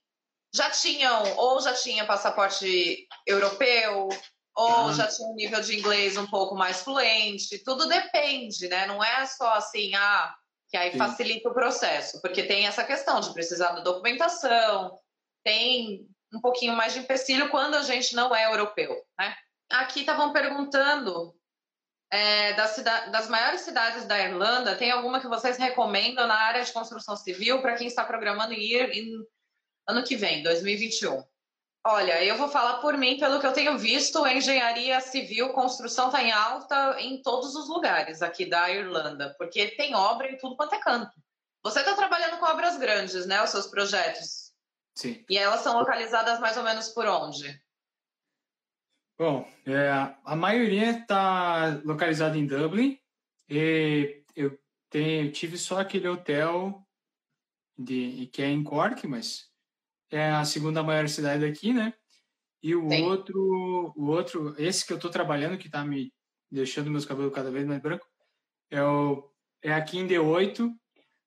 já 0.54 0.70
tinham, 0.70 1.36
ou 1.38 1.60
já 1.62 1.74
tinha 1.74 2.06
passaporte 2.06 3.08
europeu, 3.26 4.08
ou 4.56 4.88
Ah. 4.88 4.94
já 4.94 5.08
tinha 5.08 5.28
um 5.28 5.36
nível 5.36 5.60
de 5.62 5.78
inglês 5.78 6.16
um 6.16 6.28
pouco 6.28 6.56
mais 6.56 6.82
fluente, 6.82 7.64
tudo 7.64 7.88
depende, 7.88 8.68
né? 8.68 8.86
Não 8.86 9.04
é 9.04 9.26
só 9.26 9.54
assim, 9.54 9.94
ah, 9.96 10.34
que 10.70 10.78
aí 10.78 10.92
Sim. 10.92 10.98
facilita 10.98 11.50
o 11.50 11.54
processo, 11.54 12.22
porque 12.22 12.44
tem 12.44 12.68
essa 12.68 12.84
questão 12.84 13.20
de 13.20 13.34
precisar 13.34 13.72
da 13.72 13.82
documentação, 13.82 14.98
tem 15.44 16.08
um 16.32 16.40
pouquinho 16.40 16.74
mais 16.74 16.94
de 16.94 17.00
empecilho 17.00 17.50
quando 17.50 17.76
a 17.76 17.82
gente 17.82 18.16
não 18.16 18.36
é 18.36 18.46
europeu, 18.46 18.96
né? 19.20 19.36
Aqui 19.72 20.02
estavam 20.02 20.32
perguntando 20.32 21.36
é, 22.12 22.54
das, 22.54 22.76
das 23.12 23.28
maiores 23.28 23.62
cidades 23.62 24.06
da 24.06 24.20
Irlanda, 24.20 24.76
tem 24.76 24.92
alguma 24.92 25.20
que 25.20 25.28
vocês 25.28 25.58
recomendam 25.58 26.28
na 26.28 26.36
área 26.36 26.64
de 26.64 26.72
construção 26.72 27.16
civil 27.16 27.60
para 27.60 27.76
quem 27.76 27.88
está 27.88 28.06
programando 28.06 28.54
ir 28.54 28.92
em 28.92 29.26
ano 29.88 30.04
que 30.04 30.16
vem, 30.16 30.44
2021? 30.44 31.24
Olha, 31.86 32.24
eu 32.24 32.38
vou 32.38 32.48
falar 32.48 32.78
por 32.80 32.98
mim, 32.98 33.20
pelo 33.20 33.42
que 33.42 33.46
eu 33.46 33.52
tenho 33.52 33.78
visto, 33.78 34.24
a 34.24 34.34
engenharia 34.34 35.02
civil, 35.02 35.50
construção 35.50 36.08
está 36.08 36.24
em 36.24 36.32
alta 36.32 36.96
em 37.02 37.22
todos 37.22 37.56
os 37.56 37.68
lugares 37.68 38.22
aqui 38.22 38.46
da 38.46 38.72
Irlanda, 38.72 39.36
porque 39.38 39.68
tem 39.76 39.94
obra 39.94 40.32
em 40.32 40.38
tudo 40.38 40.56
quanto 40.56 40.76
é 40.76 40.80
canto. 40.80 41.12
Você 41.62 41.80
está 41.80 41.94
trabalhando 41.94 42.40
com 42.40 42.46
obras 42.46 42.78
grandes, 42.78 43.26
né, 43.26 43.44
os 43.44 43.50
seus 43.50 43.68
projetos? 43.68 44.54
Sim. 44.96 45.26
E 45.30 45.38
elas 45.38 45.62
são 45.62 45.78
localizadas 45.78 46.40
mais 46.40 46.56
ou 46.56 46.64
menos 46.64 46.90
por 46.90 47.06
onde? 47.06 47.62
Bom, 49.18 49.48
é, 49.66 49.90
a 50.24 50.36
maioria 50.36 50.92
está 50.92 51.82
localizada 51.84 52.38
em 52.38 52.46
Dublin. 52.46 53.00
E 53.50 54.24
eu, 54.36 54.58
tenho, 54.90 55.28
eu 55.28 55.32
tive 55.32 55.58
só 55.58 55.80
aquele 55.80 56.08
hotel 56.08 56.86
de, 57.78 58.28
que 58.34 58.42
é 58.42 58.48
em 58.48 58.64
Cork, 58.64 59.06
mas 59.08 59.50
é 60.14 60.30
a 60.30 60.46
segunda 60.46 60.84
maior 60.84 61.10
cidade 61.10 61.46
daqui, 61.46 61.74
né? 61.74 61.94
E 62.62 62.76
o 62.76 62.88
Sim. 62.90 63.04
outro, 63.04 63.94
o 63.96 64.06
outro, 64.06 64.56
esse 64.58 64.86
que 64.86 64.94
eu 64.94 64.98
estou 64.98 65.10
trabalhando, 65.10 65.58
que 65.58 65.68
está 65.68 65.84
me 65.84 66.14
deixando 66.52 66.92
meus 66.92 67.04
cabelos 67.04 67.34
cada 67.34 67.50
vez 67.50 67.66
mais 67.66 67.82
brancos, 67.82 68.08
é, 68.70 68.82
o, 68.84 69.28
é 69.62 69.74
aqui 69.74 69.98
em 69.98 70.08
D8. 70.08 70.72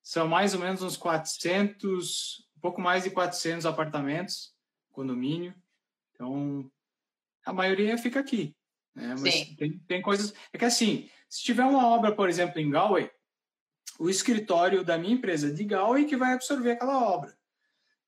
São 0.02 0.28
mais 0.28 0.54
ou 0.54 0.60
menos 0.60 0.82
uns 0.82 0.96
400, 0.96 2.48
um 2.56 2.60
pouco 2.60 2.80
mais 2.80 3.02
de 3.02 3.10
400 3.10 3.66
apartamentos, 3.66 4.54
condomínio. 4.92 5.52
Então, 6.14 6.70
a 7.44 7.52
maioria 7.52 7.98
fica 7.98 8.20
aqui. 8.20 8.56
Né? 8.94 9.16
Mas 9.18 9.34
Sim. 9.34 9.56
tem, 9.56 9.78
tem 9.80 10.00
coisas. 10.00 10.32
É 10.52 10.58
que 10.58 10.64
assim, 10.64 11.10
se 11.28 11.42
tiver 11.42 11.64
uma 11.64 11.88
obra, 11.88 12.14
por 12.14 12.28
exemplo, 12.28 12.60
em 12.60 12.70
Galway, 12.70 13.10
o 13.98 14.08
escritório 14.08 14.84
da 14.84 14.96
minha 14.96 15.14
empresa 15.14 15.48
é 15.48 15.52
de 15.52 15.64
Galway 15.64 16.04
que 16.04 16.16
vai 16.16 16.34
absorver 16.34 16.70
aquela 16.70 17.02
obra. 17.02 17.36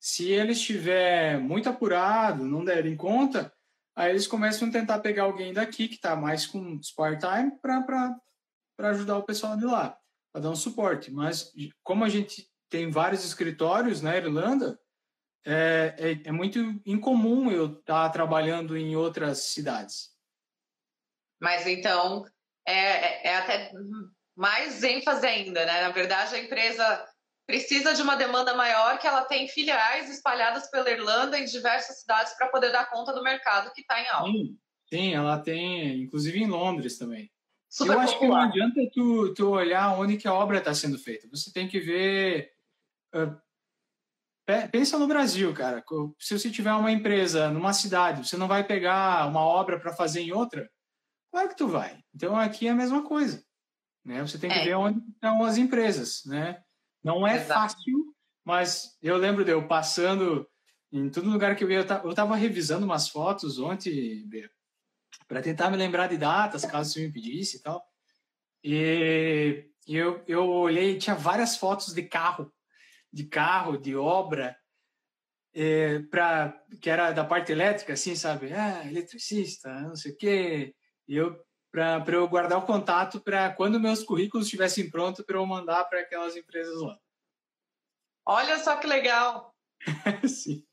Se 0.00 0.30
ele 0.30 0.52
estiver 0.52 1.38
muito 1.38 1.68
apurado, 1.68 2.44
não 2.44 2.64
derem 2.64 2.96
conta, 2.96 3.52
aí 3.96 4.10
eles 4.10 4.26
começam 4.26 4.68
a 4.68 4.72
tentar 4.72 5.00
pegar 5.00 5.24
alguém 5.24 5.52
daqui 5.52 5.88
que 5.88 5.96
está 5.96 6.14
mais 6.14 6.46
com 6.46 6.80
part-time 6.96 7.52
para 7.60 8.90
ajudar 8.90 9.18
o 9.18 9.24
pessoal 9.24 9.56
de 9.56 9.64
lá, 9.64 9.98
para 10.32 10.42
dar 10.42 10.50
um 10.50 10.56
suporte. 10.56 11.10
Mas 11.10 11.52
como 11.82 12.04
a 12.04 12.08
gente 12.08 12.48
tem 12.68 12.90
vários 12.90 13.24
escritórios 13.24 14.00
na 14.00 14.16
Irlanda, 14.16 14.78
é, 15.44 15.94
é, 15.98 16.28
é 16.28 16.32
muito 16.32 16.58
incomum 16.84 17.50
eu 17.50 17.78
estar 17.78 18.08
trabalhando 18.10 18.76
em 18.76 18.94
outras 18.94 19.46
cidades. 19.46 20.10
Mas 21.40 21.66
então 21.66 22.24
é, 22.66 22.74
é- 22.74 23.26
é 23.28 23.36
até 23.36 23.72
mais 24.36 24.82
ênfase 24.82 25.26
ainda, 25.26 25.64
né? 25.64 25.80
Na 25.82 25.90
verdade, 25.90 26.34
a 26.34 26.38
empresa 26.38 27.08
precisa 27.48 27.94
de 27.94 28.02
uma 28.02 28.14
demanda 28.14 28.54
maior 28.54 28.98
que 28.98 29.06
ela 29.06 29.24
tem 29.24 29.48
filiais 29.48 30.10
espalhadas 30.10 30.70
pela 30.70 30.90
Irlanda 30.90 31.38
em 31.38 31.46
diversas 31.46 32.00
cidades 32.00 32.34
para 32.34 32.48
poder 32.48 32.70
dar 32.70 32.90
conta 32.90 33.10
do 33.10 33.22
mercado 33.22 33.72
que 33.72 33.80
está 33.80 33.98
em 33.98 34.06
alta. 34.06 34.30
Sim, 34.30 34.58
sim, 34.90 35.14
ela 35.14 35.38
tem, 35.38 36.02
inclusive 36.02 36.38
em 36.38 36.46
Londres 36.46 36.98
também. 36.98 37.32
super 37.66 37.94
Eu 37.94 38.00
acho 38.00 38.12
popular. 38.18 38.52
que 38.52 38.58
não 38.58 38.66
adianta 38.66 38.90
tu, 38.92 39.32
tu 39.32 39.48
olhar 39.48 39.98
onde 39.98 40.18
que 40.18 40.28
a 40.28 40.34
obra 40.34 40.58
está 40.58 40.74
sendo 40.74 40.98
feita. 40.98 41.26
Você 41.30 41.50
tem 41.50 41.66
que 41.66 41.80
ver... 41.80 42.52
Uh, 43.14 43.34
pensa 44.70 44.98
no 44.98 45.08
Brasil, 45.08 45.54
cara. 45.54 45.82
Se 46.18 46.38
você 46.38 46.50
tiver 46.50 46.74
uma 46.74 46.92
empresa 46.92 47.48
numa 47.48 47.72
cidade, 47.72 48.28
você 48.28 48.36
não 48.36 48.46
vai 48.46 48.62
pegar 48.62 49.26
uma 49.26 49.40
obra 49.40 49.80
para 49.80 49.94
fazer 49.94 50.20
em 50.20 50.32
outra? 50.32 50.70
Claro 51.32 51.48
que 51.48 51.56
tu 51.56 51.66
vai. 51.66 51.98
Então, 52.14 52.36
aqui 52.36 52.68
é 52.68 52.72
a 52.72 52.74
mesma 52.74 53.02
coisa. 53.04 53.42
Né? 54.04 54.20
Você 54.20 54.38
tem 54.38 54.50
que 54.50 54.58
é. 54.58 54.64
ver 54.64 54.74
onde 54.74 55.00
estão 55.08 55.42
as 55.42 55.56
empresas, 55.56 56.26
né? 56.26 56.62
Não 57.02 57.26
é 57.26 57.36
Exato. 57.36 57.60
fácil, 57.60 58.14
mas 58.44 58.96
eu 59.02 59.16
lembro 59.16 59.44
de 59.44 59.52
eu 59.52 59.66
passando 59.66 60.48
em 60.90 61.10
todo 61.10 61.30
lugar 61.30 61.54
que 61.54 61.64
eu 61.64 61.70
ia, 61.70 61.86
eu 62.02 62.10
estava 62.10 62.34
revisando 62.34 62.86
umas 62.86 63.08
fotos 63.08 63.58
ontem, 63.58 64.26
para 65.26 65.42
tentar 65.42 65.70
me 65.70 65.76
lembrar 65.76 66.06
de 66.06 66.16
datas, 66.16 66.64
caso 66.64 66.92
você 66.92 67.06
me 67.06 67.12
pedisse 67.12 67.58
e 67.58 67.62
tal. 67.62 67.84
E 68.64 69.64
eu, 69.86 70.22
eu 70.26 70.48
olhei, 70.48 70.98
tinha 70.98 71.14
várias 71.14 71.56
fotos 71.56 71.94
de 71.94 72.02
carro, 72.02 72.52
de 73.12 73.24
carro, 73.24 73.76
de 73.76 73.94
obra, 73.94 74.56
é, 75.54 76.00
pra, 76.10 76.58
que 76.80 76.90
era 76.90 77.12
da 77.12 77.24
parte 77.24 77.52
elétrica, 77.52 77.92
assim, 77.92 78.14
sabe? 78.14 78.52
Ah, 78.52 78.86
eletricista, 78.86 79.68
não 79.80 79.96
sei 79.96 80.12
o 80.12 80.16
quê. 80.16 80.74
E 81.06 81.16
eu, 81.16 81.36
para 81.70 82.04
eu 82.12 82.28
guardar 82.28 82.58
o 82.58 82.66
contato 82.66 83.20
para 83.20 83.52
quando 83.52 83.80
meus 83.80 84.02
currículos 84.02 84.46
estivessem 84.46 84.90
prontos 84.90 85.24
para 85.24 85.36
eu 85.36 85.46
mandar 85.46 85.84
para 85.84 86.00
aquelas 86.00 86.36
empresas 86.36 86.80
lá. 86.80 86.98
Olha 88.26 88.58
só 88.58 88.76
que 88.76 88.86
legal! 88.86 89.54
Sim. 90.28 90.64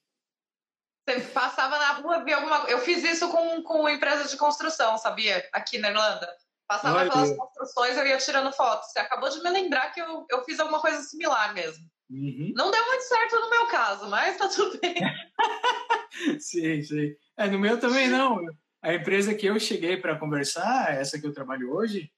Você 1.07 1.21
passava 1.21 1.77
na 1.77 1.93
rua, 1.93 2.23
via 2.23 2.37
alguma 2.37 2.67
Eu 2.69 2.79
fiz 2.79 3.03
isso 3.03 3.29
com, 3.29 3.61
com 3.61 3.87
empresas 3.87 4.31
de 4.31 4.37
construção, 4.37 4.97
sabia? 4.97 5.47
Aqui 5.53 5.77
na 5.77 5.89
Irlanda. 5.89 6.27
Passava 6.67 6.99
Olha. 6.99 7.11
pelas 7.11 7.37
construções, 7.37 7.95
eu 7.95 8.07
ia 8.07 8.17
tirando 8.17 8.51
fotos. 8.51 8.89
Você 8.89 8.99
acabou 8.99 9.29
de 9.29 9.41
me 9.43 9.49
lembrar 9.51 9.91
que 9.91 10.01
eu, 10.01 10.25
eu 10.31 10.43
fiz 10.43 10.59
alguma 10.59 10.81
coisa 10.81 11.01
similar 11.03 11.53
mesmo. 11.53 11.85
Uhum. 12.09 12.53
Não 12.55 12.71
deu 12.71 12.85
muito 12.85 13.03
certo 13.03 13.39
no 13.39 13.49
meu 13.49 13.67
caso, 13.67 14.09
mas 14.09 14.37
tá 14.37 14.47
tudo 14.47 14.79
bem. 14.79 14.95
sim, 16.39 16.81
sim. 16.81 17.15
É, 17.37 17.47
no 17.47 17.59
meu 17.59 17.79
também 17.79 18.07
não. 18.09 18.39
A 18.86 18.93
empresa 18.93 19.33
que 19.33 19.47
eu 19.47 19.59
cheguei 19.59 19.97
para 19.97 20.15
conversar, 20.15 20.93
essa 20.93 21.19
que 21.19 21.25
eu 21.25 21.33
trabalho 21.33 21.73
hoje, 21.73 22.13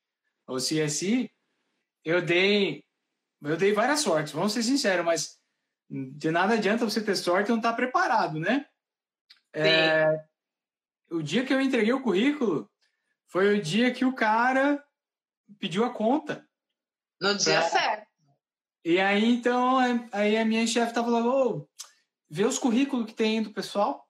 o 0.45 0.57
CSI, 0.57 1.31
eu 2.03 2.21
dei, 2.21 2.83
eu 3.41 3.55
dei 3.55 3.71
várias 3.71 4.01
sortes, 4.01 4.33
vamos 4.33 4.51
ser 4.51 4.63
sinceros, 4.63 5.05
mas 5.05 5.39
de 5.89 6.29
nada 6.29 6.55
adianta 6.55 6.83
você 6.83 7.01
ter 7.01 7.15
sorte 7.15 7.47
e 7.47 7.51
não 7.51 7.59
estar 7.59 7.69
tá 7.69 7.75
preparado, 7.77 8.37
né? 8.37 8.65
É, 9.53 10.25
o 11.09 11.23
dia 11.23 11.45
que 11.45 11.53
eu 11.53 11.61
entreguei 11.61 11.93
o 11.93 12.03
currículo 12.03 12.69
foi 13.27 13.57
o 13.57 13.61
dia 13.61 13.93
que 13.93 14.03
o 14.03 14.13
cara 14.13 14.83
pediu 15.57 15.85
a 15.85 15.89
conta. 15.93 16.45
No 17.21 17.33
dia 17.37 17.61
pra... 17.61 17.69
certo. 17.69 18.07
E 18.83 18.99
aí, 18.99 19.23
então, 19.23 19.77
aí 20.11 20.37
a 20.37 20.43
minha 20.43 20.67
chefe 20.67 20.93
tava 20.93 21.07
falando, 21.07 21.29
oh, 21.29 21.69
vê 22.29 22.43
os 22.43 22.59
currículos 22.59 23.05
que 23.05 23.13
tem 23.13 23.41
do 23.41 23.53
pessoal. 23.53 24.05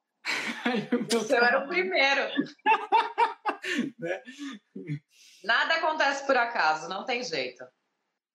O 1.16 1.20
seu 1.22 1.44
era 1.44 1.60
o 1.60 1.68
primeiro. 1.68 2.22
né? 4.00 4.22
Nada 5.44 5.76
acontece 5.76 6.26
por 6.26 6.38
acaso, 6.38 6.90
não 6.90 7.06
tem 7.06 7.24
jeito. 7.24 7.64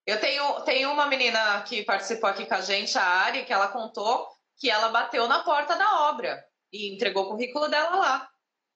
Eu 0.06 0.18
tenho, 0.18 0.60
tenho 0.62 0.92
uma 0.92 1.06
menina 1.06 1.62
que 1.62 1.84
participou 1.84 2.28
aqui 2.28 2.46
com 2.46 2.54
a 2.54 2.60
gente, 2.60 2.98
a 2.98 3.04
Ari, 3.04 3.44
que 3.44 3.52
ela 3.52 3.68
contou 3.68 4.28
que 4.58 4.70
ela 4.70 4.88
bateu 4.88 5.26
na 5.28 5.42
porta 5.42 5.76
da 5.76 6.08
obra 6.08 6.44
e 6.72 6.92
entregou 6.94 7.24
o 7.24 7.28
currículo 7.30 7.68
dela 7.68 7.96
lá. 7.96 8.28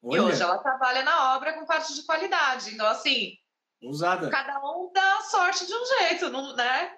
Olha. 0.03 0.19
E 0.19 0.21
hoje 0.21 0.43
ela 0.43 0.59
trabalha 0.59 1.03
na 1.03 1.37
obra 1.37 1.53
com 1.55 1.67
parte 1.67 1.95
de 1.95 2.03
qualidade. 2.05 2.75
Então, 2.75 2.87
assim, 2.87 3.37
Usada. 3.83 4.29
cada 4.31 4.59
um 4.61 4.91
dá 4.93 5.21
sorte 5.23 5.67
de 5.67 5.73
um 5.73 5.85
jeito, 5.99 6.31
não, 6.31 6.55
né? 6.55 6.93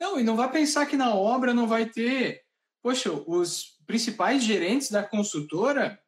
Não, 0.00 0.18
e 0.18 0.22
não 0.22 0.36
vai 0.36 0.50
pensar 0.50 0.86
que 0.86 0.96
na 0.96 1.14
obra 1.14 1.54
não 1.54 1.66
vai 1.66 1.86
ter. 1.86 2.42
Poxa, 2.82 3.10
os 3.10 3.73
principais 3.86 4.42
gerentes 4.42 4.90
da 4.90 5.02
construtora, 5.02 6.00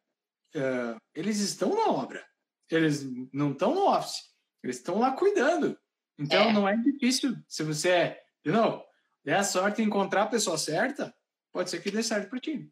uh, 0.55 0.99
eles 1.13 1.39
estão 1.39 1.75
na 1.75 1.91
obra. 1.91 2.25
Eles 2.69 3.05
não 3.33 3.51
estão 3.51 3.73
no 3.73 3.87
office. 3.87 4.23
Eles 4.63 4.77
estão 4.77 4.99
lá 4.99 5.11
cuidando. 5.11 5.77
Então, 6.19 6.49
é. 6.49 6.53
não 6.53 6.67
é 6.67 6.75
difícil. 6.75 7.35
Se 7.47 7.63
você 7.63 7.89
é, 7.89 8.23
não, 8.45 8.83
der 9.23 9.37
a 9.37 9.43
sorte 9.43 9.77
de 9.77 9.83
encontrar 9.83 10.23
a 10.23 10.27
pessoa 10.27 10.57
certa, 10.57 11.13
pode 11.51 11.69
ser 11.69 11.81
que 11.81 11.91
dê 11.91 12.01
certo 12.01 12.29
para 12.29 12.39
ti. 12.39 12.71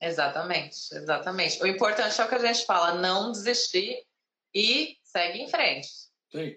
Exatamente, 0.00 0.76
exatamente. 0.92 1.62
O 1.62 1.66
importante 1.66 2.20
é 2.20 2.24
o 2.24 2.28
que 2.28 2.34
a 2.34 2.38
gente 2.38 2.66
fala, 2.66 2.94
não 2.94 3.30
desistir 3.30 3.96
e 4.52 4.96
segue 5.04 5.38
em 5.38 5.48
frente. 5.48 5.88
Sim. 6.32 6.56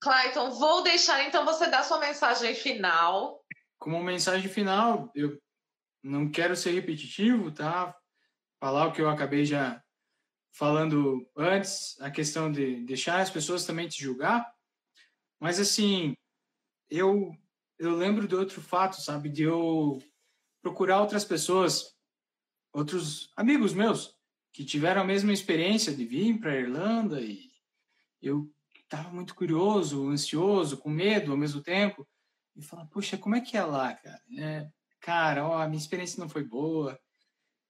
Clayton, 0.00 0.50
vou 0.50 0.82
deixar 0.82 1.22
então 1.24 1.44
você 1.44 1.66
dar 1.66 1.84
sua 1.84 1.98
mensagem 1.98 2.54
final. 2.54 3.44
Como 3.78 4.02
mensagem 4.02 4.48
final, 4.48 5.12
eu 5.14 5.38
não 6.02 6.30
quero 6.30 6.56
ser 6.56 6.72
repetitivo, 6.72 7.50
tá? 7.52 7.96
Falar 8.60 8.86
o 8.86 8.92
que 8.92 9.00
eu 9.00 9.08
acabei 9.08 9.44
já 9.44 9.82
falando 10.52 11.26
antes, 11.36 11.98
a 12.00 12.10
questão 12.10 12.50
de 12.50 12.84
deixar 12.84 13.20
as 13.20 13.30
pessoas 13.30 13.64
também 13.64 13.88
te 13.88 14.02
julgar. 14.02 14.52
Mas 15.40 15.58
assim, 15.58 16.14
eu 16.90 17.36
eu 17.78 17.96
lembro 17.96 18.28
de 18.28 18.34
outro 18.36 18.60
fato, 18.60 19.00
sabe, 19.00 19.28
de 19.28 19.42
eu 19.42 20.00
procurar 20.62 21.00
outras 21.00 21.24
pessoas, 21.24 21.96
outros 22.72 23.32
amigos 23.36 23.74
meus 23.74 24.16
que 24.52 24.64
tiveram 24.64 25.00
a 25.00 25.04
mesma 25.04 25.32
experiência 25.32 25.92
de 25.92 26.04
vir 26.04 26.38
para 26.38 26.52
a 26.52 26.60
Irlanda 26.60 27.20
e 27.20 27.50
eu 28.20 28.48
estava 28.84 29.10
muito 29.10 29.34
curioso, 29.34 30.08
ansioso, 30.08 30.76
com 30.76 30.90
medo 30.90 31.32
ao 31.32 31.36
mesmo 31.36 31.62
tempo 31.62 32.06
e 32.54 32.62
falar, 32.62 32.86
puxa, 32.86 33.16
como 33.16 33.34
é 33.34 33.40
que 33.40 33.56
é 33.56 33.64
lá, 33.64 33.94
cara? 33.94 34.22
É, 34.38 34.70
cara, 35.02 35.46
ó, 35.46 35.60
a 35.60 35.68
minha 35.68 35.80
experiência 35.80 36.20
não 36.20 36.28
foi 36.28 36.44
boa. 36.44 36.98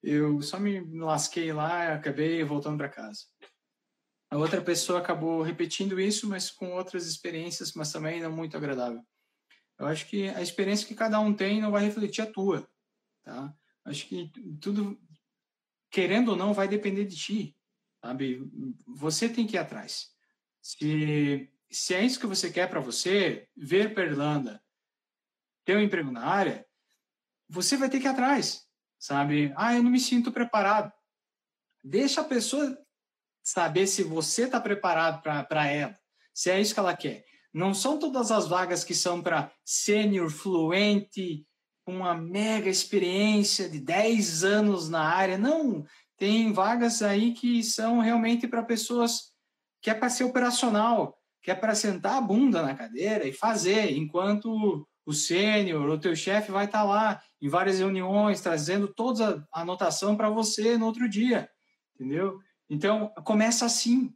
Eu 0.02 0.40
só 0.42 0.60
me 0.60 0.80
lasquei 0.98 1.52
lá 1.52 1.94
acabei 1.94 2.44
voltando 2.44 2.76
para 2.76 2.88
casa. 2.88 3.22
A 4.30 4.36
outra 4.36 4.62
pessoa 4.62 5.00
acabou 5.00 5.42
repetindo 5.42 6.00
isso, 6.00 6.28
mas 6.28 6.50
com 6.50 6.72
outras 6.72 7.06
experiências, 7.06 7.72
mas 7.74 7.90
também 7.90 8.20
não 8.20 8.30
muito 8.30 8.56
agradável. 8.56 9.02
Eu 9.78 9.86
acho 9.86 10.06
que 10.06 10.28
a 10.28 10.40
experiência 10.40 10.86
que 10.86 10.94
cada 10.94 11.18
um 11.18 11.34
tem 11.34 11.60
não 11.60 11.70
vai 11.70 11.84
refletir 11.84 12.22
a 12.22 12.30
tua, 12.30 12.68
tá? 13.22 13.54
Acho 13.84 14.06
que 14.06 14.30
tudo, 14.60 15.00
querendo 15.90 16.30
ou 16.30 16.36
não, 16.36 16.54
vai 16.54 16.68
depender 16.68 17.04
de 17.04 17.16
ti, 17.16 17.56
sabe? 18.00 18.40
Você 18.86 19.28
tem 19.28 19.46
que 19.46 19.56
ir 19.56 19.58
atrás. 19.58 20.10
Se, 20.60 21.50
se 21.70 21.94
é 21.94 22.04
isso 22.04 22.20
que 22.20 22.26
você 22.26 22.50
quer 22.50 22.68
para 22.68 22.80
você, 22.80 23.48
ver 23.56 23.92
para 23.92 24.04
Irlanda, 24.04 24.62
ter 25.64 25.76
um 25.76 25.80
emprego 25.80 26.10
na 26.10 26.24
área, 26.24 26.66
você 27.53 27.76
vai 27.76 27.90
ter 27.90 28.00
que 28.00 28.07
ir 28.07 28.09
atrás, 28.09 28.62
sabe? 28.98 29.53
Ah, 29.57 29.74
eu 29.74 29.82
não 29.82 29.90
me 29.90 30.00
sinto 30.00 30.32
preparado. 30.32 30.90
Deixa 31.84 32.22
a 32.22 32.24
pessoa 32.24 32.78
saber 33.42 33.86
se 33.86 34.03
você 34.03 34.44
está 34.44 34.59
preparado 34.59 35.20
para 35.22 35.66
ela, 35.66 35.94
se 36.32 36.50
é 36.50 36.59
isso 36.59 36.72
que 36.72 36.80
ela 36.80 36.96
quer. 36.96 37.26
Não 37.53 37.74
são 37.74 37.98
todas 37.98 38.30
as 38.30 38.48
vagas 38.48 38.82
que 38.82 38.94
são 38.94 39.20
para 39.20 39.53
sênior, 39.62 40.30
fluente, 40.30 41.46
uma 41.86 42.14
mega 42.14 42.70
experiência 42.70 43.68
de 43.68 43.80
10 43.80 44.44
anos 44.44 44.88
na 44.88 45.03
área. 45.03 45.36
Não, 45.36 45.84
tem 46.16 46.55
vagas 46.55 47.03
aí 47.03 47.34
que 47.34 47.62
são 47.62 47.98
realmente 47.98 48.48
para 48.48 48.62
pessoas 48.62 49.30
que 49.82 49.90
é 49.90 49.94
para 49.94 50.09
ser 50.09 50.24
operacional, 50.24 51.18
que 51.42 51.50
é 51.50 51.55
para 51.55 51.74
sentar 51.74 52.16
a 52.16 52.20
bunda 52.20 52.62
na 52.62 52.74
cadeira 52.74 53.28
e 53.28 53.32
fazer, 53.32 53.92
enquanto 53.92 54.88
o 55.05 55.12
sênior, 55.12 55.88
o 55.88 55.98
teu 55.98 56.14
chefe 56.14 56.50
vai 56.50 56.66
estar 56.66 56.80
tá 56.80 56.84
lá 56.84 57.22
em 57.40 57.48
várias 57.48 57.78
reuniões, 57.78 58.40
trazendo 58.40 58.86
toda 58.88 59.46
a 59.53 59.62
anotação 59.62 60.16
para 60.16 60.30
você 60.30 60.78
no 60.78 60.86
outro 60.86 61.09
dia, 61.09 61.50
entendeu? 61.94 62.38
Então, 62.70 63.09
começa 63.24 63.66
assim. 63.66 64.14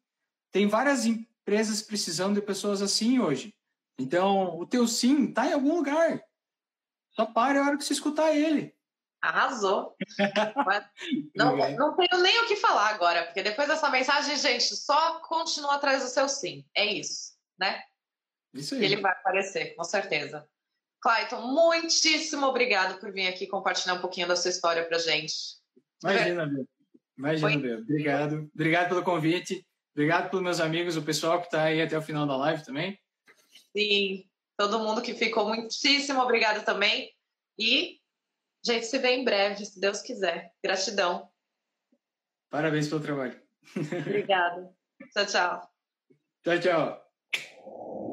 Tem 0.53 0.67
várias 0.67 1.05
empresas 1.05 1.83
precisando 1.83 2.35
de 2.35 2.47
pessoas 2.47 2.81
assim 2.81 3.19
hoje. 3.19 3.55
Então, 3.99 4.59
o 4.59 4.67
teu 4.67 4.87
sim 4.87 5.27
está 5.27 5.47
em 5.47 5.53
algum 5.53 5.77
lugar. 5.77 6.23
Só 7.11 7.27
pare 7.27 7.59
a 7.59 7.63
hora 7.63 7.77
que 7.77 7.85
você 7.85 7.93
escutar 7.93 8.35
ele. 8.35 8.75
Arrasou. 9.21 9.97
não, 11.35 11.57
não 11.57 11.97
tenho 11.97 12.23
nem 12.23 12.43
o 12.43 12.47
que 12.47 12.57
falar 12.57 12.91
agora, 12.91 13.25
porque 13.25 13.43
depois 13.43 13.67
dessa 13.67 13.91
mensagem, 13.91 14.37
gente, 14.37 14.77
só 14.77 15.21
continua 15.21 15.75
atrás 15.75 16.03
do 16.03 16.09
seu 16.09 16.29
sim. 16.29 16.65
É 16.75 16.85
isso, 16.85 17.33
né? 17.59 17.83
Isso 18.55 18.75
aí. 18.75 18.85
Ele 18.85 18.97
vai 18.97 19.13
aparecer, 19.13 19.75
com 19.75 19.83
certeza. 19.83 20.49
Clayton, 21.07 21.41
muitíssimo 21.41 22.47
obrigado 22.47 22.99
por 22.99 23.13
vir 23.13 23.29
aqui 23.29 23.47
compartilhar 23.47 23.95
um 23.95 24.01
pouquinho 24.01 24.27
da 24.27 24.35
sua 24.35 24.51
história 24.51 24.85
pra 24.85 24.99
gente. 24.99 25.33
Imagina, 26.03 26.47
meu. 26.47 26.67
Imagina, 27.17 27.63
Deus. 27.63 27.83
Obrigado. 27.83 28.51
Obrigado 28.53 28.89
pelo 28.89 29.05
convite. 29.05 29.65
Obrigado 29.95 30.31
pelos 30.31 30.45
meus 30.45 30.59
amigos, 30.59 30.97
o 30.97 31.03
pessoal 31.03 31.39
que 31.39 31.47
está 31.47 31.63
aí 31.63 31.81
até 31.81 31.97
o 31.97 32.03
final 32.03 32.27
da 32.27 32.37
live 32.37 32.65
também. 32.65 32.99
Sim, 33.73 34.29
todo 34.59 34.81
mundo 34.81 35.01
que 35.01 35.15
ficou, 35.15 35.47
muitíssimo 35.47 36.21
obrigado 36.21 36.65
também. 36.65 37.15
E 37.57 38.01
a 38.69 38.73
gente 38.73 38.87
se 38.87 38.99
vê 38.99 39.11
em 39.11 39.25
breve, 39.25 39.65
se 39.65 39.81
Deus 39.81 40.03
quiser. 40.03 40.53
Gratidão. 40.63 41.31
Parabéns 42.51 42.89
pelo 42.89 43.01
trabalho. 43.01 43.41
Obrigada. 43.77 44.75
Tchau, 45.15 45.27
tchau. 45.27 45.71
Tchau, 46.43 46.61
tchau. 46.61 48.06